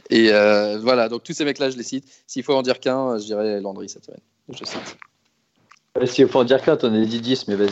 Et 0.09 0.29
voilà, 0.81 1.09
donc 1.09 1.23
tous 1.23 1.33
ces 1.33 1.45
mecs-là, 1.45 1.69
je 1.69 1.77
les 1.77 1.83
cite. 1.83 2.05
S'il 2.27 2.43
faut 2.43 2.53
en 2.53 2.61
dire 2.63 2.79
qu'un, 2.79 3.17
je 3.19 3.25
dirais 3.25 3.59
Landry 3.61 3.87
cette 3.89 4.05
semaine. 4.05 4.21
Je 4.51 4.63
cite. 4.65 4.97
Si 6.03 6.25
faut 6.27 6.39
en 6.39 6.43
dire 6.43 6.61
qu'un, 6.61 6.75
t'en 6.75 6.93
as 6.93 7.05
dit 7.05 7.21
10, 7.21 7.47
mais 7.47 7.55
vas-y. 7.55 7.69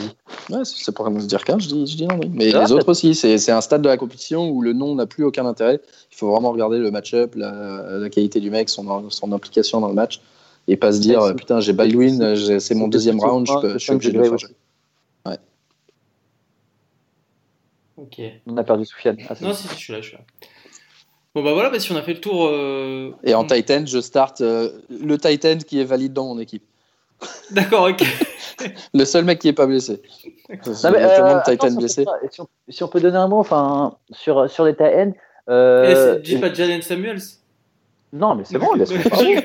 Ouais, 0.50 0.64
c'est 0.64 0.94
pour 0.96 1.06
se 1.08 1.26
dire 1.28 1.44
qu'un, 1.44 1.60
je 1.60 1.68
dis, 1.68 1.86
je 1.86 1.98
dis 1.98 2.08
non. 2.08 2.18
oui. 2.22 2.30
Mais 2.34 2.54
Ah, 2.54 2.62
les 2.64 2.72
autres 2.72 2.88
aussi, 2.88 3.16
c'est 3.16 3.38
c'est 3.38 3.52
un 3.52 3.60
stade 3.60 3.82
de 3.82 3.90
la 3.90 3.98
compétition 3.98 4.50
où 4.50 4.62
le 4.62 4.72
nom 4.72 4.96
n'a 4.96 5.06
plus 5.06 5.26
aucun 5.26 5.46
intérêt. 5.46 5.82
Il 6.12 6.16
faut 6.16 6.32
vraiment 6.32 6.52
regarder 6.52 6.80
le 6.80 6.90
match-up, 6.90 7.36
la, 7.36 8.00
la 8.00 8.10
qualité 8.10 8.40
du 8.40 8.50
mec, 8.50 8.70
son, 8.70 9.10
son 9.10 9.32
implication 9.34 9.82
dans 9.82 9.90
le 9.90 9.94
match, 9.94 10.22
et 10.70 10.78
pas 10.78 10.94
se 10.94 11.02
dire 11.02 11.22
Ouais, 11.22 11.36
putain, 11.36 11.60
j'ai 11.60 11.74
Baldwin, 11.74 12.22
euh, 12.22 12.60
c'est 12.60 12.76
mon 12.76 12.88
deuxième 12.88 13.20
round, 13.20 13.46
je, 13.46 13.54
peux- 13.60 13.74
je 13.74 13.78
suis 13.80 13.92
obligé 13.92 14.12
de 14.14 14.18
le 14.20 14.24
faire. 14.24 14.34
aussi. 14.36 14.46
Ok. 17.98 18.22
On 18.48 18.58
a 18.58 18.64
perdu 18.64 18.86
Soufiane. 18.86 19.18
Ah, 19.30 19.36
Non, 19.42 19.54
si, 19.54 19.68
si, 19.68 19.74
je 19.76 19.80
suis 19.80 19.94
là, 19.94 20.02
je 20.02 20.08
suis 20.08 20.18
là. 20.18 20.24
Bon, 21.36 21.44
bah 21.44 21.54
voilà, 21.54 21.70
bah, 21.70 21.80
si 21.80 21.92
on 21.92 21.96
a 21.96 22.02
fait 22.02 22.14
le 22.16 22.22
tour. 22.22 22.48
euh, 22.48 23.12
Et 23.24 23.36
en 23.36 23.44
on- 23.44 23.48
Titan, 23.48 23.86
je 23.86 24.00
start 24.00 24.42
euh, 24.42 24.72
le 24.90 25.18
Titan 25.20 25.58
qui 25.60 25.80
est 25.80 25.84
valide 25.84 26.12
dans 26.14 26.26
mon 26.26 26.40
équipe. 26.40 26.64
D'accord, 27.52 27.90
ok. 27.90 28.04
Le 28.94 29.06
seul 29.06 29.26
mec 29.26 29.40
qui 29.40 29.48
est 29.50 29.54
pas 29.54 29.66
blessé. 29.66 30.02
Non, 30.50 30.58
tout 30.64 30.70
le 30.72 30.96
euh, 30.98 31.22
monde 31.34 31.42
Titan 31.44 31.54
attends, 31.54 31.70
si 31.70 31.76
on 31.76 31.80
blessé. 31.80 32.06
peut 32.06 32.12
pas- 32.12 32.28
Si 32.30 32.42
on, 32.42 32.48
si 32.70 32.84
on 32.84 32.88
peut 32.88 33.00
donner 33.02 33.18
un 33.18 33.28
mot 33.28 33.40
enfin, 33.40 33.98
sur, 34.12 34.50
sur 34.50 34.64
les 34.66 34.74
Titan. 34.74 35.14
Euh, 35.50 36.16
c'est- 36.16 36.22
dis 36.22 36.38
pas 36.38 36.54
Jalen 36.54 36.82
Samuels. 36.82 37.20
Non, 38.14 38.36
mais 38.36 38.44
c'est 38.46 38.58
bon, 38.60 38.74
laisse-moi 38.76 39.02
parler. 39.10 39.44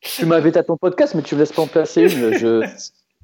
Tu 0.00 0.26
m'invites 0.26 0.56
à 0.56 0.62
ton 0.62 0.76
podcast, 0.76 1.14
mais 1.14 1.22
tu 1.22 1.34
me 1.34 1.40
laisses 1.40 1.52
pas 1.52 1.62
en 1.62 1.66
placer 1.66 2.02
une. 2.02 2.32
Je 2.38 2.62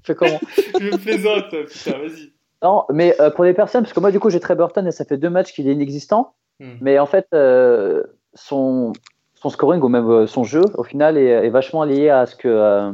fais 0.02 0.14
comment? 0.14 0.40
Je 0.80 0.96
plaisante, 0.96 1.50
putain, 1.50 1.98
vas-y. 1.98 2.32
Non, 2.62 2.84
mais 2.90 3.14
euh, 3.20 3.30
pour 3.30 3.44
les 3.44 3.52
personnes, 3.52 3.82
parce 3.82 3.92
que 3.92 4.00
moi, 4.00 4.10
du 4.10 4.18
coup, 4.18 4.30
j'ai 4.30 4.40
Trey 4.40 4.54
Burton 4.54 4.86
et 4.86 4.90
ça 4.92 5.04
fait 5.04 5.18
deux 5.18 5.30
matchs 5.30 5.52
qu'il 5.52 5.68
est 5.68 5.72
inexistant. 5.72 6.34
Hmm. 6.60 6.72
Mais 6.80 6.98
en 6.98 7.06
fait, 7.06 7.26
euh, 7.34 8.02
son, 8.34 8.92
son 9.34 9.50
scoring 9.50 9.82
ou 9.82 9.88
même 9.88 10.08
euh, 10.08 10.26
son 10.26 10.44
jeu, 10.44 10.62
au 10.78 10.82
final, 10.82 11.18
est, 11.18 11.26
est 11.28 11.50
vachement 11.50 11.84
lié 11.84 12.08
à 12.08 12.24
ce 12.26 12.34
que, 12.34 12.48
euh, 12.48 12.92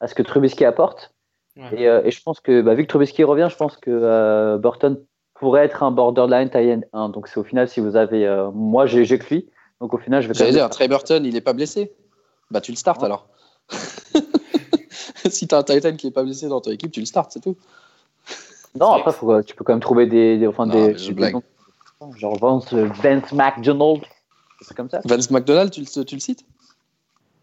à 0.00 0.08
ce 0.08 0.14
que 0.14 0.22
Trubisky 0.22 0.64
apporte. 0.64 1.12
Ouais. 1.56 1.82
Et, 1.82 1.88
euh, 1.88 2.02
et 2.04 2.10
je 2.10 2.22
pense 2.22 2.40
que, 2.40 2.60
bah, 2.62 2.74
vu 2.74 2.84
que 2.84 2.88
Trubisky 2.88 3.24
revient, 3.24 3.48
je 3.50 3.56
pense 3.56 3.76
que 3.76 3.90
euh, 3.90 4.58
Burton 4.58 4.98
pourrait 5.34 5.64
être 5.64 5.82
un 5.82 5.90
borderline 5.90 6.50
tie 6.50 6.76
1. 6.92 7.08
Donc, 7.10 7.28
c'est 7.28 7.38
au 7.38 7.44
final, 7.44 7.68
si 7.68 7.80
vous 7.80 7.96
avez. 7.96 8.26
euh, 8.26 8.50
moi, 8.52 8.86
j'ai 8.86 9.04
j'ai 9.04 9.18
que 9.18 9.34
lui. 9.34 9.48
Donc, 9.80 9.94
au 9.94 9.98
final, 9.98 10.22
je 10.22 10.28
vais 10.28 10.34
J'allais 10.34 10.52
dire, 10.52 10.68
Trey 10.70 10.88
Burton, 10.88 11.24
il 11.24 11.36
est 11.36 11.40
pas 11.40 11.52
blessé. 11.52 11.92
Bah, 12.50 12.60
tu 12.60 12.72
le 12.72 12.76
startes 12.76 13.00
Ouais. 13.00 13.06
alors. 13.06 13.28
si 15.28 15.46
t'as 15.48 15.58
un 15.58 15.62
Titan 15.62 15.94
qui 15.96 16.06
est 16.08 16.10
pas 16.12 16.22
blessé 16.22 16.48
dans 16.48 16.60
ton 16.60 16.70
équipe, 16.70 16.90
tu 16.92 17.00
le 17.00 17.06
startes, 17.06 17.32
c'est 17.32 17.40
tout. 17.40 17.56
Non, 18.78 18.92
après, 18.92 19.12
faut, 19.12 19.42
tu 19.42 19.54
peux 19.54 19.64
quand 19.64 19.72
même 19.72 19.80
trouver 19.80 20.06
des. 20.06 20.38
des- 20.38 20.46
enfin, 20.46 20.66
Non, 20.66 20.72
des, 20.86 20.96
je. 20.96 21.12
Genre 22.16 22.38
Vance, 22.38 22.72
Vance 22.72 23.32
McDonald. 23.32 24.02
C'est 24.60 24.76
comme 24.76 24.88
ça. 24.88 25.00
Vance 25.04 25.30
McDonald, 25.30 25.70
tu 25.72 25.80
le, 25.80 26.04
tu 26.04 26.14
le 26.14 26.20
cites? 26.20 26.44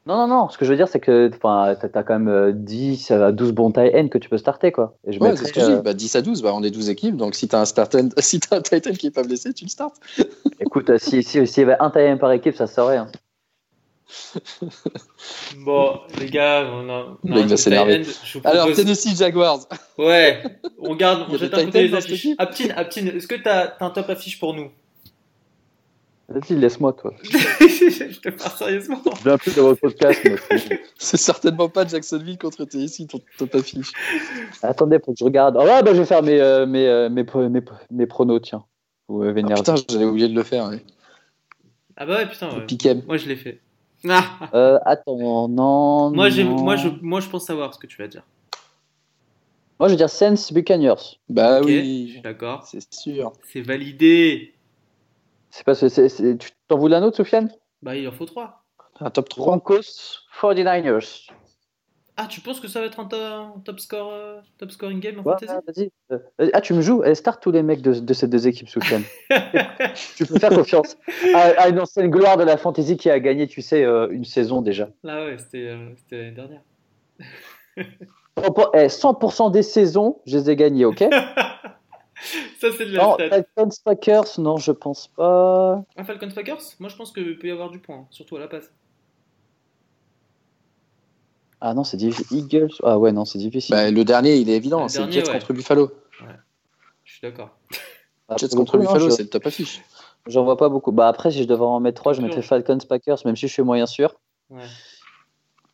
Non, 0.08 0.18
non, 0.18 0.28
non. 0.28 0.50
Ce 0.50 0.58
que 0.58 0.66
je 0.66 0.70
veux 0.70 0.76
dire, 0.78 0.88
c'est 0.88 1.00
que 1.00 1.32
enfin, 1.36 1.76
t'as 1.82 2.00
as 2.00 2.04
quand 2.04 2.14
même 2.20 2.28
euh, 2.28 2.52
10 2.54 3.10
à 3.12 3.32
12 3.32 3.54
bons 3.54 3.72
tie 3.72 4.10
que 4.10 4.18
tu 4.20 4.30
peux 4.30 4.38
starter, 4.38 4.72
quoi. 4.72 4.96
Et 5.08 5.12
je 5.14 5.20
Ouais, 5.20 5.30
mettrais, 5.30 5.46
c'est 5.46 5.50
ce 5.50 5.54
que 5.54 5.62
je 5.62 5.66
dis. 5.66 5.72
euh, 5.74 5.82
Bah, 5.82 5.94
10 5.94 6.16
à 6.16 6.22
12, 6.22 6.44
bah, 6.44 6.52
on 6.54 6.62
est 6.64 6.70
12 6.70 6.90
équipes. 6.90 7.18
Donc, 7.18 7.34
si 7.34 7.48
t'as 7.48 7.60
un, 7.60 7.64
Starten- 7.64 8.12
si 8.20 8.40
t'as 8.40 8.58
un 8.58 8.62
Titan 8.62 8.92
qui 8.92 9.08
est 9.08 9.12
pas 9.12 9.24
blessé, 9.24 9.52
tu 9.54 9.66
le 9.66 9.70
startes. 9.70 9.96
Écoute, 10.60 10.90
euh, 10.92 10.98
si 11.00 11.24
s'il 11.24 11.48
si, 11.48 11.60
y 11.60 11.64
avait 11.64 11.78
un 11.80 11.90
tie 11.90 12.00
N 12.00 12.20
par 12.20 12.32
équipe, 12.32 12.56
ça 12.56 12.68
serait. 12.68 12.98
Hein. 12.98 13.08
Bon, 15.58 16.00
les 16.20 16.30
gars, 16.30 16.70
on 16.72 16.88
a. 16.88 17.18
on 17.24 17.32
a 17.32 17.36
Le 17.36 17.36
mec 17.36 17.46
un 17.46 17.48
va 17.48 17.58
s'énerver. 17.58 18.02
tight 18.04 18.36
end, 18.36 18.50
Alors, 18.50 18.72
Tennessee 18.74 19.18
Jaguars. 19.18 19.62
Ouais, 19.98 20.44
on 20.80 20.96
garde, 20.96 21.26
on 21.30 21.34
a 21.34 21.38
jette 21.38 21.54
un 21.56 21.64
dans 21.66 21.72
les 21.72 21.96
affiches. 21.96 22.28
Aptine, 22.38 22.72
Aptine, 22.76 23.08
est-ce 23.08 23.28
que 23.28 23.36
t'as 23.36 23.74
as 23.80 23.86
un 23.86 23.90
top 23.90 24.08
affiche 24.10 24.40
pour 24.40 24.54
nous? 24.54 24.70
Vas-y, 26.30 26.56
laisse-moi, 26.56 26.94
toi. 26.94 27.14
Je 27.80 28.20
te 28.20 28.30
parle 28.30 28.58
sérieusement. 28.58 29.02
Viens 29.24 29.38
plus 29.38 29.56
de 29.56 29.62
votre 29.62 29.82
podcast. 29.82 30.22
c'est 30.98 31.18
certainement 31.18 31.70
pas 31.70 31.86
Jacksonville 31.88 32.38
contre 32.38 32.66
Tennessee, 32.66 33.08
ton 33.08 33.20
top 33.38 33.56
affiche. 33.56 33.92
Attendez, 34.62 35.00
faut 35.04 35.12
que 35.14 35.20
je 35.20 35.24
regarde. 35.26 35.56
Oh, 35.60 35.64
ouais, 35.64 35.84
bah, 35.84 35.94
je 35.94 36.00
vais 36.00 36.06
faire 36.06 36.24
mes, 36.24 36.40
euh, 36.40 36.66
mes, 36.66 36.88
euh, 36.88 37.10
mes, 37.10 37.24
mes, 37.50 37.62
mes 37.92 38.06
pronos, 38.06 38.40
tiens. 38.42 38.64
Vous 39.08 39.22
Ah, 39.24 39.34
putain, 39.34 39.76
j'avais 39.90 40.06
oublié 40.06 40.28
de 40.28 40.36
le 40.36 40.44
faire. 40.44 40.68
ouais. 40.70 40.84
Ah 41.98 42.06
bah 42.06 42.18
ouais, 42.18 42.28
putain, 42.28 42.50
ouais. 42.50 42.66
Piquem. 42.66 43.04
Moi 43.08 43.18
je 43.18 43.28
l'ai 43.28 43.36
fait. 43.38 43.62
Ah, 44.10 44.50
Euh, 44.54 44.78
attends, 44.86 45.48
non. 45.48 46.12
moi, 46.12 46.30
non. 46.30 46.44
moi, 46.64 46.76
je, 46.76 46.88
moi 47.02 47.20
je 47.22 47.30
pense 47.30 47.46
savoir 47.46 47.74
ce 47.74 47.80
que 47.80 47.88
tu 47.88 48.02
vas 48.02 48.08
dire. 48.08 48.24
Moi, 49.80 49.90
je 49.90 49.94
veux 49.94 49.98
dire 49.98 50.10
Sense 50.10 50.52
Buccaneers. 50.54 51.20
Bah 51.30 51.62
je 51.62 51.66
oui, 51.68 52.10
suis 52.12 52.22
d'accord. 52.22 52.66
c'est 52.66 52.94
sûr. 52.94 53.34
C'est 53.44 53.62
validé. 53.62 54.54
C'est 55.50 55.64
pas 55.66 55.76
Tu 55.76 56.50
t'en 56.68 56.78
voulais 56.78 56.96
un 56.98 57.04
autre, 57.04 57.18
Sofiane 57.18 57.50
Bah 57.86 57.96
il 57.96 58.08
en 58.08 58.12
faut 58.12 58.26
trois. 58.26 58.64
Un 59.00 59.12
top 59.12 59.30
3. 59.30 59.46
Broncos 59.46 60.24
49ers. 60.42 61.28
Ah, 62.18 62.26
tu 62.28 62.42
penses 62.42 62.60
que 62.60 62.68
ça 62.68 62.80
va 62.80 62.88
être 62.88 63.00
un, 63.00 63.06
to- 63.06 63.16
un 63.16 63.62
top 63.64 63.80
score, 63.80 64.12
euh, 64.12 64.40
top 64.58 64.72
scoring 64.72 65.00
game 65.00 65.20
en 65.20 65.22
Ouais, 65.24 65.36
fantasy? 65.46 65.92
Euh. 66.12 66.18
Ah, 66.54 66.62
tu 66.62 66.74
me 66.74 66.82
joues 66.82 67.04
Eh, 67.04 67.14
Start 67.14 67.44
tous 67.44 67.52
les 67.52 67.62
mecs 67.62 67.82
de, 67.84 67.94
de 67.94 68.14
ces 68.16 68.28
deux 68.28 68.48
équipes, 68.48 68.70
Sofiane. 68.70 69.04
tu 70.16 70.26
peux 70.26 70.40
faire 70.40 70.50
confiance 70.50 70.98
à, 71.36 71.42
à 71.62 71.68
une 71.70 71.80
ancienne 71.80 72.10
gloire 72.10 72.38
de 72.38 72.44
la 72.44 72.58
fantasy 72.58 72.98
qui 72.98 73.12
a 73.12 73.20
gagné, 73.20 73.46
tu 73.48 73.62
sais, 73.62 73.84
euh, 73.84 74.08
une 74.10 74.26
saison 74.26 74.62
déjà. 74.64 74.90
Là 75.04 75.26
ouais, 75.26 75.38
c'était 75.38 75.68
euh, 75.68 75.90
c'était 75.98 76.18
l'année 76.18 76.32
dernière. 76.32 76.62
100%, 78.38 78.70
eh, 78.74 78.88
100% 78.88 79.52
des 79.52 79.62
saisons, 79.62 80.22
je 80.26 80.38
les 80.38 80.50
ai 80.50 80.56
gagnées, 80.56 80.86
ok? 80.86 81.04
Ça 82.62 82.68
c'est 82.78 82.86
de 82.86 82.96
la 82.96 83.04
Non, 83.04 83.14
stat. 83.16 83.30
Titans 83.44 83.72
Packers, 83.84 84.40
non, 84.40 84.58
je 84.58 84.72
pense 84.72 85.08
pas. 85.10 85.84
Un 85.98 86.04
Falcons 86.04 86.32
Packers? 86.34 86.62
Moi 86.80 86.90
je 86.90 86.96
pense 86.96 87.12
qu'il 87.12 87.38
peut 87.38 87.48
y 87.48 87.52
avoir 87.52 87.70
du 87.70 87.80
point, 87.80 87.98
hein, 87.98 88.08
surtout 88.12 88.38
à 88.38 88.40
la 88.40 88.48
passe. 88.48 88.72
Ah 91.62 91.74
non, 91.74 91.84
c'est 91.84 91.98
difficile. 91.98 92.38
Eagles. 92.38 92.72
Ah 92.84 93.00
ouais, 93.00 93.12
non, 93.12 93.26
c'est 93.26 93.40
difficile. 93.40 93.76
Bah, 93.76 93.90
le 93.90 94.04
dernier, 94.06 94.36
il 94.36 94.50
est 94.50 94.56
évident. 94.56 94.84
Le 94.84 94.90
C'est 94.90 95.00
dernier, 95.00 95.14
Jets 95.14 95.28
ouais. 95.28 95.34
contre 95.34 95.54
Buffalo. 95.54 95.92
Je 97.04 97.12
suis 97.12 97.22
d'accord. 97.22 97.58
Ah, 98.28 98.36
Jets 98.38 98.50
contre 98.56 98.74
coup, 98.74 98.78
non, 98.78 98.84
Buffalo, 98.84 99.10
je- 99.10 99.16
c'est 99.16 99.24
le 99.24 99.30
top 99.30 99.46
affiche. 99.48 99.82
J'en 100.28 100.44
vois 100.44 100.58
pas 100.58 100.70
beaucoup. 100.70 100.92
Bah 100.92 101.08
après, 101.08 101.32
si 101.32 101.42
je 101.44 101.48
devais 101.48 101.64
en 101.64 101.80
mettre 101.80 102.02
trois, 102.02 102.14
je 102.14 102.20
Concurrent. 102.20 102.38
mettrais 102.40 102.48
Falcons 102.48 102.86
Packers, 102.88 103.18
même 103.26 103.36
si 103.36 103.48
je 103.48 103.54
suis 103.54 103.62
moyen 103.64 103.86
sûr. 103.86 104.16
Ouais. 104.50 104.64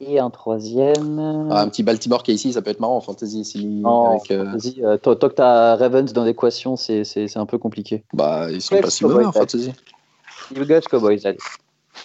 Et 0.03 0.17
un 0.19 0.31
troisième. 0.31 1.47
Ah, 1.51 1.61
un 1.61 1.69
petit 1.69 1.83
Baltimore 1.83 2.23
qui 2.23 2.31
est 2.31 2.33
ici, 2.33 2.53
ça 2.53 2.61
peut 2.63 2.71
être 2.71 2.79
marrant 2.79 2.97
en 2.97 3.01
fantasy. 3.01 3.45
Si, 3.45 3.65
Non, 3.65 4.17
avec, 4.17 4.31
euh, 4.31 4.45
Vas-y, 4.51 4.83
euh, 4.83 4.97
tant 4.97 5.15
tant 5.15 5.29
que 5.29 5.35
t'as 5.35 5.75
Ravens 5.75 6.11
dans 6.11 6.23
l'équation, 6.23 6.75
c'est 6.75 7.03
c'est- 7.03 7.27
c'est 7.27 7.37
un 7.39 7.45
peu 7.45 7.59
compliqué. 7.59 8.03
bah, 8.13 8.47
ils 8.51 8.61
sont 8.61 8.75
Ouais, 8.75 8.81
pas 8.81 8.89
si 8.89 9.03
mauvais 9.03 9.23
en 9.25 9.31
fantasy. 9.31 9.71
Eagles 10.55 10.81
Cowboys, 10.89 11.21
allez. 11.25 11.37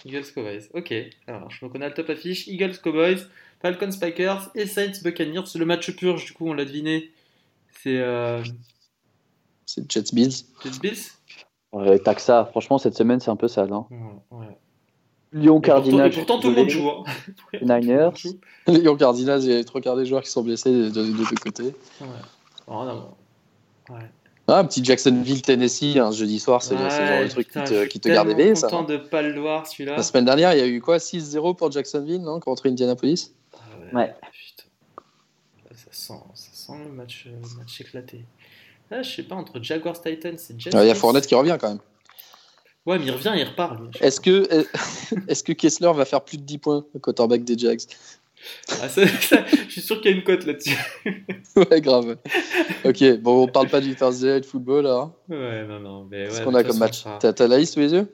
Eagles 0.05 0.31
Cowboys. 0.33 0.69
Ok, 0.75 0.93
alors 1.25 1.49
je 1.49 1.65
on 1.65 1.81
a 1.81 1.87
le 1.87 1.93
top 1.93 2.09
affiche. 2.11 2.47
Eagles 2.47 2.77
Cowboys, 2.83 3.17
Falcons 3.63 3.97
Packers 3.99 4.51
et 4.53 4.67
Saints 4.67 5.01
Buccaneers. 5.03 5.43
Le 5.55 5.65
match 5.65 5.89
purge, 5.95 6.25
du 6.25 6.33
coup, 6.33 6.47
on 6.47 6.53
l'a 6.53 6.65
deviné. 6.65 7.11
C'est 7.81 7.97
euh, 7.97 8.43
C'est 9.65 9.91
Jets 9.91 10.13
Bills. 10.13 10.45
Jets 10.63 10.79
Bills 10.81 11.03
Ouais, 11.73 11.99
T'as 11.99 12.13
que 12.15 12.21
ça. 12.21 12.45
Franchement, 12.51 12.77
cette 12.77 12.95
semaine, 12.95 13.19
c'est 13.19 13.31
un 13.31 13.35
peu 13.35 13.47
sale. 13.47 13.73
Hein. 13.73 13.85
Ouais, 13.89 14.37
ouais. 14.39 14.57
Lyon 15.33 15.57
Et 15.57 15.61
pourtant, 15.61 15.73
Cardinals. 15.81 16.07
et 16.07 16.15
pourtant, 16.15 16.39
tout 16.39 16.49
le 16.49 16.55
monde 16.55 16.69
joue. 16.69 16.89
hein. 16.89 17.03
Niners. 17.61 18.11
Lyon 18.67 18.95
Cardinals, 18.95 19.41
il 19.43 19.49
y 19.49 19.53
a 19.53 19.57
les 19.57 19.65
trois 19.65 19.81
quarts 19.81 19.95
des 19.97 20.05
joueurs 20.05 20.23
qui 20.23 20.29
sont 20.29 20.41
blessés 20.41 20.71
de, 20.71 20.89
de, 20.89 21.03
de 21.03 21.11
deux 21.11 21.35
côtés. 21.41 21.75
Ouais. 22.01 22.07
Oh, 22.67 22.85
ouais. 23.89 23.95
Ah, 24.49 24.59
un 24.59 24.63
petit 24.65 24.83
Jacksonville, 24.83 25.41
Tennessee, 25.41 25.97
un 25.97 26.11
jeudi 26.11 26.39
soir, 26.39 26.63
c'est 26.63 26.75
le- 26.75 26.89
c'est 26.89 27.01
le 27.01 27.05
genre 27.07 27.17
de 27.17 27.23
Ouais, 27.23 27.29
truc 27.29 27.47
putain, 27.47 27.63
qui 27.63 27.67
je 27.67 27.73
te, 27.75 27.79
suis 27.81 27.89
qui 27.89 27.99
te 27.99 28.07
garde 28.09 28.29
éveillé, 28.29 28.55
ça. 28.55 28.67
content 28.69 28.81
non 28.83 28.87
de 28.87 28.97
pas 28.97 29.21
le 29.21 29.37
voir 29.39 29.67
celui-là. 29.67 29.97
La 29.97 30.03
semaine 30.03 30.23
dernière, 30.23 30.53
il 30.53 30.59
y 30.59 30.61
a 30.61 30.67
eu 30.67 30.79
quoi 30.81 30.97
6-0 30.99 31.53
pour 31.55 31.69
Jacksonville, 31.71 32.21
non 32.21 32.39
Contre 32.39 32.67
Indianapolis? 32.69 33.33
Ah 33.53 33.57
Ouais. 33.93 34.13
Putain. 34.31 34.69
Ça 35.75 35.87
sent, 35.91 36.13
ça 36.33 36.49
sent 36.53 36.79
le 36.85 36.91
match, 36.93 37.25
le 37.27 37.57
match 37.59 37.81
éclaté. 37.81 38.23
Là, 38.89 39.01
je 39.03 39.15
sais 39.15 39.23
pas, 39.23 39.35
entre 39.35 39.61
Jaguars 39.61 40.01
Titans 40.01 40.35
et 40.35 40.53
Jets. 40.57 40.69
Ah, 40.73 40.83
Il 40.83 40.87
y 40.87 40.91
a. 40.91 40.95
Fournette 40.95 41.27
qui 41.27 41.35
revient 41.35 41.57
quand 41.59 41.67
même. 41.69 41.79
Ouais, 42.87 42.97
mais 42.97 43.05
il 43.05 43.11
revient, 43.11 43.33
il 43.37 43.43
repart. 43.43 43.79
lui. 43.79 43.89
Est-ce 44.01 44.19
que, 44.21 44.47
est 45.27 45.43
que 45.45 45.51
Kessler 45.51 45.91
va 45.93 46.05
faire 46.05 46.21
plus 46.23 46.37
de 46.37 46.43
10 46.43 46.57
points 46.57 46.85
au 46.93 46.99
quarterback 46.99 47.43
des 47.43 47.57
Jags? 47.57 47.81
Ah, 48.81 48.87
ça- 48.89 49.05
ça- 49.21 49.45
je 49.67 49.71
suis 49.71 49.81
sûr 49.81 49.99
qu'il 50.01 50.11
y 50.11 50.13
a 50.13 50.17
une 50.17 50.23
cote 50.23 50.45
là-dessus. 50.45 50.77
Ouais, 51.55 51.81
grave. 51.81 52.17
Ok, 52.85 53.03
bon, 53.19 53.43
on 53.43 53.47
parle 53.47 53.67
pas 53.67 53.81
du 53.81 53.95
Thursday 53.95 54.35
Night 54.35 54.45
Football 54.45 54.83
là. 54.85 54.95
hein. 55.01 55.13
Ouais, 55.27 55.65
non, 55.67 55.79
non. 55.79 56.07
Mais 56.09 56.25
Qu'est-ce 56.25 56.37
ouais, 56.39 56.43
qu'on 56.45 56.53
a 56.53 56.63
comme 56.63 56.77
match 56.77 57.03
T'as 57.19 57.33
t'as 57.33 57.47
la 57.47 57.57
liste 57.57 57.73
sous 57.73 57.79
les 57.79 57.93
yeux? 57.93 58.07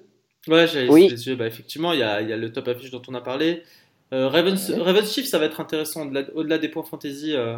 Ouais, 0.47 0.65
j'ai 0.67 0.87
Oui. 0.89 1.03
sous 1.09 1.15
les 1.15 1.27
yeux. 1.27 1.35
Bah, 1.35 1.45
effectivement, 1.45 1.91
il 1.93 1.99
y 1.99 2.03
a, 2.03 2.21
il 2.21 2.29
y 2.29 2.33
a 2.33 2.37
le 2.37 2.51
top 2.53 2.67
affiche 2.69 2.89
dont 2.89 3.01
on 3.09 3.13
a 3.15 3.21
parlé. 3.21 3.63
Euh, 4.13 4.29
Ravens, 4.29 4.69
Ouais. 4.69 4.79
Ravens 4.81 5.11
Chiefs, 5.11 5.27
ça 5.27 5.39
va 5.39 5.45
être 5.45 5.59
intéressant. 5.59 6.07
Au-delà, 6.07 6.23
au-delà 6.35 6.57
des 6.57 6.69
points 6.69 6.83
fantasy, 6.83 7.35
euh, 7.35 7.57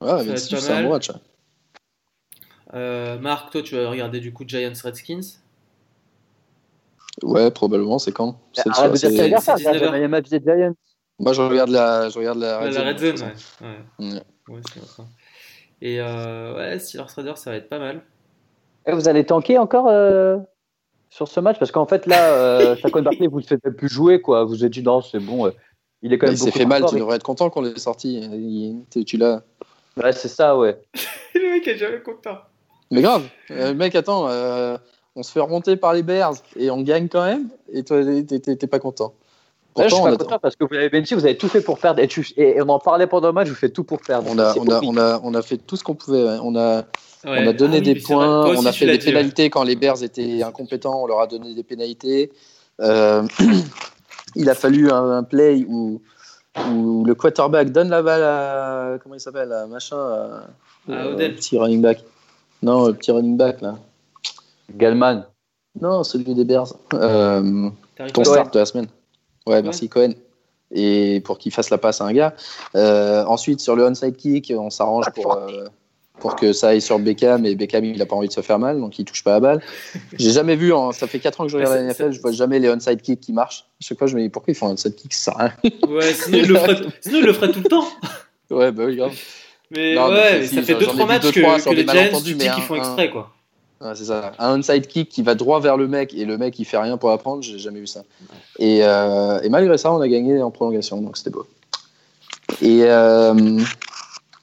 Ouais, 0.00 0.36
si, 0.36 0.54
pas 0.54 0.60
c'est 0.60 0.72
un 0.72 0.82
bon 0.82 0.90
match. 0.90 1.10
euh, 2.74 3.18
Marc, 3.18 3.52
toi, 3.52 3.62
tu 3.62 3.76
vas 3.76 3.88
regarder 3.88 4.18
du 4.20 4.32
coup 4.32 4.44
Giants 4.46 4.72
Redskins. 4.82 5.20
Ouais, 7.22 7.50
probablement, 7.50 7.98
c'est 7.98 8.12
quand? 8.12 8.40
C'est 8.52 8.66
le 8.66 8.72
Arrête 8.74 8.92
de 8.92 8.96
soir, 8.96 9.10
dire 9.10 9.10
c'est- 9.10 9.16
ça, 9.16 9.24
regarde 9.24 9.42
ça, 9.44 9.52
c'est 9.56 9.62
19 9.64 9.74
regarde, 9.76 9.94
il 9.96 9.98
y 9.98 10.02
a 10.02 10.04
un 10.06 10.08
match 10.08 10.28
des 10.28 10.40
Giants. 10.40 10.74
Moi, 11.18 11.32
je 11.34 11.42
regarde 11.42 11.70
la, 11.70 12.08
je 12.08 12.18
regarde 12.18 12.38
la 12.38 12.58
red 12.58 12.72
la 12.72 12.82
Red 12.88 12.98
Zone, 12.98 13.28
ouais. 13.60 13.66
ouais. 14.00 14.12
Ouais. 14.14 14.22
Ouais, 14.48 14.60
c'est. 14.72 15.02
Et 15.82 16.00
euh, 16.00 16.56
ouais, 16.56 16.78
Steelers 16.78 17.04
Raiders, 17.14 17.38
ça 17.38 17.50
va 17.50 17.56
être 17.56 17.68
pas 17.68 17.78
mal. 17.78 18.02
Eh, 18.86 18.92
Vous 18.92 19.08
allez 19.08 19.24
tanker 19.24 19.58
encore 19.58 19.86
euh, 19.88 20.38
sur 21.10 21.28
ce 21.28 21.38
match? 21.40 21.58
Parce 21.58 21.70
qu'en 21.70 21.86
fait, 21.86 22.06
là, 22.06 22.32
euh, 22.34 22.76
Saquon 22.76 23.02
Barkley, 23.02 23.26
vous 23.28 23.38
ne 23.38 23.42
le 23.42 23.46
faites 23.46 23.76
plus 23.76 23.88
jouer. 23.88 24.20
Quoi. 24.20 24.44
Vous 24.44 24.50
vous 24.50 24.64
êtes 24.64 24.72
dit, 24.72 24.82
non, 24.82 25.02
c'est 25.02 25.20
bon. 25.20 25.46
euh, 25.46 25.50
Il 26.02 26.12
est 26.12 26.18
quand 26.18 26.26
Bah, 26.26 26.32
même 26.32 26.40
il 26.40 26.42
s'est 26.42 26.50
fait 26.50 26.64
mal, 26.66 26.80
fort, 26.80 26.90
tu 26.90 26.96
il- 26.96 27.00
devrais 27.00 27.16
être 27.16 27.22
content 27.22 27.50
qu'on 27.50 27.62
l'ait 27.62 27.78
sorti. 27.78 28.20
Il- 28.20 28.84
tu- 28.90 29.04
tu 29.04 29.16
l'as. 29.18 29.42
Ouais, 29.96 30.12
c'est 30.12 30.28
ça, 30.28 30.56
ouais. 30.56 30.80
Le 31.34 31.50
mec 31.52 31.68
est 31.68 31.76
jamais 31.76 32.00
content. 32.00 32.38
Mais 32.90 33.02
grave, 33.02 33.28
euh, 33.50 33.74
mec, 33.74 33.94
attends, 33.94 34.28
euh, 34.28 34.76
on 35.16 35.22
se 35.22 35.30
fait 35.32 35.40
remonter 35.40 35.76
par 35.76 35.92
les 35.92 36.02
Bears 36.02 36.34
et 36.56 36.70
on 36.70 36.80
gagne 36.82 37.08
quand 37.08 37.24
même, 37.24 37.48
et 37.72 37.82
toi, 37.84 38.02
t'es- 38.04 38.38
t'es 38.40 38.56
t'es 38.56 38.66
pas 38.66 38.78
content. 38.78 39.12
Ouais, 39.76 39.84
je 39.84 39.88
suis 39.88 39.96
Pourtant, 39.96 40.04
pas 40.04 40.10
on 40.10 40.14
a, 40.14 40.18
content 40.24 40.38
parce 40.38 40.56
que 40.56 40.64
vous 40.64 40.74
avez 40.74 40.90
benché, 40.90 41.14
vous 41.14 41.24
avez 41.24 41.36
tout 41.38 41.48
fait 41.48 41.62
pour 41.62 41.78
perdre. 41.78 42.00
Et, 42.00 42.06
tu- 42.08 42.26
et 42.36 42.60
on 42.60 42.68
en 42.68 42.78
parlait 42.78 43.06
pendant 43.06 43.28
le 43.28 43.32
match, 43.32 43.48
vous 43.48 43.54
faites 43.54 43.72
tout 43.72 43.84
pour 43.84 44.00
perdre. 44.00 44.28
on 44.30 44.38
a, 44.38 44.54
on 44.58 44.68
a, 44.68 44.80
on 44.82 44.96
a, 44.98 45.20
on 45.24 45.34
a 45.34 45.40
fait 45.40 45.56
tout 45.56 45.76
ce 45.76 45.84
qu'on 45.84 45.94
pouvait. 45.94 46.38
On 46.42 46.54
a, 46.56 46.82
Ouais. 47.24 47.38
on 47.44 47.46
a 47.46 47.52
donné 47.54 47.76
Ah 47.76 47.78
oui, 47.78 47.94
des 47.94 48.00
points, 48.00 48.46
on 48.54 48.66
a 48.66 48.72
fait 48.72 48.84
des 48.84 48.98
dit, 48.98 49.06
ouais. 49.06 49.12
pénalités 49.12 49.48
quand 49.48 49.62
les 49.62 49.76
Bears 49.76 50.02
étaient 50.02 50.42
incompétents, 50.42 51.02
on 51.02 51.06
leur 51.06 51.20
a 51.20 51.26
donné 51.26 51.54
des 51.54 51.62
pénalités. 51.62 52.32
Euh, 52.80 53.22
il 54.36 54.50
a 54.50 54.54
fallu 54.54 54.90
un, 54.90 55.10
un 55.18 55.22
play 55.22 55.64
où, 55.68 56.02
où 56.70 57.04
le 57.06 57.14
quarterback 57.14 57.70
donne 57.70 57.88
la 57.90 58.02
balle 58.02 58.22
à. 58.24 58.98
Comment 59.02 59.14
il 59.14 59.20
s'appelle 59.20 59.52
à 59.52 59.66
Machin 59.66 59.96
à- 59.96 60.46
À 60.90 60.92
euh, 60.92 61.14
Odell. 61.14 61.34
Petit 61.36 61.56
running 61.58 61.80
back. 61.80 62.02
Non, 62.62 62.88
le 62.88 62.92
petit 62.94 63.10
running 63.12 63.36
back 63.36 63.60
là. 63.62 63.76
Galman. 64.76 65.26
Non, 65.80 66.04
celui 66.04 66.34
des 66.34 66.44
Bears. 66.44 66.74
Euh, 66.94 67.70
ton 68.12 68.22
pas 68.22 68.24
start 68.24 68.54
de 68.54 68.58
la 68.58 68.66
semaine. 68.66 68.86
Ouais, 69.46 69.62
merci 69.62 69.88
Cohen. 69.88 70.12
Et 70.74 71.20
pour 71.24 71.38
qu'il 71.38 71.52
fasse 71.52 71.70
la 71.70 71.78
passe 71.78 72.00
à 72.00 72.04
un 72.04 72.12
gars. 72.12 72.34
Euh, 72.76 73.24
ensuite, 73.24 73.60
sur 73.60 73.76
le 73.76 73.84
onside 73.84 74.16
kick, 74.16 74.52
on 74.56 74.70
s'arrange 74.70 75.06
pour, 75.14 75.34
euh, 75.34 75.66
pour 76.20 76.36
que 76.36 76.52
ça 76.52 76.68
aille 76.68 76.80
sur 76.80 76.98
Beckham. 76.98 77.44
Et 77.46 77.54
Beckham, 77.54 77.84
il 77.84 77.98
n'a 77.98 78.06
pas 78.06 78.16
envie 78.16 78.28
de 78.28 78.32
se 78.32 78.40
faire 78.40 78.58
mal, 78.58 78.80
donc 78.80 78.98
il 78.98 79.04
touche 79.04 79.22
pas 79.24 79.32
la 79.32 79.40
balle. 79.40 79.62
J'ai 80.18 80.30
jamais 80.30 80.56
vu, 80.56 80.72
en- 80.72 80.92
ça 80.92 81.06
fait 81.06 81.18
4 81.18 81.40
ans 81.40 81.44
que 81.44 81.50
je 81.50 81.56
regarde 81.56 81.74
la 81.74 81.82
NFL, 81.82 82.12
je 82.12 82.20
vois 82.20 82.32
jamais 82.32 82.58
les 82.58 82.70
onside 82.70 83.02
kicks 83.02 83.20
qui 83.20 83.32
marchent. 83.32 83.66
À 83.80 83.84
chaque 83.84 83.98
fois, 83.98 84.06
je 84.06 84.16
me 84.16 84.22
dis 84.22 84.28
pourquoi 84.30 84.52
ils 84.52 84.54
font 84.54 84.68
un 84.68 84.72
onside 84.72 84.94
kick, 84.94 85.12
ça 85.14 85.32
sert 85.32 85.40
à 85.40 85.44
rien. 85.48 85.70
Ouais, 85.88 86.12
sinon 86.14 86.38
il, 86.38 86.48
le 86.48 86.54
ferait, 86.56 86.76
sinon 87.00 87.18
il 87.18 87.24
le 87.24 87.32
ferait 87.32 87.52
tout 87.52 87.60
le 87.60 87.68
temps. 87.68 87.86
Ouais, 88.50 88.70
bah 88.72 88.84
oui, 88.86 88.96
grave. 88.96 89.12
Mais 89.70 89.94
Non, 89.94 90.08
ouais, 90.10 90.16
c'est- 90.30 90.38
mais 90.40 90.46
si, 90.48 90.54
ça 90.54 90.62
fait 90.62 90.72
j'en- 90.74 90.78
2-3 90.80 90.86
j'en 90.86 90.92
ai 90.92 91.02
vu 91.02 91.06
matchs 91.06 91.22
deux, 91.22 91.30
que, 91.32 91.64
que 91.64 91.70
les 91.74 91.82
Giants, 91.82 91.94
malentendus, 91.94 92.24
tu 92.24 92.34
dis 92.38 92.44
mais 92.46 92.50
qu'ils 92.54 92.62
un- 92.62 92.66
font 92.66 92.74
exprès, 92.76 93.10
quoi. 93.10 93.30
Ouais, 93.82 93.94
c'est 93.96 94.04
ça. 94.04 94.32
Un 94.38 94.58
onside 94.60 94.86
kick 94.86 95.08
qui 95.08 95.22
va 95.22 95.34
droit 95.34 95.58
vers 95.60 95.76
le 95.76 95.88
mec 95.88 96.14
et 96.14 96.24
le 96.24 96.38
mec 96.38 96.58
il 96.58 96.64
fait 96.64 96.78
rien 96.78 96.96
pour 96.96 97.08
la 97.10 97.18
prendre, 97.18 97.42
j'ai 97.42 97.58
jamais 97.58 97.80
vu 97.80 97.86
ça. 97.88 98.04
Et, 98.58 98.80
euh, 98.84 99.40
et 99.42 99.48
malgré 99.48 99.76
ça, 99.76 99.92
on 99.92 100.00
a 100.00 100.06
gagné 100.08 100.40
en 100.40 100.50
prolongation, 100.52 101.00
donc 101.02 101.16
c'était 101.16 101.30
beau. 101.30 101.46
Et 102.60 102.84
euh, 102.84 103.58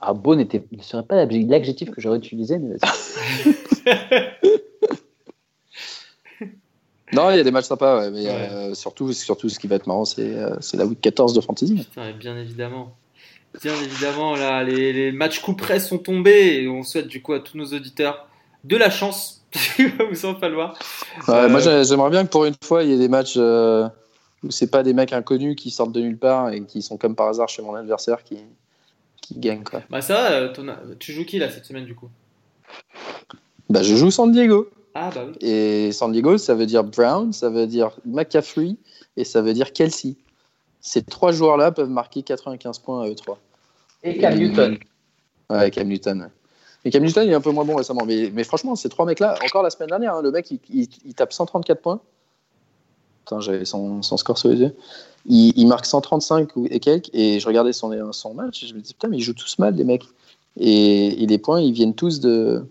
Ah, 0.02 0.14
beau 0.14 0.36
n'était, 0.36 0.64
ne 0.72 0.82
serait 0.82 1.04
pas 1.04 1.24
l'adjectif 1.26 1.92
que 1.92 2.02
j'aurais 2.02 2.18
utilisé, 2.18 2.58
mais 2.60 2.76
non, 7.14 7.32
il 7.32 7.38
y 7.38 7.40
a 7.40 7.44
des 7.44 7.52
matchs 7.52 7.66
sympas, 7.66 8.00
ouais, 8.00 8.12
mais 8.12 8.26
Ouais. 8.26 8.50
euh, 8.52 8.74
surtout, 8.76 9.12
surtout 9.14 9.50
ce 9.50 9.58
qui 9.60 9.68
va 9.68 9.76
être 9.78 9.88
marrant, 9.88 10.06
c'est 10.06 10.36
c'est 10.62 10.78
la 10.78 10.86
week 10.86 11.02
14 11.02 11.34
de 11.34 11.42
Fantasy. 11.42 11.76
Putain, 11.76 12.12
bien 12.14 12.38
évidemment. 12.38 12.94
Bien 13.64 13.74
évidemment, 13.74 14.36
là, 14.36 14.64
les, 14.64 14.94
les 14.94 15.12
matchs 15.12 15.40
coup 15.40 15.54
près 15.56 15.80
sont 15.80 15.98
tombés 15.98 16.62
et 16.62 16.68
on 16.70 16.84
souhaite 16.84 17.08
du 17.08 17.22
coup 17.24 17.34
à 17.34 17.40
tous 17.40 17.58
nos 17.58 17.66
auditeurs 17.66 18.28
de 18.64 18.78
la 18.78 18.90
chance. 18.90 19.44
Il 19.80 19.90
va 19.96 20.06
vous 20.06 20.26
en 20.26 20.36
falloir. 20.36 20.78
Ouais, 21.28 21.34
Euh, 21.34 21.50
Moi, 21.50 21.60
j'ai- 21.60 21.84
j'aimerais 21.84 22.10
bien 22.12 22.24
que 22.26 22.30
pour 22.30 22.46
une 22.46 22.54
fois, 22.64 22.84
il 22.84 22.90
y 22.90 22.94
ait 22.94 22.98
des 22.98 23.08
matchs 23.08 23.34
euh, 23.38 23.88
où 24.44 24.52
c'est 24.52 24.70
pas 24.70 24.84
des 24.84 24.94
mecs 24.94 25.12
inconnus 25.14 25.56
qui 25.56 25.72
sortent 25.72 25.92
de 25.92 26.02
nulle 26.02 26.18
part 26.20 26.50
et 26.52 26.64
qui 26.64 26.82
sont 26.82 26.98
comme 26.98 27.16
par 27.16 27.28
hasard 27.28 27.50
chez 27.50 27.62
mon 27.64 27.74
adversaire 27.74 28.24
qui, 28.24 28.38
qui 29.22 29.36
gagnent. 29.40 29.64
Quoi. 29.64 29.82
Bah 29.90 30.02
ça, 30.02 30.32
euh, 30.32 30.54
ton- 30.54 30.68
tu 31.00 31.14
joues 31.14 31.26
qui 31.26 31.40
là 31.40 31.50
cette 31.50 31.66
semaine 31.66 31.86
du 31.86 31.96
coup? 31.96 32.10
Bah, 33.70 33.82
je 33.84 33.96
joue 33.96 34.12
San 34.12 34.32
Diego. 34.32 34.70
Ah 34.96 35.10
bah 35.14 35.22
oui. 35.28 35.34
Et 35.42 35.92
San 35.92 36.12
Diego, 36.12 36.38
ça 36.38 36.54
veut 36.56 36.66
dire 36.66 36.84
Brown, 36.84 37.32
ça 37.34 37.50
veut 37.50 37.68
dire 37.68 37.92
McCaffrey 38.06 38.76
et 39.18 39.24
ça 39.24 39.42
veut 39.42 39.54
dire 39.54 39.72
Kelsey. 39.74 40.16
Ces 40.82 41.02
trois 41.04 41.32
joueurs-là 41.32 41.72
peuvent 41.72 41.90
marquer 41.90 42.24
95 42.24 42.80
points 42.80 43.04
à 43.04 43.08
eux 43.10 43.16
trois. 43.16 43.40
Et 44.04 44.18
Cam 44.18 44.36
Newton. 44.38 44.78
Ouais, 45.50 45.70
Cam 45.72 45.88
Newton. 45.88 46.30
Mais 46.84 46.92
Cam 46.92 47.04
Newton, 47.04 47.26
il 47.26 47.32
est 47.32 47.36
un 47.36 47.42
peu 47.42 47.52
moins 47.52 47.66
bon 47.66 47.76
récemment. 47.76 48.06
Mais, 48.06 48.44
franchement, 48.44 48.76
ces 48.76 48.90
trois 48.90 49.06
mecs-là, 49.06 49.36
encore 49.46 49.64
la 49.64 49.70
semaine 49.70 49.90
dernière, 49.90 50.16
hein, 50.16 50.22
le 50.22 50.32
mec, 50.32 50.50
il, 50.52 51.14
tape 51.14 51.34
134 51.34 51.82
points. 51.82 52.00
Putain, 53.26 53.42
j'avais 53.42 53.66
son, 53.66 54.02
score 54.02 54.38
sous 54.38 54.50
les 54.50 54.58
yeux. 54.58 54.76
Il, 55.26 55.68
marque 55.68 55.86
135 55.86 56.56
ou- 56.56 56.68
et 56.70 56.80
quelques. 56.80 57.10
Et 57.14 57.40
je 57.40 57.48
regardais 57.48 57.74
son, 57.74 57.90
match 58.34 58.64
et 58.64 58.68
je 58.68 58.74
me 58.74 58.80
disais, 58.80 58.94
putain, 58.94 59.10
mais 59.10 59.18
ils 59.18 59.22
jouent 59.22 59.34
tous 59.34 59.60
mal, 59.60 59.76
les 59.76 59.84
mecs. 59.84 60.06
Et, 60.58 61.26
les 61.26 61.38
points, 61.38 61.60
ils 61.60 61.74
viennent 61.74 61.96
tous 61.96 62.22
de, 62.22 62.66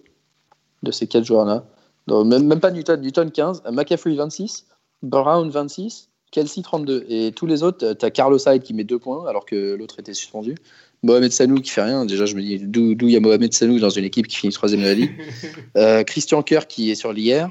ces 0.90 1.06
quatre 1.06 1.24
joueurs-là. 1.24 1.64
Même, 2.06 2.46
même 2.46 2.60
pas 2.60 2.70
Newton. 2.70 3.00
Newton 3.00 3.30
15, 3.30 3.62
McCaffrey 3.70 4.14
26, 4.14 4.64
Brown 5.02 5.50
26, 5.50 6.08
Kelsey 6.30 6.62
32. 6.62 7.04
Et 7.10 7.32
tous 7.32 7.44
les 7.44 7.62
autres, 7.62 7.92
tu 7.92 8.04
as 8.04 8.10
Carlos 8.10 8.38
Hyde 8.38 8.62
qui 8.62 8.72
met 8.72 8.84
2 8.84 8.98
points 8.98 9.28
alors 9.28 9.44
que 9.44 9.74
l'autre 9.74 10.00
était 10.00 10.14
suspendu. 10.14 10.54
Mohamed 11.02 11.30
Sanou 11.32 11.60
qui 11.60 11.70
fait 11.70 11.82
rien. 11.82 12.04
Déjà, 12.04 12.26
je 12.26 12.34
me 12.34 12.42
dis 12.42 12.58
d'où 12.58 12.94
il 13.06 13.10
y 13.10 13.16
a 13.16 13.20
Mohamed 13.20 13.52
Sanou 13.52 13.78
dans 13.78 13.90
une 13.90 14.04
équipe 14.04 14.26
qui 14.26 14.36
finit 14.36 14.52
troisième 14.52 14.80
de 14.82 14.86
la 14.86 14.94
ligue. 14.94 15.12
Euh, 15.76 16.02
Christian 16.02 16.42
Kerr 16.42 16.66
qui 16.66 16.90
est 16.90 16.94
sur 16.96 17.12
l'IR. 17.12 17.50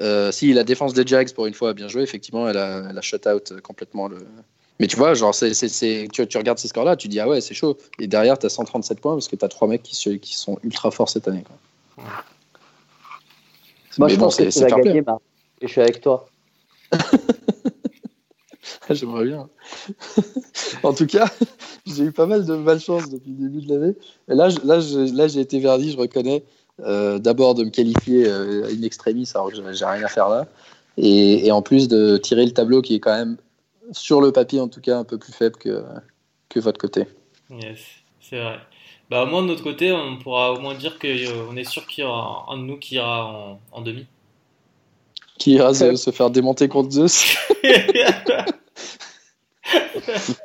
Euh, 0.00 0.32
si 0.32 0.52
la 0.54 0.64
défense 0.64 0.94
des 0.94 1.06
Jags 1.06 1.32
pour 1.34 1.46
une 1.46 1.54
fois 1.54 1.70
a 1.70 1.74
bien 1.74 1.88
joué, 1.88 2.02
effectivement, 2.02 2.48
elle 2.48 2.56
a, 2.56 2.84
elle 2.88 2.96
a 2.96 3.00
shut 3.02 3.26
out 3.26 3.52
complètement 3.62 4.08
le. 4.08 4.18
Mais 4.80 4.86
tu 4.86 4.96
vois, 4.96 5.12
genre, 5.14 5.34
c'est, 5.34 5.52
c'est- 5.54 5.68
c'est- 5.68 6.06
tu, 6.12 6.24
tu 6.26 6.38
regardes 6.38 6.58
ces 6.58 6.68
scores-là, 6.68 6.96
tu 6.96 7.08
dis 7.08 7.18
ah 7.20 7.28
ouais, 7.28 7.40
c'est 7.40 7.52
chaud. 7.54 7.76
Et 7.98 8.06
derrière, 8.06 8.38
tu 8.38 8.46
as 8.46 8.48
137 8.48 9.00
points 9.00 9.14
parce 9.14 9.26
que 9.28 9.34
tu 9.36 9.44
as 9.44 9.48
trois 9.48 9.66
mecs 9.68 9.82
qui, 9.82 9.96
se- 9.96 10.10
qui 10.10 10.36
sont 10.36 10.58
ultra 10.62 10.90
forts 10.92 11.08
cette 11.10 11.26
année. 11.28 11.42
quoi. 11.42 12.04
Moi, 13.98 14.06
Mais 14.06 14.14
je 14.14 14.18
bon, 14.18 14.26
pense 14.26 14.36
que 14.36 14.48
c'est- 14.50 14.64
tu 14.64 14.70
vas 14.70 14.80
gagner, 14.80 15.02
Marc. 15.02 15.20
Et 15.60 15.66
je 15.66 15.72
suis 15.72 15.80
avec 15.80 16.00
toi. 16.00 16.28
J'aimerais 18.94 19.24
bien. 19.26 19.48
en 20.82 20.92
tout 20.92 21.06
cas, 21.06 21.26
j'ai 21.86 22.04
eu 22.04 22.12
pas 22.12 22.26
mal 22.26 22.44
de 22.44 22.54
malchance 22.56 23.10
depuis 23.10 23.30
le 23.38 23.48
début 23.48 23.66
de 23.66 23.74
l'année. 23.74 23.94
Et 24.28 24.34
là, 24.34 24.48
là, 24.64 24.80
je- 24.80 25.14
là, 25.14 25.28
j'ai 25.28 25.40
été 25.40 25.58
verdi, 25.60 25.92
je 25.92 25.96
reconnais. 25.98 26.42
euh, 26.80 27.18
D'abord 27.18 27.54
de 27.54 27.64
me 27.64 27.70
qualifier 27.70 28.26
euh, 28.26 28.68
in 28.70 28.82
extremis, 28.82 29.28
alors 29.34 29.50
que 29.50 29.56
j'ai- 29.56 29.74
j'ai 29.74 29.84
rien 29.84 30.04
à 30.04 30.08
faire 30.08 30.28
là. 30.28 30.46
Et, 30.96 31.46
et 31.46 31.52
en 31.52 31.60
plus 31.62 31.88
de 31.88 32.16
tirer 32.16 32.44
le 32.44 32.52
tableau 32.52 32.82
qui 32.82 32.94
est 32.94 33.00
quand 33.00 33.14
même, 33.16 33.36
sur 33.92 34.20
le 34.20 34.32
papier 34.32 34.60
en 34.60 34.68
tout 34.68 34.80
cas, 34.80 34.96
un 34.98 35.04
peu 35.04 35.18
plus 35.18 35.32
faible 35.32 35.56
que, 35.56 35.82
que 36.48 36.60
votre 36.60 36.78
côté. 36.78 37.06
Yes, 37.50 37.80
c'est 38.20 38.40
vrai. 38.40 38.58
Bah 39.10 39.22
au 39.22 39.26
moins 39.26 39.42
de 39.42 39.46
notre 39.48 39.62
côté, 39.62 39.90
on 39.92 40.18
pourra 40.18 40.52
au 40.52 40.60
moins 40.60 40.74
dire 40.74 40.98
qu'on 40.98 41.56
est 41.56 41.64
sûr 41.64 41.86
qu'il 41.86 42.04
y 42.04 42.06
aura 42.06 42.46
un 42.50 42.58
de 42.58 42.62
nous 42.62 42.76
qui 42.78 42.96
ira 42.96 43.26
en, 43.26 43.60
en 43.72 43.80
demi. 43.80 44.06
Qui 45.38 45.52
ira 45.52 45.72
se, 45.72 45.96
se 45.96 46.10
faire 46.10 46.30
démonter 46.30 46.68
contre 46.68 46.90
Zeus. 46.90 47.36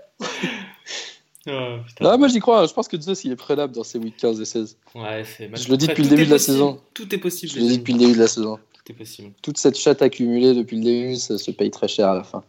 Oh. 1.45 1.75
Ah, 1.99 2.15
moi 2.15 2.29
j'y 2.29 2.39
crois, 2.39 2.65
je 2.67 2.73
pense 2.73 2.88
que 2.88 2.97
Zeus 2.97 3.25
il 3.25 3.31
est 3.34 3.36
prenable 3.36 3.73
dans 3.75 3.84
ses 3.84 3.99
week 3.99 4.15
15 4.15 4.39
et 4.39 4.45
16. 4.45 4.77
Ouais, 4.95 5.25
c'est 5.25 5.49
Je 5.53 5.69
le 5.69 5.75
dis 5.75 5.86
Après, 5.89 6.01
depuis 6.01 6.03
le 6.03 6.09
début 6.09 6.25
de 6.25 6.29
la 6.29 6.36
possible. 6.36 6.53
saison. 6.55 6.81
Tout 6.93 7.13
est 7.13 7.17
possible. 7.17 7.51
Je 7.51 7.59
dit 7.59 7.65
amis. 7.65 7.77
depuis 7.79 7.91
le 7.93 7.99
début 7.99 8.13
de 8.13 8.19
la 8.19 8.27
saison. 8.27 8.59
Tout 8.71 8.91
est 8.93 8.95
possible. 8.95 9.31
Toute 9.41 9.57
cette 9.57 9.77
chatte 9.77 10.01
accumulée 10.01 10.53
depuis 10.53 10.77
le 10.77 10.84
début, 10.84 11.15
ça 11.17 11.38
se 11.38 11.51
paye 11.51 11.69
très 11.69 11.89
cher 11.89 12.07
à 12.07 12.15
la 12.15 12.23
fin. 12.23 12.45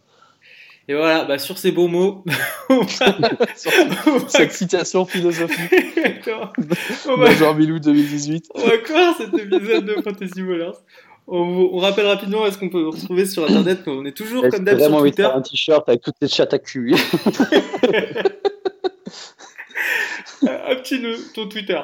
Et 0.87 0.95
voilà, 0.95 1.25
bah 1.25 1.39
sur 1.41 1.59
ces 1.59 1.73
beaux 1.73 1.89
mots, 1.89 2.23
on 2.69 2.83
va- 2.83 3.19
on 4.07 4.17
va- 4.19 4.29
Cette 4.29 4.53
citation 4.53 5.05
philosophique 5.07 6.31
on 7.09 7.17
va 7.17 7.31
Major 7.31 7.53
Milou 7.57 7.81
2018. 7.81 8.51
On 8.55 8.61
va 8.65 8.79
clore 8.79 9.17
cet 9.17 9.35
épisode 9.35 9.87
de 9.87 9.95
Fantasy 10.03 10.41
Ballers. 10.43 10.71
On, 11.27 11.45
vous- 11.55 11.71
on 11.73 11.79
rappelle 11.79 12.07
rapidement 12.07 12.47
est-ce 12.47 12.59
qu'on 12.59 12.69
peut 12.69 12.83
nous 12.83 12.91
retrouver 12.91 13.25
sur 13.27 13.45
internet. 13.45 13.81
mais 13.87 13.93
On 13.93 14.05
est 14.05 14.17
toujours 14.17 14.43
comme 14.49 14.65
d'hab 14.65 14.77
sur 14.77 14.85
vraiment 14.85 14.99
envie 14.99 15.11
de 15.11 15.17
Twitter. 15.17 15.29
faire 15.29 15.37
un 15.37 15.43
t-shirt 15.43 15.89
avec 15.89 16.03
toutes 16.03 16.17
ces 16.21 16.29
chattes 16.29 16.53
accumulées. 16.55 16.97
Euh, 20.45 20.59
Un 20.69 20.77
petit 20.77 21.01
nœud, 21.01 21.17
ton 21.35 21.49
Twitter. 21.49 21.81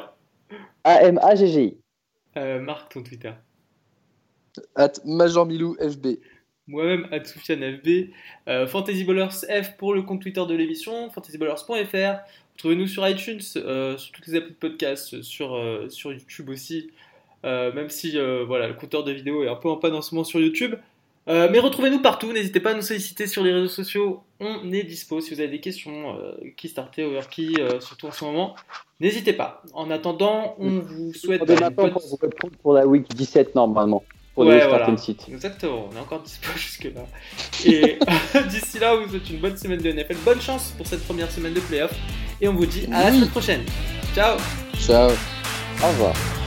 A-M-A-G-G-I. 0.84 1.76
Euh, 2.36 2.60
Marc, 2.60 2.92
ton 2.92 3.02
Twitter. 3.02 3.32
At 4.76 4.92
Major 5.04 5.46
Milou 5.46 5.76
FB. 5.80 6.18
Moi-même, 6.66 7.06
FB. 7.10 8.10
Euh, 8.48 8.66
Fantasy 8.66 9.04
Ballers 9.04 9.28
F 9.62 9.76
pour 9.76 9.94
le 9.94 10.02
compte 10.02 10.22
Twitter 10.22 10.42
de 10.46 10.54
l'émission. 10.54 11.10
FantasyBallers.fr. 11.10 12.18
Retrouvez-nous 12.54 12.86
sur 12.86 13.08
iTunes, 13.08 13.40
euh, 13.56 13.96
sur 13.96 14.12
toutes 14.12 14.26
les 14.26 14.36
applis 14.36 14.50
de 14.52 14.56
podcast, 14.56 15.22
sur, 15.22 15.54
euh, 15.54 15.88
sur 15.88 16.12
YouTube 16.12 16.50
aussi. 16.50 16.90
Euh, 17.44 17.72
même 17.72 17.88
si 17.88 18.18
euh, 18.18 18.44
voilà, 18.46 18.68
le 18.68 18.74
compteur 18.74 19.04
de 19.04 19.12
vidéo 19.12 19.42
est 19.44 19.48
un 19.48 19.56
peu 19.56 19.68
en 19.68 19.76
panne 19.76 19.94
en 19.94 20.02
ce 20.02 20.14
moment 20.14 20.24
sur 20.24 20.40
YouTube. 20.40 20.74
Euh, 21.28 21.48
mais 21.50 21.58
retrouvez-nous 21.58 22.00
partout, 22.00 22.32
n'hésitez 22.32 22.60
pas 22.60 22.70
à 22.70 22.74
nous 22.74 22.82
solliciter 22.82 23.26
sur 23.26 23.42
les 23.44 23.52
réseaux 23.52 23.68
sociaux, 23.68 24.22
on 24.40 24.72
est 24.72 24.82
dispo. 24.82 25.20
Si 25.20 25.34
vous 25.34 25.40
avez 25.40 25.50
des 25.50 25.60
questions, 25.60 26.16
euh, 26.18 26.32
qui 26.56 26.68
starter, 26.68 27.04
overkey, 27.04 27.52
euh, 27.60 27.78
surtout 27.78 28.06
en 28.06 28.12
ce 28.12 28.24
moment, 28.24 28.56
n'hésitez 29.00 29.34
pas. 29.34 29.62
En 29.74 29.90
attendant, 29.90 30.56
on 30.58 30.80
vous 30.80 31.12
souhaite 31.12 31.46
maintenant 31.46 31.70
bonne... 31.70 31.94
pour 32.62 32.72
la 32.72 32.86
week 32.86 33.06
17 33.14 33.54
normalement. 33.54 34.02
Pour 34.34 34.44
Ouais, 34.46 34.54
les 34.54 34.60
voilà. 34.60 34.84
starting 34.84 34.96
sites. 34.96 35.28
Exactement, 35.28 35.88
on 35.92 35.96
est 35.96 36.00
encore 36.00 36.22
dispo 36.22 36.48
jusque-là. 36.56 37.02
Et 37.66 37.98
d'ici 38.48 38.78
là, 38.78 38.94
on 38.96 39.02
vous 39.04 39.10
souhaite 39.10 39.30
une 39.30 39.38
bonne 39.38 39.56
semaine 39.56 39.80
de 39.80 39.92
NFL, 39.92 40.16
bonne 40.24 40.40
chance 40.40 40.72
pour 40.76 40.86
cette 40.86 41.04
première 41.04 41.30
semaine 41.30 41.52
de 41.52 41.60
playoff, 41.60 41.92
et 42.40 42.48
on 42.48 42.54
vous 42.54 42.66
dit 42.66 42.86
à 42.92 43.04
la 43.04 43.12
semaine 43.12 43.28
prochaine. 43.28 43.62
Ciao 44.14 44.38
Ciao. 44.78 45.10
Au 45.82 45.88
revoir. 45.88 46.39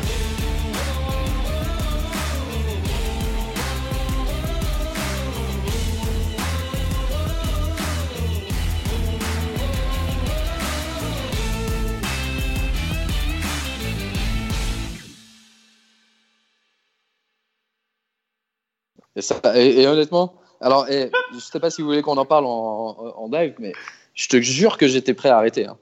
Et, 19.16 19.22
ça, 19.22 19.40
et, 19.56 19.82
et 19.82 19.88
honnêtement, 19.88 20.36
alors, 20.62 20.90
et, 20.90 21.12
je 21.34 21.40
sais 21.40 21.60
pas 21.60 21.70
si 21.70 21.82
vous 21.82 21.88
voulez 21.90 22.02
qu'on 22.02 22.18
en 22.18 22.26
parle 22.26 22.46
en, 22.46 22.96
en, 23.18 23.24
en 23.24 23.30
live, 23.32 23.54
mais 23.60 23.74
je 24.16 24.28
te 24.28 24.42
jure 24.42 24.78
que 24.78 24.88
j'étais 24.88 25.14
prêt 25.14 25.30
à 25.30 25.38
arrêter. 25.38 25.66
hein. 25.68 25.78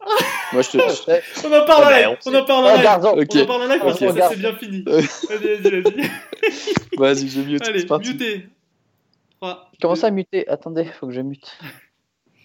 Moi, 0.52 0.62
je 0.62 0.70
te. 0.70 0.78
je- 0.78 1.46
On 1.48 1.52
en 1.52 1.64
parle 1.64 1.84
en 1.84 1.86
Ah, 1.88 1.98
live. 1.98 2.08
ben, 2.08 2.16
on 2.26 2.30
On 2.30 2.34
en 2.34 2.44
parle 2.44 2.64
en 2.64 2.68
live. 2.70 2.78
Regarde, 2.78 3.04
Ok. 3.18 3.28
On 3.34 3.40
en 3.42 3.46
parle 3.46 3.62
en 3.62 3.66
live 3.68 3.80
parce 3.82 3.98
que 4.00 4.12
ça 4.12 4.28
c'est 4.30 4.36
bien 4.36 4.54
fini. 4.56 4.84
Vas-y, 4.86 5.60
vas-y, 5.62 5.80
vas-y. 5.82 6.10
Vas-y, 6.96 7.28
j'ai 7.28 7.44
mieux. 7.44 7.58
Allez, 7.62 7.80
c'est 7.80 7.86
parti. 7.86 8.10
muté. 8.10 8.46
3, 9.40 9.70
Comment 9.80 9.94
ça 9.94 10.10
muter? 10.10 10.48
Attendez, 10.48 10.84
faut 10.84 11.06
que 11.06 11.12
je 11.12 11.20
mute. 11.20 11.56